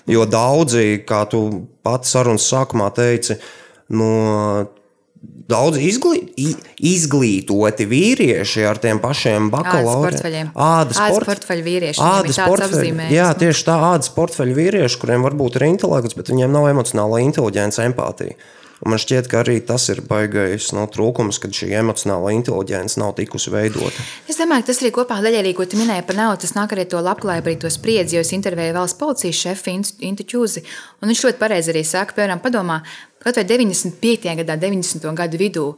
Jo 0.07 0.23
daudzi, 0.31 1.03
kā 1.07 1.25
tu 1.31 1.43
pats 1.83 2.15
sarunas 2.15 2.47
sākumā 2.47 2.93
teici, 2.95 3.41
no 3.91 4.13
Daudz 5.53 5.77
izglī, 5.79 6.23
izglītoti 6.81 7.85
vīrieši 7.91 8.65
ar 8.67 8.79
tiem 8.83 8.99
pašiem 9.03 9.51
bakalauriem. 9.53 10.49
Ādas, 10.55 10.97
Ādas 10.99 11.01
port- 11.13 11.29
portfeļu 11.29 11.65
vīrieši, 11.67 12.01
viņiem 12.01 12.31
ir 12.31 12.33
Ādas 12.33 12.39
apzīmējums, 12.73 13.13
Jā, 13.15 13.29
nu. 13.35 13.39
tieši 13.43 13.67
tā 13.69 13.77
ādas 13.93 14.11
portfeļu 14.17 14.57
vīrieši, 14.59 14.99
kuriem 15.03 15.27
varbūt 15.27 15.59
ir 15.61 15.67
intelekts, 15.69 16.17
bet 16.19 16.33
viņiem 16.33 16.51
nav 16.57 16.71
emocionāla 16.73 17.21
inteliģence, 17.27 17.85
empātija. 17.91 18.35
Un 18.83 18.91
man 18.91 18.99
šķiet, 18.99 19.29
ka 19.31 19.45
arī 19.45 19.61
tas 19.63 19.85
ir 19.93 20.01
baigais 20.09 20.73
no, 20.75 20.89
trūkums, 20.91 21.39
kad 21.43 21.55
šī 21.55 21.69
emocionālā 21.79 22.33
inteliģence 22.35 22.99
nav 22.99 23.13
tikusi 23.19 23.53
veidota. 23.55 24.07
Es 24.27 24.41
domāju, 24.41 24.65
ka 24.65 24.73
tas 24.73 24.83
arī 24.83 24.91
kopā 24.97 25.21
arī, 25.23 25.53
ko 25.55 25.69
tu 25.71 25.79
minēji 25.79 26.03
par 26.09 26.19
naudu, 26.19 26.41
tas 26.43 26.57
nāk 26.57 26.75
arī 26.75 26.89
to 26.91 26.99
labklājību, 26.99 27.47
arī 27.47 27.61
to 27.63 27.71
spriedzi, 27.71 28.17
jo 28.19 28.25
es 28.27 28.35
intervēju 28.35 28.75
valsts 28.75 28.99
policijas 28.99 29.39
šefu 29.39 29.77
Intu 30.03 30.27
Čūzi, 30.27 30.65
un 30.99 31.13
viņš 31.13 31.25
ļoti 31.29 31.39
pareizi 31.39 31.71
arī 31.71 31.85
saka, 31.87 32.17
piemēram, 32.19 32.43
padomā, 32.43 32.81
kaut 33.23 33.39
vai 33.39 33.47
95. 33.47 34.35
gadā, 34.43 34.59
90. 34.59 35.07
gadu 35.15 35.39
vidū, 35.39 35.69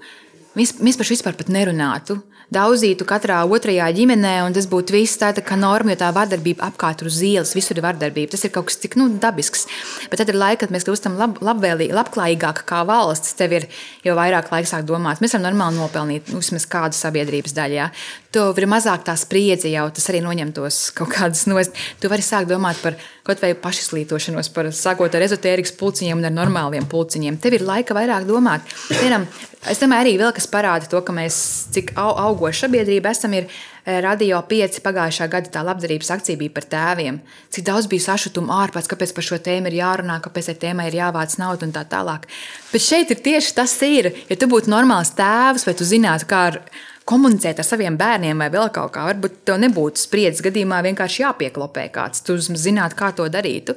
mēs, 0.58 0.74
vispār 0.78 1.36
nerunātu. 1.52 2.20
Daudzītu 2.52 3.06
katrā 3.08 3.38
otrajā 3.48 3.86
ģimenē, 3.96 4.34
un 4.44 4.54
tas 4.54 4.66
būtu 4.70 4.92
viss 4.94 5.18
tāda 5.18 5.42
kā 5.42 5.56
norma, 5.58 5.94
jo 5.94 6.00
tā 6.02 6.10
vardarbība 6.14 6.68
apkārt 6.68 7.00
uz 7.08 7.16
ielas, 7.24 7.54
visur 7.56 7.78
ir 7.80 7.86
vardarbība. 7.86 8.34
Tas 8.34 8.44
ir 8.44 8.52
kaut 8.54 8.68
kas 8.68 8.76
tik 8.82 8.98
nu, 9.00 9.08
dabisks. 9.20 9.64
Bet 10.12 10.20
tad 10.20 10.30
ir 10.30 10.38
laika, 10.38 10.66
kad 10.66 10.74
mēs 10.74 10.84
kļūstam 10.86 11.16
lab, 11.18 11.40
labvēlīgi, 11.44 11.96
labklājīgāki 11.96 12.66
kā 12.68 12.82
valsts. 12.86 13.32
Tev 13.38 13.56
ir 13.56 13.66
jau 14.04 14.14
vairāk 14.18 14.52
laika 14.52 14.70
sāk 14.70 14.84
domāt. 14.86 15.24
Mēs 15.24 15.34
varam 15.34 15.48
normāli 15.48 15.80
nopelnīt 15.80 16.30
vismaz 16.34 16.68
kādu 16.70 17.00
sabiedrības 17.00 17.56
daļu. 17.56 17.80
Ja? 17.80 17.88
Tev 18.34 18.58
ir 18.58 18.66
mazāk 18.66 19.04
tā 19.06 19.14
spriedzi 19.14 19.70
jau, 19.70 19.84
tas 19.94 20.08
arī 20.10 20.18
noņem 20.24 20.50
tos 20.56 20.88
kaut 20.96 21.12
kādas 21.14 21.44
nost. 21.46 21.76
Tu 22.02 22.10
vari 22.10 22.24
sākt 22.24 22.50
domāt 22.50 22.80
par 22.82 22.96
kaut 23.24 23.38
vai 23.40 23.52
pašizglītošanos, 23.54 24.50
par 24.54 24.72
sākot 24.74 25.14
ar 25.14 25.22
ezotērikas 25.22 25.74
pulciņiem 25.78 26.18
un 26.18 26.26
ar 26.26 26.34
normāliem 26.34 26.88
pulciņiem. 26.90 27.38
Tev 27.38 27.54
ir 27.54 27.66
laika 27.66 27.94
vairāk 27.94 28.26
domāt. 28.26 28.66
Piemēram, 28.88 29.28
es 29.70 29.78
domāju, 29.78 30.02
arī 30.02 30.16
vēl 30.18 30.32
kas 30.34 30.48
parāda 30.50 30.90
to, 30.90 30.98
ka 31.06 31.14
mēs 31.14 31.36
cik 31.76 31.94
au, 31.94 32.10
augoša 32.24 32.66
sabiedrība 32.66 33.12
esam. 33.14 33.36
Ir, 33.38 33.46
eh, 33.86 34.00
Radio 34.02 34.40
5 34.50 34.80
pagājušā 34.82 35.28
gada 35.30 35.52
tā 35.54 35.62
labdarības 35.64 36.10
akcija 36.16 36.40
bija 36.40 36.54
par 36.56 36.66
tēviem. 36.74 37.20
Cik 37.54 37.68
daudz 37.70 37.86
bija 37.86 38.08
sašutuma 38.08 38.64
ārpus, 38.64 38.90
kāpēc 38.90 39.14
par 39.14 39.24
šo 39.24 39.38
tēmu 39.38 39.70
ir 39.70 39.78
jārunā, 39.78 40.18
kāpēc 40.20 40.50
tai 40.50 40.56
tēmai 40.66 40.88
ir 40.90 40.98
jāvāc 40.98 41.38
nauda 41.38 41.68
un 41.68 41.72
tā 41.72 41.86
tālāk. 41.86 42.26
Bet 42.72 42.82
šeit 42.82 43.14
ir 43.14 43.22
tieši 43.22 43.54
tas, 43.54 43.78
ir. 43.82 44.10
Ja 44.28 44.36
tu 44.36 44.50
būtu 44.50 44.66
normāls 44.66 45.14
tēvs, 45.14 45.66
vai 45.66 45.74
tu 45.78 45.84
zinātu, 45.84 46.26
kā 46.26 46.48
ar 46.50 46.60
komunicēt 47.08 47.60
ar 47.60 47.68
saviem 47.68 47.98
bērniem 48.00 48.42
vai 48.44 48.50
vēl 48.52 48.70
kaut 48.74 48.94
kā. 48.96 49.06
Varbūt 49.10 49.42
tev 49.48 49.60
nebūtu 49.62 50.06
spriedzes 50.06 50.44
gadījumā 50.44 50.82
vienkārši 50.88 51.24
jāpieklopē 51.24 51.88
kāds. 51.94 52.24
Tu 52.24 52.38
zinātu, 52.40 52.98
kā 52.98 53.12
to 53.16 53.28
darītu. 53.32 53.76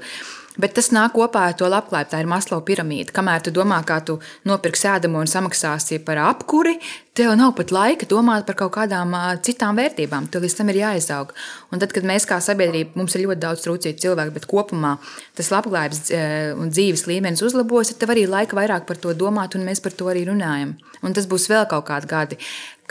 Bet 0.58 0.74
tas 0.74 0.88
nāk 0.90 1.14
kopā 1.14 1.44
ar 1.52 1.54
to 1.54 1.68
labklājību. 1.70 2.10
Tā 2.10 2.20
ir 2.24 2.30
maslo 2.30 2.58
piramīda. 2.66 3.14
Kamēr 3.14 3.44
tu 3.46 3.52
domā, 3.54 3.78
kā 3.86 4.00
tu 4.02 4.16
nopirksi 4.50 4.88
ēdamo 4.90 5.20
un 5.22 5.30
samaksāsi 5.30 6.00
par 6.06 6.18
apkuri, 6.24 6.74
tev 7.18 7.36
nav 7.38 7.52
pat 7.58 7.70
laika 7.74 8.08
domāt 8.10 8.48
par 8.48 8.58
kaut 8.58 8.74
kādām 8.74 9.14
citām 9.46 9.78
vērtībām. 9.78 10.26
Tev 10.34 10.42
līdz 10.42 10.56
tam 10.58 10.72
ir 10.74 10.80
jāizaug. 10.82 11.36
Un 11.70 11.84
tad, 11.84 11.94
kad 11.94 12.08
mēs 12.10 12.26
kā 12.30 12.40
sabiedrība, 12.42 12.98
mums 12.98 13.14
ir 13.14 13.28
ļoti 13.28 13.44
daudz 13.44 13.68
trūcīgu 13.68 14.02
cilvēku, 14.02 14.34
bet 14.34 14.50
kopumā 14.50 14.96
tas 15.38 15.52
labklājības 15.54 16.02
un 16.58 16.74
dzīves 16.74 17.06
līmenis 17.06 17.46
uzlabos, 17.46 17.94
tad 17.94 18.02
tev 18.02 18.16
arī 18.16 18.26
laika 18.26 18.58
vairāk 18.58 18.90
par 18.90 18.98
to 19.02 19.14
domāt, 19.14 19.54
un 19.54 19.66
mēs 19.68 19.84
par 19.86 19.94
to 19.94 20.10
arī 20.10 20.26
runājam. 20.26 20.74
Un 21.06 21.14
tas 21.14 21.30
būs 21.30 21.46
vēl 21.54 21.70
kaut 21.70 21.86
kādi 21.92 22.10
gadi, 22.10 22.42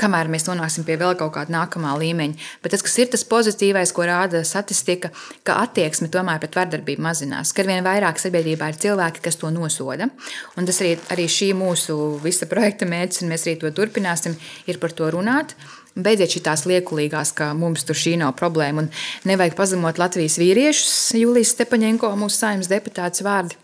kamēr 0.00 0.28
mēs 0.32 0.44
nonāksim 0.48 0.84
pie 0.86 0.98
vēl 1.00 1.14
kaut 1.18 1.32
kāda 1.36 1.52
nākamā 1.54 1.94
līmeņa. 2.00 2.36
Bet 2.62 2.74
tas, 2.74 2.84
kas 2.84 2.98
ir 3.00 3.10
tas 3.12 3.24
pozitīvais, 3.28 3.92
ko 3.96 4.04
rāda 4.08 4.42
statistika, 4.46 5.10
ka 5.46 5.58
attieksme 5.64 6.10
tomēr 6.12 6.40
pret 6.42 6.58
vardarbību 6.58 7.04
mazinās. 7.06 7.54
Kad 7.56 7.68
vien 7.70 7.84
vairāk 7.86 8.20
sabiedrībā 8.20 8.68
ir 8.72 8.80
cilvēki, 8.82 9.24
kas 9.24 9.40
to 9.40 9.50
nosoda. 9.54 10.10
Un 10.56 10.68
tas 10.68 10.82
arī, 10.84 10.96
arī 11.14 11.26
šī 11.32 11.50
mūsu 11.56 11.96
visa 12.24 12.48
projekta 12.50 12.88
mērķis, 12.88 13.24
un 13.24 13.32
mēs 13.32 13.48
arī 13.48 13.56
to 13.62 13.72
turpināsim, 13.80 14.36
ir 14.68 14.80
par 14.82 14.94
to 14.96 15.10
runāt. 15.14 15.56
Beidziet 15.96 16.34
šīs 16.36 16.66
liekulīgās, 16.68 17.32
ka 17.32 17.54
mums 17.56 17.86
tur 17.88 17.96
šī 17.96 18.18
nav 18.20 18.34
problēma. 18.36 18.84
Un 18.84 19.28
nevajag 19.28 19.56
pazemot 19.56 20.00
Latvijas 20.00 20.36
vīriešus, 20.42 21.14
Julijas 21.16 21.54
Stepaņenko, 21.56 22.12
mūsu 22.20 22.42
saimnes 22.42 22.68
deputāts 22.68 23.24
vārdi. 23.24 23.56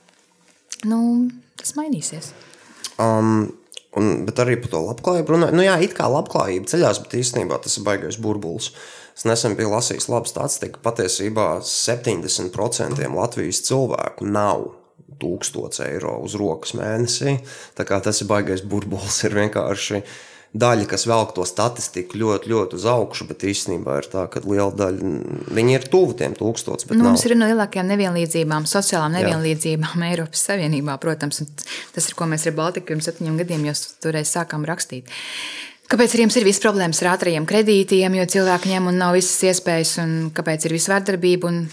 Nu, 0.89 1.29
tas 1.61 1.77
mainīsies. 1.77 2.33
Um, 2.97 3.53
Un, 4.01 4.23
bet 4.25 4.41
arī 4.41 4.57
par 4.63 4.73
to 4.73 4.81
labklājību 4.87 5.35
runājot. 5.35 5.57
Nu, 5.57 5.65
jā, 5.67 5.75
it 5.85 5.93
kā 5.97 6.07
labklājība 6.09 6.71
ceļās, 6.71 7.03
bet 7.05 7.17
īstenībā 7.19 7.59
tas 7.61 7.77
ir 7.77 7.85
baigais 7.85 8.17
burbulis. 8.23 8.71
Es 9.13 9.27
nesen 9.29 9.53
biju 9.59 9.75
lasījis 9.75 10.09
labu 10.09 10.31
statistiku, 10.31 10.79
ka 10.79 10.87
patiesībā 10.87 11.49
70% 11.69 13.03
Latvijas 13.13 13.61
cilvēku 13.69 14.29
nav 14.33 14.71
1000 15.21 15.83
eiro 15.85 16.17
uz 16.25 16.39
rokas 16.41 16.73
mēnesī. 16.79 17.37
Tā 17.77 17.85
kā 17.89 18.01
tas 18.05 18.23
ir 18.25 18.31
baigais 18.33 18.65
burbulis, 18.65 19.21
ir 19.29 19.37
vienkārši 19.37 20.01
daļa, 20.53 20.85
kas 20.91 21.07
velk 21.09 21.33
to 21.37 21.45
statistiku 21.49 22.19
ļoti, 22.21 22.51
ļoti 22.53 22.77
uz 22.77 22.85
augšu, 22.93 23.27
bet 23.31 23.45
īstenībā 23.49 23.97
ir 24.03 24.09
tā, 24.13 24.27
ka 24.33 24.43
liela 24.45 24.71
daļa 24.77 25.13
viņi 25.57 25.77
ir 25.79 25.87
tuvu 25.93 26.17
tiem 26.19 26.37
tūkstošiem. 26.37 26.93
Nu, 26.93 27.09
mums 27.09 27.25
ir 27.25 27.37
no 27.39 27.49
lielākajām 27.49 27.89
nevienlīdzībām, 27.95 28.69
sociālām 28.69 29.17
nevienlīdzībām 29.17 30.05
Jā. 30.05 30.09
Eiropas 30.13 30.45
Savienībā, 30.51 30.99
protams. 31.03 31.43
Tas 31.97 32.09
ir, 32.09 32.17
ko 32.19 32.29
mēs 32.29 32.47
ar 32.49 32.57
Baltiku 32.59 32.93
pirms 32.93 33.09
septiņiem 33.09 33.41
gadiem 33.41 33.67
jau 33.71 33.77
toreiz 34.05 34.33
sākām 34.35 34.69
rakstīt. 34.69 35.09
Kāpēc 35.93 36.15
jums 36.17 36.37
ir 36.41 36.47
visas 36.47 36.63
problēmas 36.65 37.03
ar 37.03 37.15
ātriem 37.17 37.45
kredītiem, 37.49 38.15
jo 38.17 38.29
cilvēki 38.37 38.71
ņem 38.73 38.87
un 38.93 39.01
nav 39.03 39.17
visas 39.17 39.43
iespējas, 39.51 39.99
un 40.05 40.15
kāpēc 40.37 40.69
ir 40.69 40.77
visvardarbība? 40.79 41.53
Un 41.53 41.67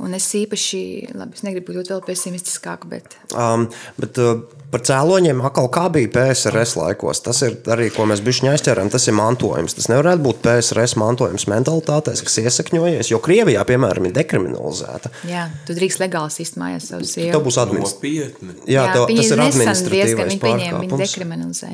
Un 0.00 0.16
es 0.16 0.24
īpaši, 0.32 1.12
labi, 1.12 1.36
es 1.36 1.44
negribu 1.44 1.74
būt 1.76 1.90
vēl 1.92 2.00
pesimistiskāk, 2.06 2.86
bet. 2.88 3.18
Um, 3.36 3.66
bet 4.00 4.16
uh, 4.22 4.46
par 4.70 4.82
cēloņiem 4.86 5.40
atkal 5.44 5.68
kā 5.72 5.84
bija 5.92 6.10
PSRS 6.14 6.76
laikos. 6.78 7.20
Tas 7.24 7.42
ir 7.46 7.56
arī, 7.72 7.88
ko 7.94 8.06
mēs 8.08 8.22
bijām 8.24 8.52
aizķerami, 8.52 8.92
tas 8.92 9.06
ir 9.10 9.16
mantojums. 9.18 9.74
Tas 9.76 9.88
nevarētu 9.90 10.24
būt 10.24 10.42
PSRS 10.44 10.96
mantojums 11.00 11.46
mentalitātēs, 11.50 12.22
kas 12.26 12.38
iesakņojies, 12.44 13.10
jo 13.12 13.20
Krievijā, 13.24 13.64
piemēram, 13.68 14.08
ir 14.08 14.16
dekriminalizēta. 14.16 15.12
Jā, 15.30 15.48
tu 15.66 15.76
drīkst 15.76 16.02
legāli 16.02 16.34
sist 16.34 16.58
mājās 16.60 16.90
savu 16.92 17.08
sievu. 17.08 17.32
Tev 17.34 17.46
būs 17.46 17.58
administratīvi. 17.64 18.28
Jā, 18.64 18.84
Jā 18.84 18.84
tev, 18.94 19.06
tas 19.10 19.32
ir 19.32 19.44
administratīvais 19.46 20.36
pārkāpums. 20.44 21.16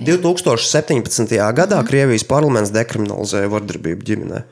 2017. 0.08 1.36
gadā 1.60 1.82
mm. 1.82 1.90
Krievijas 1.90 2.24
parlaments 2.28 2.72
dekriminalizēja 2.74 3.52
vardarbību 3.52 4.08
ģimenē. 4.12 4.46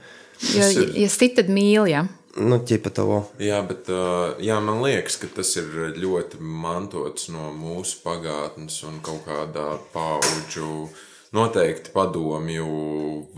Jo, 0.52 0.68
ja 0.98 1.08
sit, 1.08 1.38
tad 1.38 1.48
mīl. 1.52 1.86
Ja? 1.88 2.04
Nu, 2.34 2.58
ķipa 2.66 2.90
to. 2.90 3.06
Jā, 3.38 3.60
bet 3.66 3.86
jā, 4.42 4.56
man 4.64 4.80
liekas, 4.82 5.20
ka 5.22 5.28
tas 5.36 5.52
ir 5.60 5.94
ļoti 6.02 6.40
mantots 6.42 7.28
no 7.30 7.52
mūsu 7.54 8.00
pagātnes 8.02 8.80
un 8.88 8.98
kaut 9.06 9.22
kādā 9.28 9.76
paudžu. 9.94 10.88
Noteikti 11.34 11.90
padomju 11.94 12.66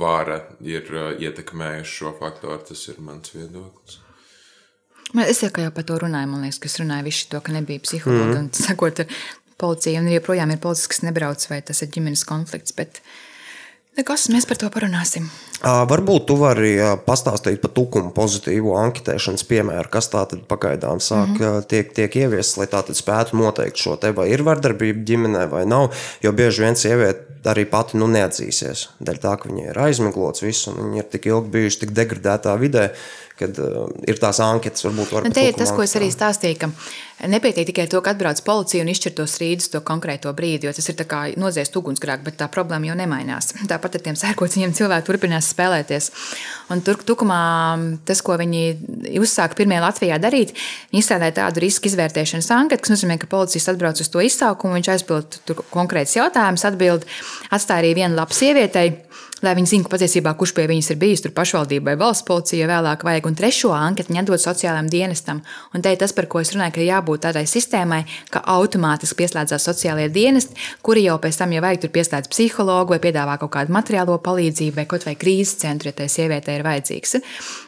vara 0.01 0.43
ir 0.65 0.89
ietekmējuši 1.17 1.95
šo 2.01 2.13
faktoru. 2.19 2.59
Tas 2.69 2.83
ir 2.93 3.01
mans 3.05 3.33
viedoklis. 3.33 4.01
Es 5.27 5.41
jau, 5.45 5.53
jau 5.53 5.73
par 5.73 5.87
to 5.87 5.97
runāju, 6.03 6.29
man 6.33 6.45
liekas, 6.45 6.59
ka 6.61 6.69
es 6.69 6.81
runāju 6.81 7.07
visu 7.07 7.29
to, 7.33 7.41
ka 7.45 7.55
nebija 7.55 7.85
psihologa 7.85 8.33
mm. 8.35 8.41
un 8.41 8.49
sakot 8.57 9.05
ar 9.05 9.13
policiju, 9.61 10.01
un 10.03 10.11
joprojām 10.13 10.53
ir 10.53 10.61
policija, 10.61 10.91
kas 10.93 11.05
nebrauc, 11.07 11.47
vai 11.53 11.61
tas 11.65 11.81
ir 11.85 11.93
ģimenes 11.95 12.25
konflikts. 12.29 12.75
Bet 12.77 13.01
nekas, 13.99 14.29
mēs 14.33 14.47
par 14.49 14.61
to 14.61 14.71
parunāsim. 14.73 15.29
Varbūt 15.65 16.27
tu 16.29 16.37
vari 16.37 16.75
pastāstīt 17.07 17.63
par 17.63 17.73
tukuma 17.77 18.13
pozitīvu 18.15 18.75
anketēšanas 18.77 19.47
piemēru, 19.49 19.89
kas 19.93 20.11
tā 20.13 20.27
tad 20.29 20.45
pagaidām 20.51 21.01
sāk 21.01 21.33
mm 21.33 21.39
-hmm. 21.41 21.69
tiek, 21.71 21.93
tiek 21.97 22.17
ieviests, 22.17 22.59
lai 22.61 22.67
tā 22.67 22.83
tad 22.87 22.97
spētu 22.97 23.37
noteikt 23.41 23.77
šo 23.77 23.97
te, 23.97 24.13
vai 24.13 24.29
ir 24.31 24.45
vardarbība 24.45 25.05
ģimenē 25.09 25.47
vai 25.51 25.65
nav. 25.67 25.95
Jo 26.23 26.33
bieži 26.33 26.63
vien 26.63 26.77
sieviete 26.77 27.51
arī 27.51 27.65
pati 27.65 27.97
nu, 27.97 28.07
neatzīsies. 28.07 28.89
Dēļ 29.01 29.19
tā, 29.23 29.37
ka 29.39 29.49
viņa 29.49 29.71
ir 29.71 29.79
aizmiglots 29.79 30.43
visu, 30.43 30.71
un 30.71 30.91
viņa 30.91 31.03
ir 31.03 31.09
tik 31.11 31.27
ilgi 31.27 31.49
bijusi 31.51 31.81
tik 31.81 31.91
degradētā 31.91 32.59
vidē, 32.59 32.91
kad 33.37 33.59
uh, 33.61 33.85
ir 34.09 34.17
tās 34.21 34.41
anketas, 34.41 34.85
varbūt 34.87 35.13
var 35.13 35.27
nu, 35.27 35.33
Te 35.37 35.45
ir 35.45 35.57
tas, 35.57 35.73
ko 35.75 35.85
es 35.85 35.93
arī 35.99 36.09
stāstīju, 36.13 36.57
ka 36.63 37.29
nepietiek 37.29 37.69
tikai 37.69 37.85
to, 37.93 38.01
ka 38.05 38.15
atbrauc 38.15 38.41
policija 38.45 38.85
un 38.85 38.91
izšķir 38.93 39.15
tos 39.19 39.37
rīdus 39.41 39.71
to 39.73 39.83
konkrēto 39.85 40.33
brīdi, 40.37 40.69
jo 40.69 40.73
tas 40.77 40.89
ir 40.89 40.97
kā 41.09 41.21
noziegt 41.41 41.77
ugunsgrēku, 41.77 42.25
bet 42.25 42.39
tā 42.41 42.49
problēma 42.53 42.91
jau 42.91 42.97
nemainās. 42.97 43.53
Tāpat 43.73 43.99
ar 43.99 44.05
tiem 44.09 44.17
sērkociņiem 44.17 44.73
cilvēki 44.77 45.09
turpinās 45.09 45.51
spēlēties. 45.53 46.11
Un 46.73 46.81
tur 46.87 47.01
tukumā 47.07 47.41
tas, 48.09 48.25
ko 48.25 48.39
viņi 48.41 48.65
uzsāka 49.21 49.59
pirmie 49.61 49.83
Latvijā 49.85 50.17
darīt, 50.23 50.57
viņi 50.93 51.05
izstrādāja 51.05 51.39
tādu 51.43 51.65
riska 51.67 51.91
izvērtēšanas 51.93 52.51
anketu, 52.57 52.87
kas 52.87 52.97
nozīmē, 52.97 53.21
ka 53.21 53.29
policists 53.31 53.73
atbrauc 53.73 54.01
uz 54.01 54.13
to 54.13 54.25
izsaukumu, 54.25 54.79
viņš 54.81 54.93
aizpild 54.97 55.41
konkrēts 55.75 56.17
jautājums, 56.17 56.65
atbild, 56.69 57.05
atstāja 57.53 57.85
arī 57.85 57.97
vienu 58.01 58.17
lapu 58.17 58.37
sievietei 58.37 58.95
lai 59.45 59.53
viņi 59.57 59.69
zinātu 59.69 59.93
patiesībā, 59.93 60.33
kurš 60.39 60.55
pie 60.57 60.65
viņas 60.71 60.89
ir 60.95 60.99
bijis, 61.01 61.23
tur 61.25 61.33
pašvaldībai, 61.37 61.97
valsts 62.01 62.25
policijai 62.29 62.69
vēlāk 62.71 63.05
vajag. 63.05 63.29
Un 63.29 63.37
trešo 63.37 63.73
anketu 63.77 64.17
atdod 64.17 64.41
sociālajiem 64.41 64.89
dienestam. 64.93 65.43
Un 65.77 65.85
te 65.85 65.93
ir 65.93 66.01
tas, 66.01 66.15
par 66.17 66.29
ko 66.33 66.41
es 66.41 66.55
runāju, 66.55 66.77
ka 66.79 66.87
jābūt 66.87 67.25
tādai 67.27 67.45
sistēmai, 67.51 68.03
ka 68.33 68.41
automātiski 68.57 69.21
pieslēdzās 69.21 69.69
sociālajie 69.69 70.09
dienesti, 70.15 70.57
kuri 70.83 71.05
jau 71.05 71.19
pēc 71.21 71.41
tam, 71.43 71.53
ja 71.53 71.65
vajag, 71.65 71.85
tur 71.85 71.95
pieslēdz 71.99 72.33
psihologu 72.33 72.97
vai 72.97 73.01
piedāvā 73.05 73.37
kaut 73.43 73.53
kādu 73.59 73.77
materiālo 73.77 74.17
palīdzību 74.25 74.81
vai 74.81 74.89
kaut 74.89 75.05
vai 75.09 75.17
krīzes 75.21 75.61
centru, 75.61 75.93
ja 75.93 76.01
tai 76.01 76.09
sievietei 76.13 76.57
ir 76.57 76.67
vajadzīgs. 76.67 77.19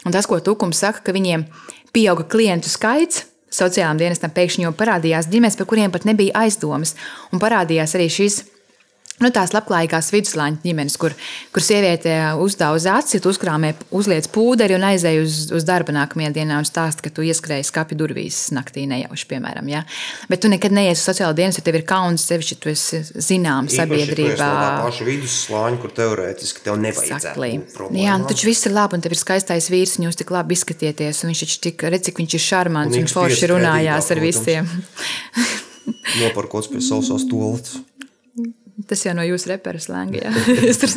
Un 0.09 0.17
tas, 0.17 0.29
ko 0.29 0.41
Tukums 0.41 0.81
saka, 0.81 1.05
ka 1.05 1.17
viņiem 1.17 1.45
pieauga 1.93 2.25
klientu 2.25 2.73
skaits, 2.73 3.27
sociālajiem 3.53 4.01
dienestam 4.01 4.33
pēkšņi 4.33 4.67
jau 4.67 4.77
parādījās 4.77 5.29
ģimenes, 5.33 5.57
par 5.61 5.69
kuriem 5.69 5.93
pat 5.93 6.09
nebija 6.09 6.45
aizdomas. 6.45 6.95
Un 7.33 7.41
parādījās 7.43 7.97
arī 7.97 8.09
šīs 8.13 8.43
Nu, 9.19 9.33
tās 9.35 9.51
labklājīgās 9.51 10.13
viduslāņa 10.15 10.61
ģimenes, 10.63 10.95
kur, 11.01 11.15
kur 11.55 11.65
sieviete 11.65 12.13
uzdauž 12.39 12.85
acis, 12.93 13.25
uzkrāmē, 13.27 13.73
uzliek 13.99 14.29
pūderi 14.31 14.77
un 14.77 14.87
aizēja 14.87 15.25
uz, 15.25 15.39
uz 15.55 15.67
darbu 15.67 15.95
nākamajā 15.97 16.31
dienā 16.37 16.61
un 16.63 16.69
stāsta, 16.69 17.03
ka 17.03 17.11
tu 17.15 17.27
ieskrēji 17.27 17.67
skāpju 17.67 17.99
durvīs 17.99 18.39
naktī 18.55 18.87
nejauši, 18.91 19.27
piemēram. 19.33 19.67
Ja? 19.73 19.83
Bet 20.31 20.45
tu 20.45 20.53
nekad 20.53 20.75
neies 20.77 21.03
uz 21.03 21.09
sociālo 21.11 21.35
dienas, 21.35 21.59
jo 21.59 21.67
tev 21.67 21.81
ir 21.81 21.87
kauns 21.89 22.29
sevišķi, 22.31 22.59
tu 22.63 22.71
esi 22.71 23.03
zināms 23.03 23.75
sabiedrībā. 23.81 24.39
Tā 24.39 24.71
paša 24.87 25.11
vidusslāņa, 25.11 25.83
kur 25.83 25.97
teorētiski 25.99 26.65
tev 26.69 26.79
nevajadzētu. 26.87 27.51
Jā, 27.99 28.17
nu, 28.23 28.31
taču 28.31 28.53
viss 28.53 28.71
ir 28.71 28.77
labi, 28.79 29.01
un 29.01 29.03
tev 29.03 29.19
ir 29.19 29.23
skaistais 29.25 29.67
vīrs, 29.75 29.99
un 29.99 30.07
jūs 30.07 30.23
tik 30.23 30.31
labi 30.35 30.55
izskatieties, 30.55 31.25
un 31.25 31.35
viņš 31.35 31.45
taču 31.47 31.61
tik, 31.67 31.89
redz, 31.91 32.07
cik 32.07 32.23
viņš 32.23 32.39
ir 32.39 32.47
šarmants, 32.47 32.95
un, 32.95 33.09
un 33.09 33.15
forši 33.19 33.51
runājās 33.51 34.15
ar 34.15 34.23
visiem. 34.23 34.75
Noparkots 36.23 36.71
pie 36.71 36.85
sausās 36.85 37.27
toaletes. 37.27 37.81
Tas 38.87 39.01
jau 39.03 39.11
no 39.17 39.25
jūsu 39.27 39.51
reperas 39.51 39.89
lēnga. 39.91 40.31
Es 40.71 40.79
tur 40.79 40.93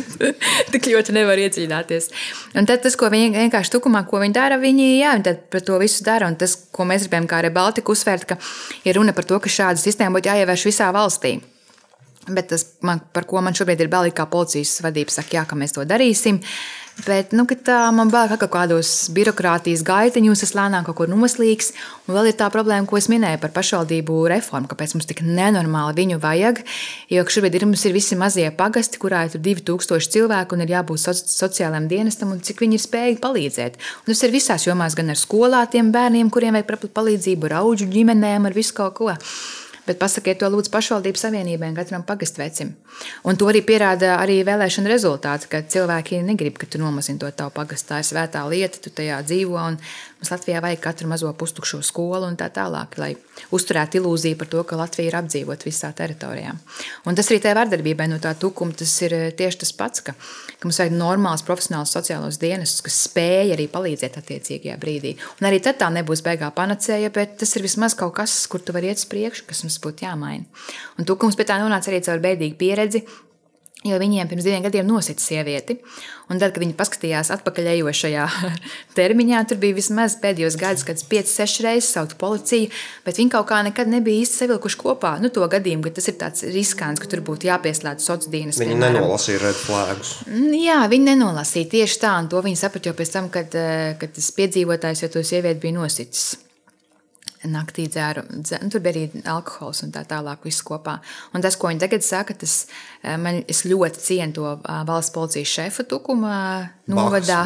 tik 0.70 0.86
ļoti 0.86 1.14
nevaru 1.16 1.42
iedziļināties. 1.48 2.10
Un 2.58 2.68
tad 2.70 2.84
tas, 2.84 2.94
ko 2.98 3.08
viņi 3.10 3.32
vienkārši 3.34 3.72
tukumā, 3.74 4.04
ko 4.06 4.20
viņi 4.22 4.36
dara, 4.36 4.58
viņi 4.62 4.86
jā, 5.00 5.16
viņi 5.18 5.32
par 5.50 5.64
to 5.66 5.78
visu 5.82 6.04
dara. 6.06 6.28
Un 6.30 6.38
tas, 6.38 6.54
ko 6.70 6.86
mēs 6.86 7.08
gribējām 7.08 7.26
kā 7.30 7.40
arī 7.42 7.50
Baltika 7.54 7.90
uzsvērt, 7.90 8.28
ka 8.30 8.38
ir 8.86 9.00
runa 9.00 9.16
par 9.16 9.26
to, 9.26 9.40
ka 9.42 9.50
šāda 9.50 9.82
sistēma 9.82 10.14
būtu 10.14 10.30
jāievērš 10.30 10.68
visā 10.70 10.92
valstī. 10.94 11.40
Bet 12.30 12.52
tas, 12.52 12.68
man, 12.86 13.02
par 13.10 13.26
ko 13.26 13.42
man 13.42 13.56
šobrīd 13.58 13.82
ir 13.82 13.90
bail, 13.90 14.12
kā 14.14 14.28
policijas 14.30 14.76
vadība 14.84 15.10
saka, 15.10 15.40
jā, 15.40 15.42
ka 15.48 15.58
mēs 15.58 15.74
to 15.74 15.82
darīsim. 15.82 16.38
Bet 17.00 17.32
nu, 17.32 17.46
tā, 17.48 17.78
man 17.96 18.10
bail, 18.12 18.30
ka 18.36 18.46
kādos 18.52 19.08
birokrātijas 19.16 19.80
gaitiņos 19.86 20.42
es 20.44 20.52
lēnām 20.52 20.84
kaut 20.84 20.98
kur 20.98 21.08
noslīgs. 21.10 21.72
Un 22.04 22.14
vēl 22.18 22.28
ir 22.30 22.36
tā 22.36 22.50
problēma, 22.52 22.84
ko 22.86 22.98
es 23.00 23.08
minēju 23.08 23.40
par 23.40 23.54
pašvaldību 23.56 24.18
reformu, 24.30 24.68
kāpēc 24.68 24.92
mums 24.94 25.08
tik 25.08 25.22
nenormāli 25.24 25.96
viņu 26.02 26.20
vajag. 26.22 26.60
Jo 27.10 27.24
šobrīd 27.24 27.56
ir, 27.56 27.66
mums 27.70 27.86
ir 27.88 27.96
visi 27.96 28.18
mazie 28.20 28.44
pagasti, 28.54 29.00
kurā 29.02 29.24
ir 29.24 29.40
2000 29.40 30.12
cilvēku 30.12 30.58
un 30.58 30.66
ir 30.66 30.76
jābūt 30.76 31.00
soci 31.00 31.32
sociālajiem 31.32 31.88
dienestam, 31.90 32.36
un 32.36 32.44
cik 32.44 32.60
viņi 32.62 32.78
ir 32.78 32.84
spējīgi 32.84 33.20
palīdzēt. 33.24 33.82
Un 34.04 34.12
tas 34.12 34.22
ir 34.28 34.36
visās 34.36 34.68
jomās, 34.68 34.98
gan 34.98 35.10
ar 35.14 35.18
skolātiem 35.18 35.90
bērniem, 35.96 36.30
kuriem 36.30 36.60
vajag 36.60 36.92
palīdzību, 36.92 37.48
ar 37.48 37.62
auģu 37.64 37.88
ģimenēm, 37.96 38.52
ar 38.52 38.60
visu 38.60 38.76
kaut 38.76 38.98
ko. 39.00 39.16
Bet 39.82 39.98
pasakiet 39.98 40.38
to 40.38 40.46
lūdzu 40.46 40.70
pašvaldību 40.70 41.18
savienībai 41.18 41.72
un 41.72 41.74
katram 41.74 42.04
pagastvecim. 42.06 42.68
Un 43.26 43.38
to 43.38 43.48
arī 43.50 43.64
pierāda 43.66 44.12
arī 44.20 44.36
vēlēšana 44.46 44.90
rezultāti, 44.92 45.48
ka 45.50 45.62
cilvēki 45.74 46.20
negrib, 46.22 46.54
ka 46.60 46.68
tu 46.70 46.78
nomazini 46.78 47.18
to 47.18 47.30
tavu 47.34 47.50
pagastu. 47.56 47.90
Tā 47.90 47.98
ir 47.98 48.06
svētā 48.06 48.44
lieta, 48.46 48.78
tu 48.78 48.92
tajā 48.94 49.18
dzīvo. 49.26 49.58
Mums 49.58 50.30
Latvijā 50.30 50.62
vajag 50.62 50.84
katru 50.84 51.10
mazo 51.10 51.32
pustukšo 51.34 51.80
skolu 51.82 52.28
un 52.30 52.38
tā 52.38 52.46
tālāk, 52.54 52.94
lai 53.02 53.10
uzturētu 53.50 53.98
ilūziju 53.98 54.38
par 54.38 54.52
to, 54.54 54.62
ka 54.62 54.78
Latvija 54.78 55.10
ir 55.10 55.18
apdzīvota 55.18 55.66
visā 55.66 55.90
teritorijā. 55.98 56.54
Un 57.10 57.18
tas 57.18 57.32
arī 57.32 57.42
tajā 57.42 57.58
vardarbībai 57.58 58.06
no 58.12 58.22
tā 58.22 58.36
tukuma 58.38 58.78
tas 58.78 58.94
ir 59.02 59.16
tieši 59.34 59.64
tas 59.64 59.74
pats, 59.74 60.06
ka, 60.06 60.14
ka 60.62 60.70
mums 60.70 60.78
vajag 60.78 60.94
normāls 60.94 61.42
profesionāls 61.46 61.90
sociālos 61.96 62.38
dienestus, 62.38 62.84
kas 62.86 63.00
spēj 63.08 63.56
arī 63.56 63.66
palīdzēt 63.72 64.20
attiecīgajā 64.20 64.78
brīdī. 64.82 65.16
Un 65.40 65.48
arī 65.50 65.58
tad 65.64 65.80
tā 65.82 65.90
nebūs 65.90 66.22
beigā 66.22 66.52
panacēja, 66.54 67.10
bet 67.14 67.34
tas 67.42 67.56
ir 67.58 67.66
vismaz 67.66 67.98
kaut 67.98 68.14
kas, 68.20 68.36
kur 68.46 68.62
tu 68.62 68.74
vari 68.76 68.92
iet 68.92 69.02
uz 69.02 69.08
priekšu, 69.10 69.48
kas 69.50 69.64
mums 69.66 69.80
būtu 69.82 70.06
jāmaina. 70.06 70.46
Un 71.02 71.08
tukums 71.08 71.38
pie 71.38 71.48
tā 71.50 71.58
nonāca 71.58 71.90
arī 71.90 72.00
caur 72.06 72.22
bēdīgu 72.22 72.58
pieredzi, 72.62 73.02
Jo 73.82 73.96
viņiem 73.98 74.28
pirms 74.30 74.44
diviem 74.46 74.62
gadiem 74.62 74.86
nosita 74.86 75.18
sievieti. 75.18 75.74
Un 76.32 76.40
tad, 76.40 76.54
kad 76.54 76.62
viņi 76.64 76.76
paskatījās 76.78 77.28
atpakaļ 77.34 77.68
ejošajā 77.74 78.26
termiņā, 78.98 79.42
tur 79.50 79.60
bija 79.60 79.76
vismaz 79.76 80.16
pēdējos 80.22 80.56
gados, 80.60 80.84
kad 80.88 81.02
5-6 81.10 81.64
reizes 81.66 81.90
saukt 81.92 82.16
policiju, 82.20 82.70
bet 83.06 83.20
viņi 83.20 83.34
kaut 83.34 83.50
kā 83.50 83.60
nekad 83.66 83.90
nebija 83.92 84.24
īsti 84.24 84.42
savilkuši 84.44 84.80
kopā. 84.80 85.14
Nu, 85.22 85.28
to 85.34 85.44
gadījumu, 85.52 85.84
ka 85.86 85.96
tas 85.98 86.08
ir 86.08 86.16
tāds 86.20 86.46
riskants, 86.54 87.02
ka 87.02 87.10
tur 87.12 87.24
būtu 87.26 87.50
jāpieslēdz 87.50 88.00
sociālās 88.00 88.32
dienas. 88.32 88.60
Viņi 88.62 88.76
piemēram. 88.76 89.02
nenolasīja 89.02 89.42
red 89.42 89.58
flagus. 89.60 90.14
Mm, 90.28 90.54
jā, 90.62 90.78
viņi 90.92 91.10
nenolasīja 91.12 91.72
tieši 91.76 92.00
tā, 92.06 92.14
un 92.22 92.30
to 92.32 92.40
viņi 92.44 92.62
saprata 92.62 92.90
jau 92.90 92.96
pēc 92.96 93.12
tam, 93.12 93.28
kad, 93.32 93.52
eh, 93.58 93.92
kad 94.00 94.16
tas 94.16 94.32
piedzīvotājs 94.38 95.04
jau 95.04 95.12
to 95.16 95.26
sievieti 95.26 95.62
bija 95.66 95.80
nositis 95.80 96.32
naktī 97.48 97.86
dzēru. 97.90 98.22
dzēru. 98.30 98.66
Nu, 98.66 98.70
tur 98.70 98.82
bija 98.84 98.94
arī 98.94 99.22
alkohols 99.28 99.82
un 99.86 99.92
tā 99.94 100.04
tālāk, 100.08 100.44
viss 100.46 100.62
kopā. 100.66 100.98
Un 101.34 101.44
tas, 101.44 101.56
ko 101.58 101.70
viņi 101.70 101.82
tagad 101.82 102.04
saka, 102.06 102.36
tas 102.38 102.66
eh, 103.02 103.16
man 103.20 103.42
ļoti 103.46 104.02
cienu 104.02 104.36
to 104.36 104.48
eh, 104.54 104.82
valsts 104.88 105.14
policijas 105.14 105.54
šefa 105.56 105.86
tukuma 105.90 106.34
eh, 106.60 106.68
novadā. 106.92 107.40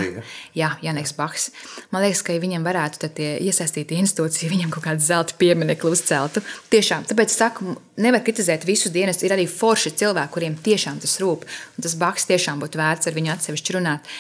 Jā, 0.57 0.75
Janeks 0.85 1.15
Bahs. 1.17 1.49
Man 1.95 2.05
liekas, 2.05 2.25
ka 2.27 2.37
viņam 2.43 2.67
varētu 2.67 3.13
iesaistīt 3.47 3.95
institūciju, 3.97 4.53
viņam 4.53 4.75
kaut 4.75 4.87
kādu 4.89 5.07
zelta 5.07 5.37
pieminiektu 5.39 5.93
uzceltu. 5.93 6.45
Tiešām, 6.73 7.07
tāpēc 7.09 7.33
es 7.33 7.41
saku, 7.41 7.77
nevar 8.03 8.25
kritizēt 8.27 8.67
visus 8.69 8.93
dienas. 8.95 9.23
Ir 9.25 9.37
arī 9.37 9.49
forši 9.51 9.95
cilvēki, 10.03 10.35
kuriem 10.35 10.59
tiešām 10.61 11.01
tas 11.05 11.17
rūp. 11.23 11.49
Un 11.77 11.89
tas 11.89 11.97
Bahs 11.99 12.29
tiešām 12.29 12.61
būtu 12.63 12.81
vērts 12.81 13.09
ar 13.09 13.17
viņu 13.17 13.35
atsevišķi 13.37 13.79
runāt. 13.79 14.15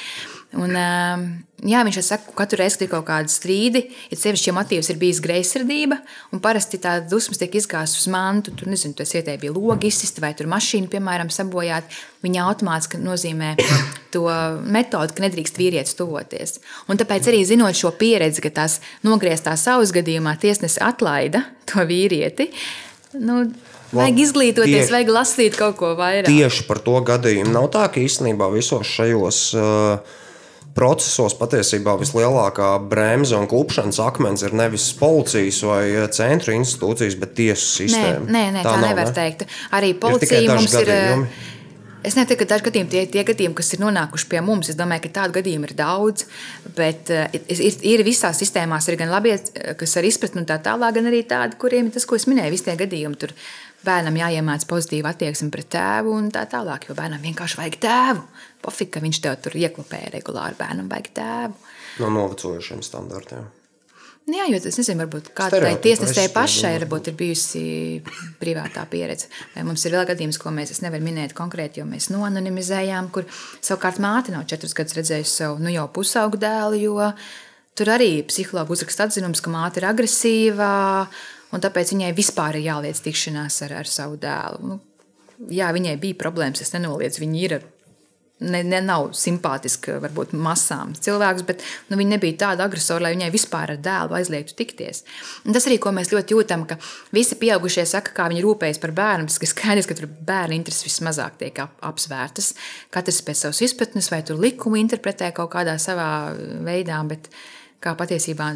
Un, 0.54 0.70
ehm, 0.78 1.24
jā, 1.66 1.80
viņš 1.84 1.98
saka, 2.06 2.30
ka 2.30 2.44
katru 2.44 2.60
reizi, 2.60 2.78
kad 2.78 2.86
ir 2.86 2.90
kaut 2.92 3.06
kāda 3.08 3.32
strīdi, 3.32 3.82
ir 4.14 4.18
sevišķi 4.20 4.54
motīvs, 4.54 4.90
ir 4.92 5.00
bijis 5.00 5.20
greizsirdība, 5.24 5.98
un 6.32 6.40
parasti 6.40 6.78
tā 6.80 6.94
dusmas 7.10 7.40
tiek 7.40 7.56
izgāztas 7.58 8.04
uz 8.04 8.06
mantu. 8.12 8.54
Tur, 8.54 8.70
nezinu, 8.70 8.94
tas 8.96 9.12
ietēji 9.18 9.42
bija 9.42 9.56
logi 9.56 9.90
izsista 9.90 10.22
vai 10.22 10.32
tur 10.38 10.48
mašīna, 10.52 10.88
piemēram, 10.92 11.32
sabojāt. 11.34 11.90
Viņa 12.24 12.46
automātiski 12.46 13.02
nozīmē 13.02 13.52
to 14.14 14.26
metodi, 14.62 15.16
ka 15.16 15.26
nedrīkst 15.26 15.60
vīrietis 15.60 15.98
tuvoties. 15.98 16.60
Un 16.88 17.00
tāpēc 17.00 17.28
arī 17.32 17.42
zinot 17.48 17.76
šo 17.76 17.92
pieredzi, 17.98 18.44
ka 18.44 18.54
tās 18.62 18.80
nogrieztā 19.06 19.58
savas 19.60 19.92
gadījumā 19.96 20.38
tiesnesis 20.40 20.80
atlaida 20.84 21.42
to 21.66 21.82
vīrieti. 21.88 22.52
Nu, 23.18 23.42
Vajag 23.94 24.18
izglītoties, 24.18 24.72
tieši, 24.80 24.92
vajag 24.92 25.10
lasīt 25.14 25.56
kaut 25.58 25.76
ko 25.78 25.92
vairāk. 25.98 26.26
Tieši 26.26 26.64
par 26.66 26.80
to 26.82 26.98
gadījumu 27.06 27.52
nav 27.54 27.68
tā, 27.74 27.84
ka 27.92 28.02
īstenībā 28.02 28.48
visos 28.50 28.88
šajos 28.90 29.42
uh, 29.54 30.16
procesos 30.76 31.34
patiesībā 31.38 31.96
vislielākā 32.00 32.70
bremze 32.90 33.36
un 33.38 33.48
klupšanas 33.50 34.00
akmens 34.04 34.44
ir 34.44 34.54
nevis 34.56 34.90
policijas 35.00 35.62
vai 35.64 35.82
centra 36.14 36.54
institūcijas, 36.56 37.18
bet 37.20 37.36
tiesu 37.38 37.68
sistēma. 37.80 38.28
Nē, 38.28 38.46
nē, 38.58 38.62
tā, 38.62 38.70
tā 38.70 38.80
nav, 38.80 38.88
nevar 38.92 39.10
ne? 39.10 39.16
teikt. 39.16 39.46
Arī 39.76 39.92
policija 40.00 40.42
ir 40.44 40.52
mums 40.52 40.76
gadījumi. 40.76 41.28
ir. 41.28 41.52
Es 42.06 42.14
neteiktu, 42.14 42.44
ka 42.44 42.52
daži 42.52 42.66
gadījumi, 42.68 42.90
tie, 42.92 43.00
tie 43.10 43.22
gadījumi, 43.26 43.56
kas 43.58 43.72
ir 43.74 43.80
nonākuši 43.82 44.28
pie 44.30 44.40
mums, 44.44 44.68
es 44.70 44.76
domāju, 44.78 45.02
ka 45.08 45.14
tādu 45.16 45.40
gadījumu 45.40 45.66
ir 45.66 45.72
daudz. 45.78 46.26
Bet 46.76 47.10
ir, 47.10 47.64
ir 47.82 48.02
visās 48.06 48.38
sistēmās, 48.38 48.86
ir 48.86 48.98
gan 49.00 49.10
labi, 49.10 49.32
kas 49.80 49.96
ar 49.98 50.06
izpratni 50.06 50.44
un 50.44 50.46
tā 50.46 50.60
tālāk, 50.62 51.00
gan 51.00 51.10
arī 51.10 51.24
tādi, 51.26 51.58
kuriem 51.58 51.88
ir 51.88 51.96
tas, 51.96 52.06
ko 52.06 52.18
es 52.20 52.28
minēju, 52.30 52.54
visi 52.54 52.68
tie 52.68 52.76
gadījumi. 52.78 53.18
Tur 53.24 53.34
bērnam 53.86 54.20
jāiemācās 54.20 54.68
pozitīva 54.70 55.16
attieksme 55.16 55.50
pret 55.54 55.72
tēvu 55.74 56.14
un 56.14 56.30
tā 56.34 56.44
tālāk, 56.50 56.86
jo 56.86 56.94
bērnam 56.98 57.26
vienkārši 57.26 57.58
vajag 57.62 57.80
tēvu. 57.82 58.22
Pofīgi, 58.66 58.92
ka 58.96 59.04
viņš 59.04 59.22
tev 59.22 59.38
tur 59.44 59.54
ieklopē 59.60 60.02
regulāri. 60.16 60.58
Bērnam 60.58 60.90
vajag 60.90 61.12
tēvu. 61.16 61.70
No 62.02 62.10
novecojušiem 62.12 62.82
standartiem. 62.84 63.46
Nu 64.26 64.34
jā, 64.40 64.48
jo 64.50 64.58
es 64.58 64.74
nezinu, 64.80 65.04
varbūt 65.04 65.28
kādai 65.38 65.76
tiesnesē 65.78 66.24
pašai 66.34 66.72
varbūt 66.80 67.12
ir 67.12 67.14
bijusi 67.18 67.60
privātā 68.40 68.82
pieredze. 68.90 69.28
Vai 69.52 69.62
mums 69.68 69.84
ir 69.86 69.94
vēl 69.94 70.02
gadījums, 70.08 70.40
ko 70.42 70.50
mēs 70.50 70.80
nevaram 70.82 71.06
minēt 71.06 71.34
konkrēti, 71.38 71.78
jo 71.78 71.86
mēs 71.86 72.08
nonimizējām, 72.10 73.12
kur 73.14 73.28
savukārt 73.62 74.00
māte 74.02 74.34
nav 74.34 74.48
četrus 74.50 74.74
gadus 74.74 74.98
redzējusi 74.98 75.30
savu 75.30 75.62
nu, 75.62 75.70
jau 75.70 75.86
pusaugu 75.94 76.42
dēlu, 76.42 76.80
jo 76.82 77.12
tur 77.78 77.92
arī 77.94 78.10
psihologi 78.26 78.74
uzraksta 78.74 79.06
atzinums, 79.06 79.44
ka 79.44 79.54
māte 79.54 79.78
ir 79.78 79.86
agresīva, 79.92 80.72
un 81.54 81.62
tāpēc 81.62 81.94
viņai 81.94 82.10
vispār 82.18 82.58
ir 82.58 82.66
jāliec 82.66 82.98
tikšanās 83.06 83.62
ar, 83.68 83.78
ar 83.84 83.94
savu 83.94 84.18
dēlu. 84.26 84.72
Nu, 84.72 84.80
jā, 85.54 85.70
viņai 85.76 85.94
bija 86.02 86.18
problēmas, 86.18 86.66
es 86.66 86.74
nenoliedzu, 86.74 87.22
viņa 87.22 87.44
ir 87.46 87.60
ne, 88.40 88.60
ne 88.64 88.80
nav 88.84 89.10
simpātiska, 89.16 89.96
varbūt 90.02 90.34
masām 90.36 90.92
cilvēks, 90.98 91.44
bet 91.48 91.62
nu, 91.88 91.96
viņa 91.98 92.12
nebija 92.16 92.38
tāda 92.44 92.66
agresora, 92.66 93.06
lai 93.06 93.14
viņai 93.14 93.30
vispār 93.32 93.72
ar 93.72 93.80
dēlu 93.82 94.16
aizliegtu 94.18 94.56
tikties. 94.58 95.02
Un 95.46 95.56
tas 95.56 95.66
arī, 95.68 95.78
ko 95.82 95.92
mēs 95.96 96.12
ļoti 96.12 96.36
jūtam, 96.36 96.66
ka 96.68 96.78
visi 97.16 97.38
pieaugušie 97.40 97.86
saka, 97.88 98.12
kā 98.16 98.28
viņi 98.32 98.44
rūpējas 98.44 98.80
par 98.82 98.92
bērnu, 98.96 99.28
ir 99.30 99.52
skaidrs, 99.52 99.88
ka 99.88 99.96
tur 99.98 100.10
bērnu 100.28 100.58
intereses 100.58 100.84
vismazāk 100.88 101.40
tiek 101.40 101.62
ap, 101.64 101.76
apsvērtas. 101.90 102.52
Katrs 102.94 103.22
pēc 103.24 103.44
savas 103.46 103.62
izpratnes 103.64 104.10
vai 104.12 104.22
tur 104.26 104.40
likumu 104.42 104.80
interpretē 104.82 105.32
kaut 105.36 105.54
kādā 105.56 105.78
savā 105.82 106.10
veidā, 106.66 107.00
bet 107.08 107.30
kā 107.80 107.96
patiesībā 107.96 108.52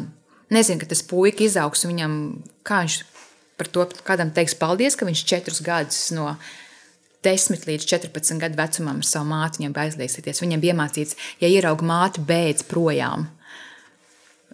nezinu, 0.53 0.81
ka 0.81 0.91
tas 0.93 1.01
puika 1.07 1.45
izaugs 1.47 1.85
un 1.85 1.95
viņam, 1.95 2.19
kā 2.67 2.83
viņš 2.83 3.01
par 3.61 3.69
to 3.69 3.85
kādam 4.05 4.31
teiks 4.33 4.55
paldies, 4.57 4.97
ka 4.97 5.05
viņš 5.05 5.25
četrus 5.29 5.61
gadus 5.65 6.09
no 6.15 6.31
10 7.25 7.67
līdz 7.69 7.85
14 7.85 8.41
gadu 8.41 8.57
vecumam 8.57 9.01
ar 9.01 9.07
savu 9.07 9.29
māti 9.29 9.61
viņam 9.61 9.77
aizliegties. 9.83 10.41
Viņam 10.41 10.63
bija 10.63 10.75
iemācīts, 10.75 11.17
ja 11.43 11.51
ierauga 11.51 11.85
māti, 11.85 12.23
beidz 12.25 12.65
projām. 12.67 13.27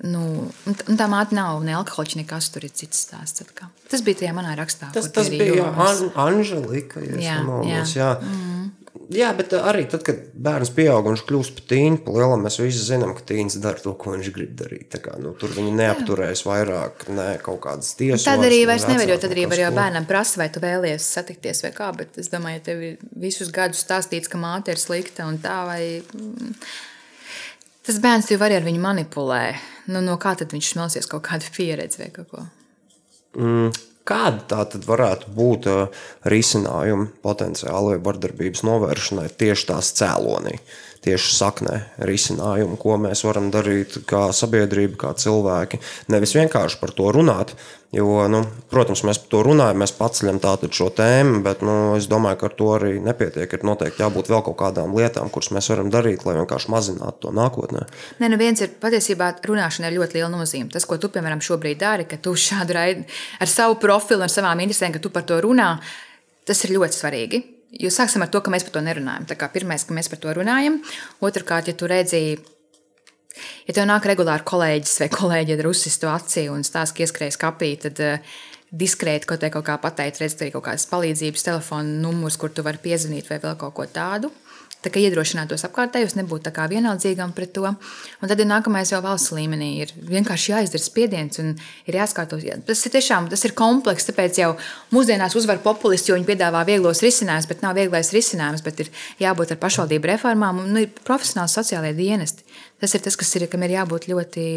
Nu, 0.05 0.21
un 0.69 0.99
tā 0.99 1.07
māte 1.09 1.33
nav 1.33 1.63
ne 1.65 1.73
alkoholiķa, 1.73 2.19
nekas 2.19 2.51
tur 2.53 2.67
ir 2.67 2.73
cits 2.77 2.99
stāsts. 3.07 3.41
Atkal. 3.41 3.71
Tas 3.89 4.03
bija 4.05 4.21
tajā 4.21 4.33
manā 4.37 4.53
rakstā. 4.59 4.91
Tas, 4.93 5.07
tas 5.13 5.31
bija 5.33 5.71
An 5.71 6.11
Anželika. 6.27 7.01
Jā, 7.01 7.39
jā. 7.65 7.81
jā. 7.97 8.11
Mm. 8.21 8.69
Jā, 9.13 9.29
bet 9.37 9.53
uh, 9.55 9.65
arī 9.69 9.85
tad, 9.89 10.01
kad 10.07 10.19
bērns 10.33 10.71
pieaug 10.75 11.05
un 11.05 11.15
viņš 11.15 11.23
kļūst 11.27 11.53
par 11.57 11.65
tīnu, 11.71 11.99
pa 12.03 12.13
lielam 12.15 12.43
mēs 12.43 12.57
visi 12.59 12.81
zinām, 12.83 13.13
ka 13.17 13.23
tīns 13.29 13.55
dara 13.63 13.79
to, 13.81 13.93
ko 13.99 14.13
viņš 14.15 14.29
grib 14.35 14.53
darīt. 14.59 14.97
Kā, 15.03 15.15
nu, 15.21 15.31
tur 15.39 15.53
viņi 15.55 15.71
neapturēs 15.77 16.43
vairāk 16.47 17.07
ne 17.13 17.27
kaut 17.43 17.61
kādas 17.63 17.93
tiesas. 17.99 18.25
Tad 18.27 18.43
arī 18.47 18.61
vairs 18.69 18.87
nevar, 18.89 19.07
jo 19.11 19.17
tad 19.23 19.35
arī 19.35 19.47
var 19.51 19.61
jau 19.61 19.71
bērnam 19.77 20.07
prasa, 20.09 20.41
vai 20.41 20.49
tu 20.53 20.63
vēlies 20.63 21.07
satikties 21.17 21.63
vai 21.65 21.73
kā, 21.77 21.89
bet 21.97 22.19
es 22.21 22.31
domāju, 22.33 22.59
ja 22.59 22.65
tev 22.67 22.83
visus 23.27 23.51
gadus 23.55 23.83
stāstīts, 23.85 24.31
ka 24.31 24.41
māte 24.41 24.75
ir 24.75 24.81
slikta 24.81 25.27
un 25.29 25.39
tā, 25.43 25.57
vai 25.69 25.81
mm, 26.03 26.55
tas 27.87 28.01
bērns 28.03 28.31
jau 28.33 28.39
var 28.41 28.55
ar 28.55 28.67
viņu 28.67 28.83
manipulē. 28.83 29.43
Nu, 29.87 30.03
no 30.03 30.17
kā 30.19 30.35
tad 30.39 30.51
viņš 30.55 30.73
smelsies 30.73 31.11
kaut 31.11 31.25
kādu 31.29 31.47
pieredzi 31.57 32.03
vai 32.03 32.11
kaut 32.15 32.33
ko? 32.33 32.47
Mm, 33.37 33.71
Kāda 34.07 34.43
tā 34.47 34.61
tad 34.71 34.85
varētu 34.87 35.33
būt 35.35 35.67
risinājuma 36.31 37.09
potenciālai 37.25 37.97
vardarbības 38.03 38.63
novēršanai 38.63 39.27
tieši 39.39 39.67
tās 39.73 39.91
cēlonī? 39.99 40.55
Tieši 41.07 41.33
saknē 41.37 41.79
risinājumu, 42.07 42.77
ko 42.81 42.97
mēs 43.01 43.23
varam 43.27 43.49
darīt 43.53 44.01
kā 44.09 44.27
sabiedrība, 44.35 44.99
kā 45.05 45.13
cilvēki. 45.17 45.79
Nevis 46.11 46.35
vienkārši 46.35 46.79
par 46.81 46.91
to 46.97 47.09
runāt, 47.15 47.53
jo, 47.95 48.09
nu, 48.31 48.41
protams, 48.71 49.03
mēs 49.07 49.21
par 49.23 49.31
to 49.31 49.41
runājam, 49.47 49.79
mēs 49.81 49.95
paceļam 49.97 50.41
tātad 50.43 50.75
šo 50.75 50.89
tēmu, 50.97 51.41
bet 51.45 51.63
nu, 51.65 51.77
es 51.97 52.09
domāju, 52.11 52.41
ka 52.41 52.49
ar 52.49 52.55
to 52.59 52.69
arī 52.75 52.93
nepietiek. 53.03 53.55
Ir 53.55 53.65
noteikti 53.67 54.03
jābūt 54.03 54.31
vēl 54.33 54.43
kaut 54.49 54.59
kādām 54.59 54.95
lietām, 54.97 55.31
kuras 55.33 55.51
mēs 55.55 55.71
varam 55.71 55.91
darīt, 55.93 56.27
lai 56.27 56.37
vienkārši 56.41 56.71
mazinātu 56.73 57.27
to 57.27 57.35
nākotnē. 57.35 57.87
Nē, 58.21 58.31
nu 58.33 58.39
viens 58.41 58.63
ir 58.63 58.73
patiesībā 58.81 59.33
runāšana 59.47 59.91
ir 59.91 59.99
ļoti 60.01 60.19
liela 60.19 60.31
nozīme. 60.33 60.71
Tas, 60.73 60.87
ko 60.87 60.99
tu, 61.01 61.11
piemēram, 61.13 61.43
šobrīd 61.43 61.79
dari, 61.83 62.07
ka 62.09 62.19
tu 62.19 62.35
šādu 62.37 62.77
raidu 62.77 63.07
ar 63.39 63.51
savu 63.51 63.79
profilu, 63.81 64.27
ar 64.27 64.33
savām 64.33 64.65
interesēm, 64.65 64.97
ka 64.97 65.03
tu 65.03 65.13
par 65.13 65.27
to 65.27 65.39
runā, 65.43 65.77
tas 66.47 66.67
ir 66.67 66.75
ļoti 66.75 66.99
svarīgi. 66.99 67.45
Jo 67.75 67.91
sāksim 67.91 68.23
ar 68.23 68.31
to, 68.31 68.39
ka 68.43 68.51
mēs 68.53 68.63
par 68.63 68.77
to 68.77 68.83
nerunājam. 68.85 69.25
Tā 69.27 69.35
kā 69.39 69.49
pirmais, 69.51 69.83
ka 69.83 69.95
mēs 69.95 70.07
par 70.11 70.21
to 70.23 70.33
runājam. 70.37 70.79
Otrakārt, 71.23 71.67
ja 71.67 71.75
tu 71.75 71.89
redzēji, 71.91 72.37
ja 73.67 73.75
tev 73.75 73.89
nāk 73.89 74.07
regulāri 74.07 74.47
kolēģis 74.47 75.01
vai 75.03 75.09
kolēģi 75.11 75.57
ar 75.57 75.69
uzsistu 75.71 76.11
acī 76.11 76.47
un 76.53 76.63
stāsta, 76.67 76.95
ka 76.95 77.03
ieskrējas 77.03 77.39
kapī, 77.41 77.73
tad 77.83 77.99
uh, 78.03 78.37
diskrēti 78.71 79.27
kaut, 79.27 79.43
kaut 79.51 79.67
kā 79.67 79.77
pateikt, 79.83 80.21
redzēt 80.23 80.45
arī 80.45 80.55
kaut 80.55 80.65
kādas 80.69 80.87
palīdzības 80.91 81.45
telefona 81.49 81.99
numurs, 82.07 82.39
kur 82.39 82.51
tu 82.51 82.65
vari 82.65 82.81
piezvanīt 82.83 83.29
vai 83.31 83.39
vēl 83.43 83.59
kaut 83.59 83.75
ko 83.77 83.87
tādu. 83.91 84.31
Tā 84.85 84.91
kā 84.93 85.01
iedrošinātos 85.01 85.65
apkārtējos, 85.65 86.13
nebūtu 86.19 86.45
tā 86.45 86.51
kā 86.53 86.67
vienaldzīgam 86.69 87.31
pret 87.35 87.49
to. 87.55 87.65
Un 87.65 88.29
tad 88.29 88.37
ir 88.39 88.45
nākamais 88.47 88.91
jau 88.93 88.99
valsts 89.01 89.33
līmenī. 89.33 89.71
Ir 89.81 89.93
vienkārši 90.05 90.53
jāizdara 90.53 90.83
spiediens 90.85 91.41
un 91.41 91.55
ir 91.89 91.97
jāskatos. 91.97 92.45
Jā. 92.45 92.59
Tas 92.67 92.85
ir 92.85 92.93
tiešām 92.93 93.29
tas 93.31 93.41
ir 93.47 93.55
komplekss, 93.57 94.05
tāpēc 94.11 94.37
jau 94.43 94.51
mūsdienās 94.93 95.35
uzvar 95.39 95.63
populisti, 95.65 96.11
jo 96.11 96.19
viņi 96.19 96.29
piedāvā 96.29 96.61
vieglos 96.69 97.01
risinājumus, 97.01 97.49
bet 97.49 97.65
nav 97.65 97.73
vieglais 97.79 98.13
risinājums, 98.13 98.63
bet 98.63 98.85
ir 98.85 98.93
jābūt 99.25 99.55
ar 99.57 99.61
pašvaldību 99.65 100.13
reformām 100.13 100.61
un 100.61 100.71
nu, 100.77 100.85
ir 100.85 101.03
profesionāli 101.09 101.55
sociālai 101.57 101.95
dienesti. 101.97 102.45
Tas 102.77 102.93
ir 102.93 103.01
tas, 103.09 103.17
kas 103.17 103.33
ir, 103.39 103.49
kam 103.49 103.65
ir 103.65 103.79
jābūt 103.79 104.07
ļoti 104.13 104.47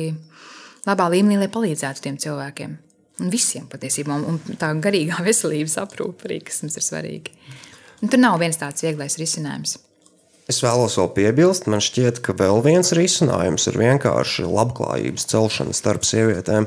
labā 0.85 1.11
līmenī, 1.17 1.41
lai 1.41 1.53
palīdzētu 1.53 2.07
tiem 2.07 2.21
cilvēkiem. 2.21 2.79
Un 3.21 3.33
visiem 3.33 3.67
patiesībā, 3.73 4.21
un 4.21 4.41
tā 4.61 4.75
garīgā 4.85 5.25
veselības 5.33 5.81
aprūpe 5.81 6.29
arī, 6.29 6.43
kas 6.45 6.61
mums 6.65 6.77
ir 6.77 6.91
svarīgi. 6.93 7.39
Un 8.05 8.13
tur 8.13 8.21
nav 8.21 8.39
viens 8.41 8.61
tāds 8.61 8.85
vieglais 8.85 9.17
risinājums. 9.21 9.81
Es 10.51 10.59
vēlos 10.65 10.97
vēl 10.99 11.13
piebilst, 11.15 11.69
man 11.71 11.83
šķiet, 11.85 12.19
ka 12.27 12.35
vēl 12.35 12.59
viens 12.65 12.91
risinājums 12.97 13.69
ir 13.71 13.79
vienkārši 13.79 14.49
labklājības 14.51 15.29
celšana 15.31 15.77
starp 15.77 16.07
sievietēm. 16.09 16.67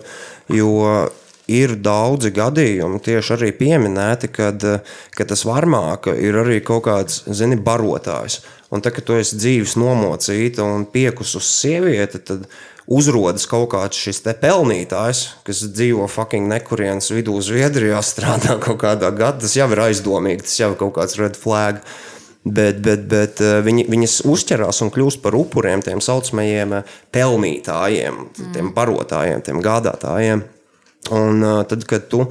Jo 0.56 1.10
ir 1.52 1.76
daudzi 1.84 2.32
gadījumi, 2.32 3.02
tieši 3.04 3.34
arī 3.36 3.50
pieminēti, 3.58 4.30
kad, 4.32 4.64
kad 5.12 5.32
tas 5.34 5.44
varmāka 5.48 6.14
ir 6.16 6.38
arī 6.40 6.62
kaut 6.64 6.86
kāds, 6.88 7.24
zini, 7.28 7.58
barotājs. 7.60 8.40
Un 8.74 8.82
tad, 8.82 8.96
kad 8.96 9.06
tu 9.10 9.18
esi 9.20 9.38
dzīves 9.38 9.76
nomocīta 9.78 10.64
un 10.64 10.88
piekus 10.90 11.36
uz 11.38 11.50
sievieti, 11.52 12.24
tad 12.24 12.48
uzrodas 12.88 13.46
kaut 13.52 13.70
kāds 13.76 14.00
šis 14.00 14.24
te 14.24 14.34
pelnītājs, 14.40 15.26
kas 15.44 15.66
dzīvo 15.76 16.08
fucking 16.12 16.48
nekurienes 16.52 17.12
vidū 17.14 17.36
Zviedrijā, 17.44 18.00
strādā 18.14 18.58
kaut 18.64 18.80
kādā 18.86 19.12
gadā. 19.12 19.44
Tas 19.44 19.60
jau 19.60 19.68
ir 19.76 19.86
aizdomīgi, 19.90 20.48
tas 20.48 20.58
jau 20.64 20.72
ir 20.72 20.80
kaut 20.80 20.96
kāds 21.02 21.20
red 21.20 21.40
flag. 21.40 21.84
Bet, 22.44 22.82
bet, 22.84 23.06
bet 23.08 23.39
eh, 23.39 23.62
viņi, 23.64 23.86
viņas 23.88 24.18
uzķerās 24.28 24.82
un 24.84 24.89
kļūst 24.91 25.22
par 25.24 25.36
upuriem 25.39 25.80
tiem 25.84 26.02
saucamajiem 26.04 26.76
eh, 26.76 26.98
pelnītājiem, 27.16 28.18
mm. 28.20 28.50
tiem 28.56 28.74
barotājiem, 28.76 29.44
tiem 29.46 29.62
gādātājiem. 29.64 30.44
Un 31.16 31.39
eh, 31.39 31.62
tad, 31.70 31.88
kad 31.88 32.12
tu 32.12 32.28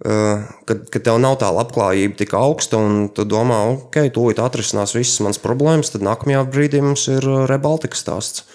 kad, 0.00 0.86
kad 0.88 1.02
tev 1.04 1.18
nav 1.20 1.34
tā 1.42 1.50
labklājība 1.52 2.16
tik 2.16 2.30
augsta, 2.32 2.78
un 2.80 3.10
tu 3.12 3.26
domā, 3.28 3.58
ok, 3.74 3.98
tūlīt 4.14 4.38
atrisinās 4.40 4.94
visas 4.96 5.20
manas 5.20 5.40
problēmas, 5.42 5.92
tad 5.92 6.06
nākamajā 6.06 6.46
brīdī 6.48 6.80
mums 6.80 7.04
ir 7.12 7.26
Rebaltika 7.50 8.00
stāsts. 8.00 8.46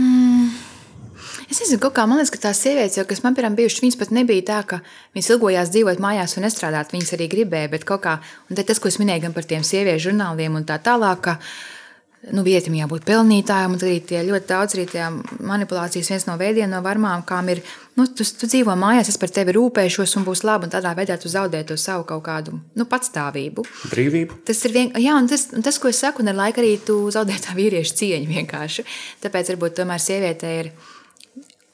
Mm. 0.00 0.57
Es 1.48 1.62
nezinu, 1.62 1.80
kā 1.80 2.04
man 2.04 2.20
liekas, 2.20 2.34
ka 2.34 2.42
tās 2.42 2.60
sievietes, 2.60 2.98
jau, 2.98 3.06
kas 3.08 3.22
man 3.24 3.32
piemēram 3.36 3.56
bijušas, 3.56 3.80
viņas 3.80 3.96
pat 3.96 4.10
nebija 4.12 4.44
tā, 4.50 4.58
ka 4.68 4.78
viņas 5.16 5.30
ilgojās 5.32 5.72
dzīvot 5.72 6.02
mājās 6.04 6.36
un 6.36 6.44
nestrādāt. 6.44 6.92
Viņas 6.92 7.14
arī 7.16 7.30
gribēja, 7.32 7.70
bet 7.72 7.88
kaut 7.88 8.04
kā, 8.04 8.18
un 8.50 8.60
tas, 8.60 8.80
ko 8.82 8.90
es 8.92 9.00
minēju 9.00 9.24
gan 9.24 9.36
par 9.36 9.48
tiem 9.48 9.64
sieviešu 9.64 10.10
žurnāliem 10.10 10.60
un 10.60 10.68
tā 10.68 10.76
tālāk. 10.84 11.22
Ka, 11.24 11.38
nu, 12.34 12.42
vietam 12.44 12.74
jābūt 12.76 13.06
pelnītājam, 13.08 13.78
un 13.78 13.80
arī 13.80 14.02
tie 14.04 14.20
ļoti 14.26 14.48
daudz 14.50 14.76
arī 14.76 14.84
tie 14.90 15.06
manipulācijas 15.48 16.10
viens 16.12 16.26
no 16.28 16.34
veidiem 16.36 16.68
no 16.68 16.82
varmām, 16.84 17.22
kām 17.24 17.48
ir, 17.54 17.62
nu, 17.96 18.04
tu, 18.12 18.26
tu 18.26 18.50
dzīvo 18.50 18.74
mājās, 18.76 19.08
es 19.12 19.20
par 19.22 19.32
tevi 19.32 19.54
rūpēšos 19.56 20.18
un 20.18 20.26
būs 20.26 20.44
labi, 20.44 20.68
un 20.68 20.74
tādā 20.74 20.92
veidā 20.98 21.16
tu 21.16 21.32
zaudē 21.32 21.62
to 21.64 21.78
savu 21.80 22.04
kaut 22.10 22.26
kādu, 22.26 22.58
nu, 22.76 22.88
patstāvību. 22.90 23.64
Brīvību. 23.94 24.42
Tas 24.50 24.60
ir 24.68 24.76
vien, 24.76 24.92
jā, 25.00 25.16
un 25.16 25.30
tas, 25.30 25.48
un 25.54 25.64
tas, 25.64 25.80
ko 25.80 25.88
es 25.88 26.02
saku, 26.02 26.26
un 26.26 26.34
ar 26.34 26.40
laiku 26.42 26.60
arī 26.60 26.76
tu 26.84 27.00
zaudē 27.14 27.38
tā 27.40 27.56
vīriešu 27.56 27.98
cieņu 28.02 28.30
vienkārši. 28.34 28.86
Tāpēc 29.24 29.54
varbūt 29.54 29.80
tomēr 29.80 30.02
sievietē 30.02 30.54
ir 30.60 30.72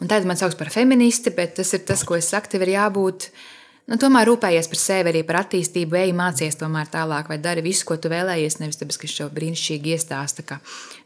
Un 0.05 0.09
tad 0.13 0.27
man 0.29 0.37
sauc 0.37 0.53
par 0.61 0.69
feministi, 0.69 1.31
bet 1.33 1.55
tas 1.57 1.71
ir 1.73 1.81
tas, 1.89 2.03
ko 2.05 2.19
es 2.19 2.27
saku, 2.29 2.51
tev 2.53 2.67
ir 2.67 2.75
jābūt. 2.75 3.31
Nu, 3.89 3.97
tomēr 4.01 4.29
rūpējies 4.29 4.69
par 4.69 4.81
sevi, 4.81 5.09
arī 5.15 5.23
par 5.25 5.39
attīstību, 5.41 5.97
ej, 5.97 6.13
mācies 6.17 6.59
tomēr 6.61 6.91
tālāk, 6.93 7.31
vai 7.33 7.39
dari 7.41 7.65
visu, 7.65 7.87
ko 7.89 7.97
tu 7.97 8.13
vēlējies. 8.13 8.59
Nevis 8.61 8.81
tāpēc, 8.83 8.99
ka 9.01 9.09
šo 9.09 9.31
brīnišķīgi 9.33 9.95
iestāsta, 9.97 10.45
ka 10.45 10.59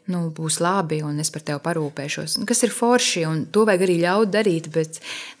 nu, 0.09 0.21
būs 0.35 0.59
labi 0.63 0.99
un 1.05 1.19
es 1.21 1.29
par 1.33 1.43
tevi 1.45 1.61
parūpēšos. 1.63 2.37
Un 2.41 2.47
kas 2.49 2.63
ir 2.65 2.73
forši, 2.73 3.23
un 3.29 3.41
to 3.53 3.65
vajag 3.69 3.85
arī 3.85 3.97
ļaut 4.01 4.31
darīt. 4.33 4.69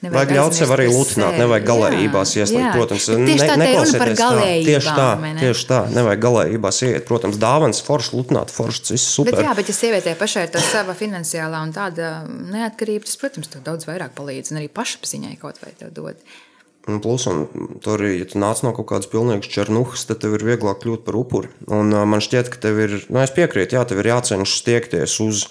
Vajag 0.03 0.33
ļaut 0.37 0.57
sev 0.57 0.73
arī 0.75 0.87
lutināt, 0.91 1.37
nevajag 1.41 1.67
galējībās 1.69 2.33
ieslēgt. 2.39 2.77
Protams, 2.77 3.07
tieši 3.09 3.47
tā, 3.49 3.55
ne, 3.61 3.69
par 4.01 4.13
galējībām. 4.21 4.67
Tieši 4.69 4.95
tā, 4.99 5.07
tieši 5.43 5.69
tā, 5.71 5.79
nevajag 5.95 6.25
galējībās 6.27 6.81
iet. 6.87 7.07
Protams, 7.09 7.39
dāvans, 7.41 7.81
forši 7.85 8.15
lutināt, 8.17 8.53
forši, 8.53 8.85
viss 8.93 9.15
super. 9.17 9.37
Bet, 9.37 9.47
jā, 9.47 9.55
bet 9.61 9.71
ja 9.71 9.77
sievietē 9.79 10.17
pašai 10.19 10.45
ir 10.47 10.53
tā 10.53 10.63
sava 10.63 10.97
finansiālā 10.97 11.63
un 11.65 11.73
tāda 11.75 12.11
neatkarība, 12.27 13.09
tas, 13.09 13.17
protams, 13.21 13.49
tev 13.51 13.65
daudz 13.65 13.89
vairāk 13.89 14.13
palīdz 14.17 14.53
un 14.53 14.61
arī 14.61 14.69
pašapziņai 14.73 15.35
kaut 15.41 15.61
vai 15.63 15.73
tev 15.79 15.93
dod. 15.95 16.21
Un 16.87 17.01
plus, 17.03 17.25
un 17.27 17.43
tur 17.83 17.99
arī, 17.99 18.13
ja 18.21 18.27
tu 18.29 18.39
nāc 18.41 18.61
no 18.63 18.71
kaut 18.73 18.87
kādas 18.89 19.09
pilnīgas 19.11 19.51
černuhas, 19.51 20.05
tad 20.07 20.21
tev 20.23 20.37
ir 20.37 20.45
vieglāk 20.47 20.79
kļūt 20.81 21.03
par 21.05 21.17
upuri. 21.19 21.51
Un 21.67 21.91
uh, 21.93 22.05
man 22.07 22.23
šķiet, 22.23 22.49
ka 22.53 22.61
tev 22.63 22.79
ir, 22.85 22.95
nu, 23.11 23.19
es 23.21 23.33
piekrītu, 23.35 23.75
jā, 23.77 23.83
tev 23.85 23.99
ir 24.01 24.09
jācenšas 24.13 24.63
tiekties 24.65 25.19
uz 25.25 25.43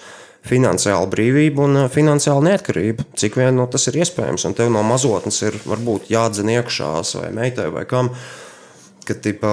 finansiālu 0.49 1.11
brīvību 1.13 1.65
un 1.67 1.83
uh, 1.85 1.87
finansiālu 1.93 2.47
neatkarību, 2.49 3.11
cik 3.21 3.39
vien 3.39 3.59
no 3.61 3.69
tas 3.71 3.87
ir 3.91 4.01
iespējams. 4.01 4.49
Un 4.49 4.57
tev 4.59 4.73
no 4.75 4.83
mazotnes 4.87 5.43
ir 5.45 5.59
varbūt 5.69 6.09
jādzen 6.11 6.51
iekšā 6.57 6.93
vai 7.21 7.33
meitai 7.37 7.69
vai 7.77 7.85
kam. 7.91 8.11
Ka, 9.09 9.15
tipā, 9.25 9.53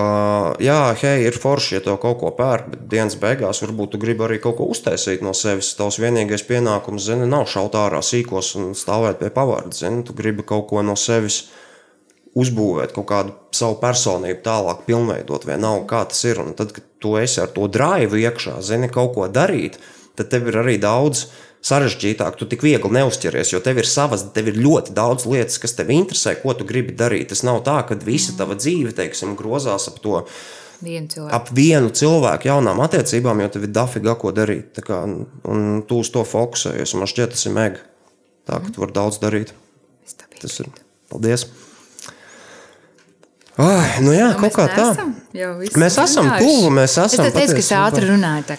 jā, 0.60 0.80
hei, 1.00 1.30
ir 1.30 1.38
forši, 1.40 1.78
ja 1.78 1.84
tev 1.86 1.96
kaut 2.04 2.18
ko 2.20 2.32
pērk, 2.36 2.66
bet 2.74 2.82
dienas 2.92 3.16
beigās 3.20 3.62
varbūt 3.64 3.94
tu 3.94 4.02
gribi 4.02 4.26
arī 4.26 4.40
kaut 4.44 4.58
ko 4.58 4.66
uztaisīt 4.74 5.24
no 5.24 5.32
sevis. 5.32 5.70
Tavs 5.80 6.00
vienīgais 6.04 6.44
pienākums, 6.50 7.06
zini, 7.08 7.30
nav 7.30 7.46
šaut 7.48 7.78
ārā 7.80 8.02
sīkos 8.04 8.50
un 8.60 8.74
stāvēt 8.76 9.22
pie 9.22 9.30
pavārdas. 9.32 9.86
Tu 9.86 10.18
gribi 10.18 10.44
kaut 10.44 10.68
ko 10.74 10.84
no 10.84 10.98
sevis 11.00 11.46
uzbūvēt 12.36 12.94
kaut 12.96 13.08
kādu 13.10 13.34
savu 13.56 13.78
personību, 13.80 14.42
tālāk 14.44 14.84
pilnveidot, 14.88 15.48
vienalga 15.48 15.88
kā 15.92 16.04
tas 16.12 16.22
ir. 16.28 16.42
Un 16.44 16.54
tad, 16.58 16.74
kad 16.76 16.86
tu 17.02 17.16
esi 17.20 17.42
ar 17.44 17.52
to 17.56 17.70
drāvu 17.72 18.20
iekšā, 18.20 18.60
zini, 18.66 18.92
kaut 18.92 19.16
ko 19.16 19.30
darīt, 19.32 19.80
tad 20.20 20.32
tev 20.34 20.52
ir 20.52 20.60
arī 20.64 20.76
daudz 20.82 21.30
sarežģītāk. 21.66 22.38
Tu 22.38 22.48
tik 22.52 22.66
viegli 22.66 22.92
neuzķeries, 22.98 23.56
jo 23.56 23.62
tev 23.64 23.80
ir 23.82 23.90
savas, 23.90 24.28
tev 24.36 24.52
ir 24.52 24.60
ļoti 24.60 24.94
daudz 24.98 25.26
lietas, 25.30 25.58
kas 25.64 25.74
tev 25.78 25.90
interesē, 25.96 26.36
ko 26.42 26.54
tu 26.58 26.68
gribi 26.68 26.94
darīt. 26.98 27.32
Tas 27.32 27.42
nav 27.48 27.64
tā, 27.66 27.80
ka 27.88 27.98
visa 28.06 28.36
tava 28.38 28.60
dzīve, 28.60 28.94
teiksim, 28.98 29.34
grozās 29.40 29.90
ap 29.90 30.00
to. 30.04 30.22
Vienu 30.84 31.08
cilvēku. 31.10 31.32
Ap 31.34 31.52
vienu 31.56 31.92
cilvēku 31.96 32.50
jaunām 32.52 32.84
attiecībām, 32.84 33.42
jo 33.42 33.52
tev 33.54 33.66
ir 33.66 33.74
dafiga, 33.74 34.18
ko 34.20 34.36
darīt. 34.36 34.84
Kā, 34.86 35.02
un 35.08 35.68
tu 35.88 36.02
uz 36.04 36.12
to 36.14 36.26
fokusējies. 36.28 36.98
Man 37.00 37.10
šķiet, 37.10 37.38
tas 37.38 37.48
ir 37.48 37.56
mega. 37.56 37.86
Tā, 38.46 38.60
ka 38.60 38.76
tu 38.76 38.84
vari 38.84 38.94
daudz 39.00 39.22
darīt. 39.24 39.56
Tas 40.36 40.60
ir. 40.62 40.70
Paldies! 41.10 41.48
Ai, 43.56 44.02
nu 44.04 44.12
jā, 44.12 44.34
kaut 44.36 44.52
kā 44.52 44.66
tā. 44.68 44.86
Mēs 45.80 45.96
esam 46.02 46.28
tuvu, 46.36 46.72
mēs 46.76 46.98
esam. 47.00 47.24
Es 47.24 47.36
teicu, 47.36 47.54
ka 47.56 47.62
es 47.62 47.70
ātri 47.78 48.10
runāju. 48.10 48.58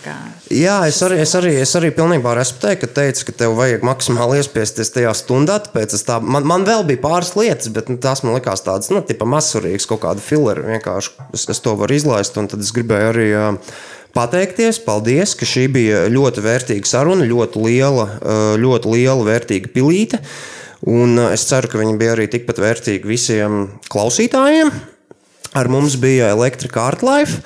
Jā, 0.57 0.77
es 0.89 1.01
arī, 1.05 1.19
es, 1.21 1.35
arī, 1.37 1.51
es 1.61 1.75
arī 1.77 1.91
pilnībā 1.97 2.33
respektēju, 2.39 2.79
ka 2.81 2.89
teici, 3.01 3.27
ka 3.29 3.35
tev 3.43 3.59
vajag 3.59 3.85
maksimāli 3.85 4.41
iespiesties 4.41 4.95
tajā 4.95 5.13
stundā. 5.19 5.59
Tāpēc 5.67 5.99
tā, 6.09 6.17
man, 6.25 6.49
man 6.49 6.65
vēl 6.69 6.87
bija 6.89 7.03
pāris 7.05 7.35
lietas, 7.37 7.69
bet 7.77 7.93
nu, 7.93 7.99
tās 8.01 8.25
man 8.25 8.39
likās 8.39 8.65
tādas, 8.65 8.89
nu, 8.95 9.05
tipa 9.05 9.29
mazsurīgas, 9.29 9.89
kaut 9.91 10.01
kāda 10.07 10.25
fileri. 10.25 10.65
Vienkārši 10.77 11.29
es, 11.37 11.45
es 11.53 11.61
to 11.61 11.77
varu 11.77 12.01
izlaist, 12.01 12.41
un 12.41 12.49
tad 12.53 12.65
es 12.65 12.73
gribēju 12.77 13.13
arī. 13.13 13.29
Uh, 13.37 13.77
pateikties. 14.17 14.81
Paldies, 14.85 15.35
ka 15.37 15.49
šī 15.49 15.67
bija 15.73 16.05
ļoti 16.13 16.45
vērtīga 16.45 16.89
saruna, 16.89 17.27
ļoti 17.29 17.65
liela, 17.67 18.07
ļoti 18.61 18.95
liela 18.95 19.27
vērtīga 19.27 19.73
pilīte. 19.75 20.23
Un 20.87 21.19
es 21.33 21.43
ceru, 21.49 21.71
ka 21.71 21.81
viņi 21.81 21.97
bija 21.99 22.15
arī 22.15 22.29
tikpat 22.31 22.61
vērtīgi 22.63 23.09
visiem 23.11 23.65
klausītājiem. 23.91 24.71
Ar 25.59 25.71
mums 25.73 25.97
bija 25.99 26.31
Elektrika 26.35 26.85
Artlife. 26.87 27.41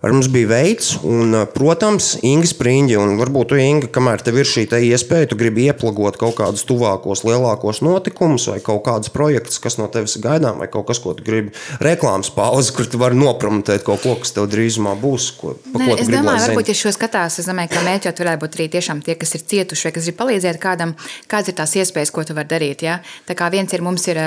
Ar 0.00 0.14
mums 0.14 0.30
bija 0.32 0.48
veids, 0.48 0.94
un, 1.04 1.34
protams, 1.52 2.14
Inga 2.24 2.48
un 2.96 3.18
varbūt 3.20 3.50
tu, 3.52 3.56
Inga, 3.60 3.90
kamēr 3.92 4.22
tev 4.24 4.38
ir 4.40 4.48
šī 4.48 4.62
iespēja, 4.64 5.28
tu 5.28 5.36
gribi 5.36 5.66
ieplagot 5.68 6.16
kaut 6.16 6.38
kādus 6.38 6.64
tuvākos, 6.64 7.20
lielākos 7.28 7.82
notikumus, 7.84 8.46
vai 8.48 8.62
kaut 8.64 8.80
kādus 8.86 9.12
projektus, 9.12 9.60
kas 9.60 9.76
no 9.76 9.90
tevis 9.92 10.16
ir 10.16 10.24
gaidām, 10.24 10.56
vai 10.64 10.70
kaut 10.72 10.88
kas, 10.88 11.02
ko 11.04 11.12
tu 11.12 11.26
gribi 11.26 11.52
reklāmas 11.84 12.32
pauzi, 12.32 12.72
kur 12.72 12.88
tu 12.88 12.96
vari 13.02 13.20
nopromotēt 13.20 13.84
kaut 13.84 14.00
ko, 14.00 14.16
kas 14.24 14.32
tev 14.32 14.48
drīzumā 14.48 14.96
būs. 15.04 15.30
Ko, 15.36 15.58
Nē, 15.76 15.84
ko 15.84 15.92
es 15.98 16.08
gribi, 16.08 16.16
domāju, 16.16 16.46
varbūt, 16.48 16.72
ja 16.72 16.80
šo 16.80 16.96
skatās, 16.96 17.36
es 17.44 17.52
domāju, 17.52 17.74
ka 17.76 17.84
mērķot 17.84 18.24
varētu 18.24 18.46
būt 18.46 18.56
arī 18.56 18.72
tiešām 18.80 19.04
tie, 19.04 19.20
kas 19.20 19.36
ir 19.36 19.48
cietuši 19.52 19.90
vai 19.90 19.96
kas 19.98 20.08
grib 20.08 20.22
palīdzēt 20.24 20.64
kādam, 20.64 20.96
kādas 21.28 21.52
ir 21.52 21.60
tās 21.60 21.76
iespējas, 21.76 22.16
ko 22.16 22.24
tu 22.24 22.40
vari 22.40 22.48
darīt. 22.48 22.88
Ja? 22.88 23.02
Tā 23.28 23.36
kā 23.36 23.52
viens 23.52 23.76
ir 23.76 23.84
mums 23.84 24.08
ir 24.08 24.24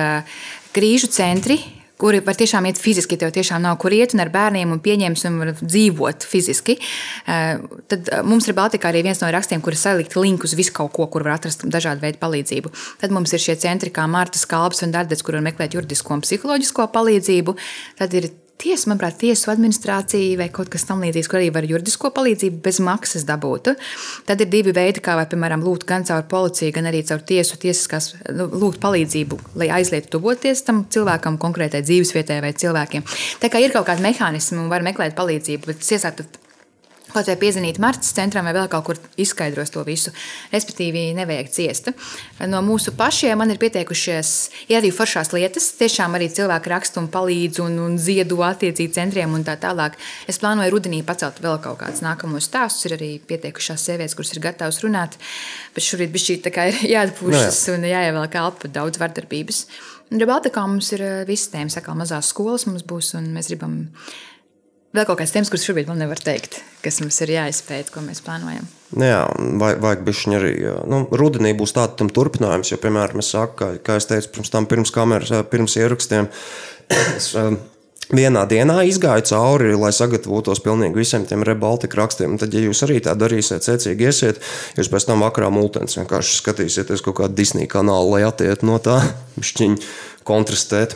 grīžu 0.78 1.09
centri. 1.17 1.63
Kuri 2.04 2.20
var 2.26 2.36
tiešām 2.36 2.66
iet 2.68 2.80
fiziski, 2.84 3.16
tev 3.16 3.32
tiešām 3.32 3.64
nav 3.64 3.78
kur 3.80 3.93
iet 3.95 4.12
un 4.12 4.20
ar 4.20 4.32
bērniem 4.34 4.74
un 4.76 4.82
pieņemt 4.84 5.22
un 5.30 5.39
var 5.39 5.54
dzīvot 5.62 6.26
fiziski. 6.28 6.76
Uh, 7.24 7.64
Tad 7.88 8.12
uh, 8.12 8.20
mums 8.28 8.49
ir 8.49 8.58
Baltikā 8.58 8.91
arī 8.91 9.06
viens 9.08 9.22
no 9.24 9.30
rakstiem, 9.32 9.64
kur 9.64 9.72
ir 9.72 9.80
salikt 9.80 10.18
linku 10.20 10.49
uz 10.49 10.58
visu 10.60 10.76
kaut 10.76 10.91
ko, 10.95 11.08
kur 11.08 11.24
var 11.24 11.38
atrast 11.38 11.64
dažādu 11.64 12.04
veidu 12.04 12.20
palīdzību. 12.20 12.74
Tad 12.99 13.16
mums 13.16 13.32
ir 13.32 13.43
šie 13.43 13.56
centri 13.64 13.93
kā 13.93 14.04
Marta 14.12 14.41
Kalps 14.51 14.84
un 14.84 14.91
Dārdes, 14.91 15.24
kur 15.24 15.39
var 15.39 15.47
meklēt 15.47 15.78
juridisko 15.78 16.18
un 16.18 16.26
psiholoģisko 16.26 16.89
palīdzību. 16.91 17.56
Tad 18.01 18.20
ir 18.20 18.34
tiesa, 18.62 18.89
manuprāt, 18.91 19.18
tiesu 19.22 19.51
administrācija 19.54 20.38
vai 20.39 20.49
kaut 20.54 20.70
kas 20.74 20.86
tamlīdzīgs, 20.89 21.30
kur 21.30 21.39
arī 21.39 21.49
var 21.56 21.68
juridisko 21.68 22.12
palīdzību 22.16 22.62
bez 22.64 22.80
maksas 22.84 23.26
dabūt. 23.28 23.74
Tad 24.28 24.43
ir 24.43 24.51
divi 24.51 24.74
veidi, 24.76 25.04
kā 25.04 25.18
var, 25.20 25.28
piemēram, 25.32 25.64
lūgt 25.66 25.88
gan 25.89 26.06
caur 26.08 26.26
policiju, 26.30 26.76
gan 26.76 26.91
arī 26.91 27.04
caur 27.08 27.24
tiesu, 27.28 27.58
tiesiskās, 27.62 28.14
nu, 28.38 28.47
lūgt 28.64 28.82
palīdzību, 28.84 29.39
lai 29.62 29.72
aizliegtu 29.80 30.18
tuvoties 30.18 30.64
tam 30.68 30.86
cilvēkam, 30.93 31.39
konkrētai 31.41 31.84
dzīvesvietai 31.86 32.39
vai 32.45 32.54
cilvēkiem. 32.64 33.06
Tā 33.43 33.51
kā 33.51 33.64
ir 33.64 33.76
kaut 33.76 33.89
kādi 33.89 34.06
mehānismi 34.06 34.62
un 34.64 34.72
var 34.72 34.86
meklēt 34.86 35.18
palīdzību, 35.18 35.72
bet 35.72 35.84
iesaistot 35.84 36.43
Kaut 37.14 37.28
vai 37.30 37.36
piezvanīt 37.38 37.78
Martas 37.82 38.09
centram 38.16 38.47
vai 38.47 38.55
vēl 38.55 38.70
kaut 38.72 38.88
kur 38.88 38.99
izskaidros 39.22 39.70
to 39.74 39.84
visu. 39.86 40.09
Respektīvi, 40.53 41.11
nevajag 41.18 41.51
ciest. 41.53 41.91
No 42.49 42.64
mūsu 42.66 42.95
pašiem 42.97 43.38
man 43.38 43.53
ir 43.53 43.59
pieteikušies, 43.61 44.32
ir 44.72 44.80
arī 44.80 44.89
foršās 44.95 45.30
lietas. 45.36 45.70
Tiešām 45.78 46.18
arī 46.18 46.32
cilvēki 46.34 46.74
raksta 46.74 47.01
un 47.03 47.11
palīdz 47.14 47.61
un, 47.61 47.78
un 47.86 47.99
ziedo 48.01 48.41
attiecīgi 48.47 48.97
centriem 48.97 49.38
un 49.38 49.45
tā 49.45 49.59
tālāk. 49.61 49.99
Es 50.28 50.41
plānoju 50.41 50.74
rudenī 50.74 51.03
pacelt 51.05 51.38
vēl 51.43 51.59
kaut 51.64 51.84
kādus 51.84 52.01
nākamos 52.05 52.49
stāstus. 52.49 52.89
Ir 52.89 52.97
arī 52.97 53.11
pieteikušās 53.30 53.86
sievietes, 53.89 54.18
kuras 54.18 54.34
ir 54.34 54.43
gatavas 54.43 54.82
runāt. 54.84 55.20
Bet 55.78 55.86
šobrīd 55.86 56.14
bija 56.14 56.28
šī 56.28 56.39
tā 56.47 56.53
kā 56.55 56.70
ir 56.72 56.82
jāatpūšas 56.95 57.66
un 57.76 57.89
jāievelk 57.93 58.41
elpa 58.41 58.74
daudz 58.74 59.01
vardarbības. 59.01 59.68
Un 60.14 60.22
Baltikā 60.30 60.61
mums 60.68 60.91
ir 60.93 61.01
eh, 61.01 61.24
visas 61.26 61.49
tēmas, 61.49 61.80
kā 61.82 61.95
mazās 61.97 62.28
skolas 62.30 62.68
mums 62.70 62.84
būs, 62.86 63.16
un 63.18 63.32
mēs 63.34 63.49
gribam 63.49 63.80
Vēl 64.94 65.08
kaut 65.10 65.18
kāds 65.18 65.32
tēmas, 65.34 65.50
kuras 65.50 65.64
šobrīd 65.66 65.88
vēl 65.89 65.98
nevar 66.04 66.20
teikt, 66.22 66.60
kas 66.84 67.00
mums 67.02 67.18
ir 67.26 67.32
jāizpēta, 67.34 67.89
ko 67.96 68.04
mēs 68.06 68.22
plānojam. 68.22 68.68
Nu 68.94 69.08
Jā, 69.08 69.24
vai- 69.58 69.74
vajag 69.82 70.04
bišķiņ 70.06 70.36
arī. 70.38 70.52
Nu, 70.86 71.08
rudenī 71.10 71.56
būs 71.58 71.74
tāds 71.74 71.98
tam 71.98 72.12
turpinājums, 72.14 72.70
jo, 72.70 72.78
piemēram, 72.78 73.18
es 73.24 73.32
saku, 73.34 73.56
kā, 73.58 73.70
kā 73.82 73.96
es 73.98 74.06
teicu, 74.06 74.30
pirms 74.36 74.52
tam, 74.54 74.68
pirms 74.70 74.91
kameras, 74.94 75.32
pirms 75.50 75.78
ierakstiem, 75.82 76.30
es 77.18 77.32
vienā 78.14 78.44
dienā 78.46 78.84
izgāju 78.86 79.26
cauri, 79.32 79.74
lai 79.80 79.89
sagatavotos 79.96 80.62
pilnīgi 80.62 81.02
visiem 81.02 81.26
tiem 81.26 81.41
rebaltika 81.41 81.98
rakstiem. 81.98 82.36
Un 82.36 82.38
tad, 82.38 82.54
ja 82.54 82.62
jūs 82.62 82.84
arī 82.86 83.00
tā 83.02 83.16
darīsiet, 83.18 83.66
secīgi 83.66 84.10
iesiet, 84.12 84.44
jūs 84.78 84.91
pēc 84.94 85.10
tam 85.10 85.26
vakarā 85.26 85.50
multens 85.50 85.98
vienkārši 85.98 86.38
skatīsieties 86.44 87.02
kaut 87.02 87.18
kādu 87.18 87.34
Disney 87.41 87.66
kanālu, 87.66 88.14
lai 88.14 88.28
attiet 88.30 88.62
no 88.62 88.78
tā, 88.78 89.00
bišķiņ 89.41 89.80
kontrastēt. 90.28 90.94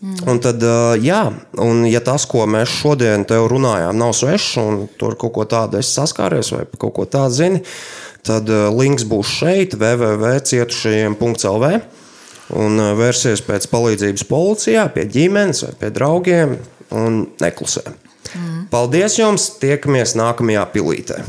Un 0.00 0.38
tad, 0.40 0.62
jā, 1.04 1.20
un 1.60 1.82
ja 1.84 2.00
tas, 2.00 2.24
ko 2.28 2.46
mēs 2.48 2.72
šodien 2.72 3.26
te 3.28 3.36
runājām, 3.36 3.98
nav 4.00 4.14
svešs, 4.16 4.56
un 4.62 4.88
tur 5.00 5.12
kaut 5.20 5.34
ko 5.36 5.44
tādu 5.44 5.76
esi 5.80 5.92
saskāries 5.92 6.48
vai 6.54 6.64
kaut 6.80 6.94
ko 6.96 7.04
tādu 7.04 7.36
zini, 7.36 7.60
tad 8.24 8.48
links 8.76 9.04
būs 9.08 9.28
šeit, 9.42 9.76
www.cietušajiem.lv. 9.76 11.72
Un 12.50 12.80
ā, 12.82 12.88
vērsies 12.98 13.44
pēc 13.46 13.68
palīdzības 13.70 14.24
policijā, 14.26 14.88
pie 14.94 15.04
ģimenes 15.06 15.60
vai 15.66 15.74
pie 15.84 15.90
draugiem 15.94 16.56
un 16.96 17.20
neklusē. 17.42 17.84
Mm. 18.30 18.64
Paldies 18.72 19.20
jums! 19.20 19.52
Tiekamies 19.62 20.16
nākamajā 20.18 20.64
pilītē! 20.72 21.22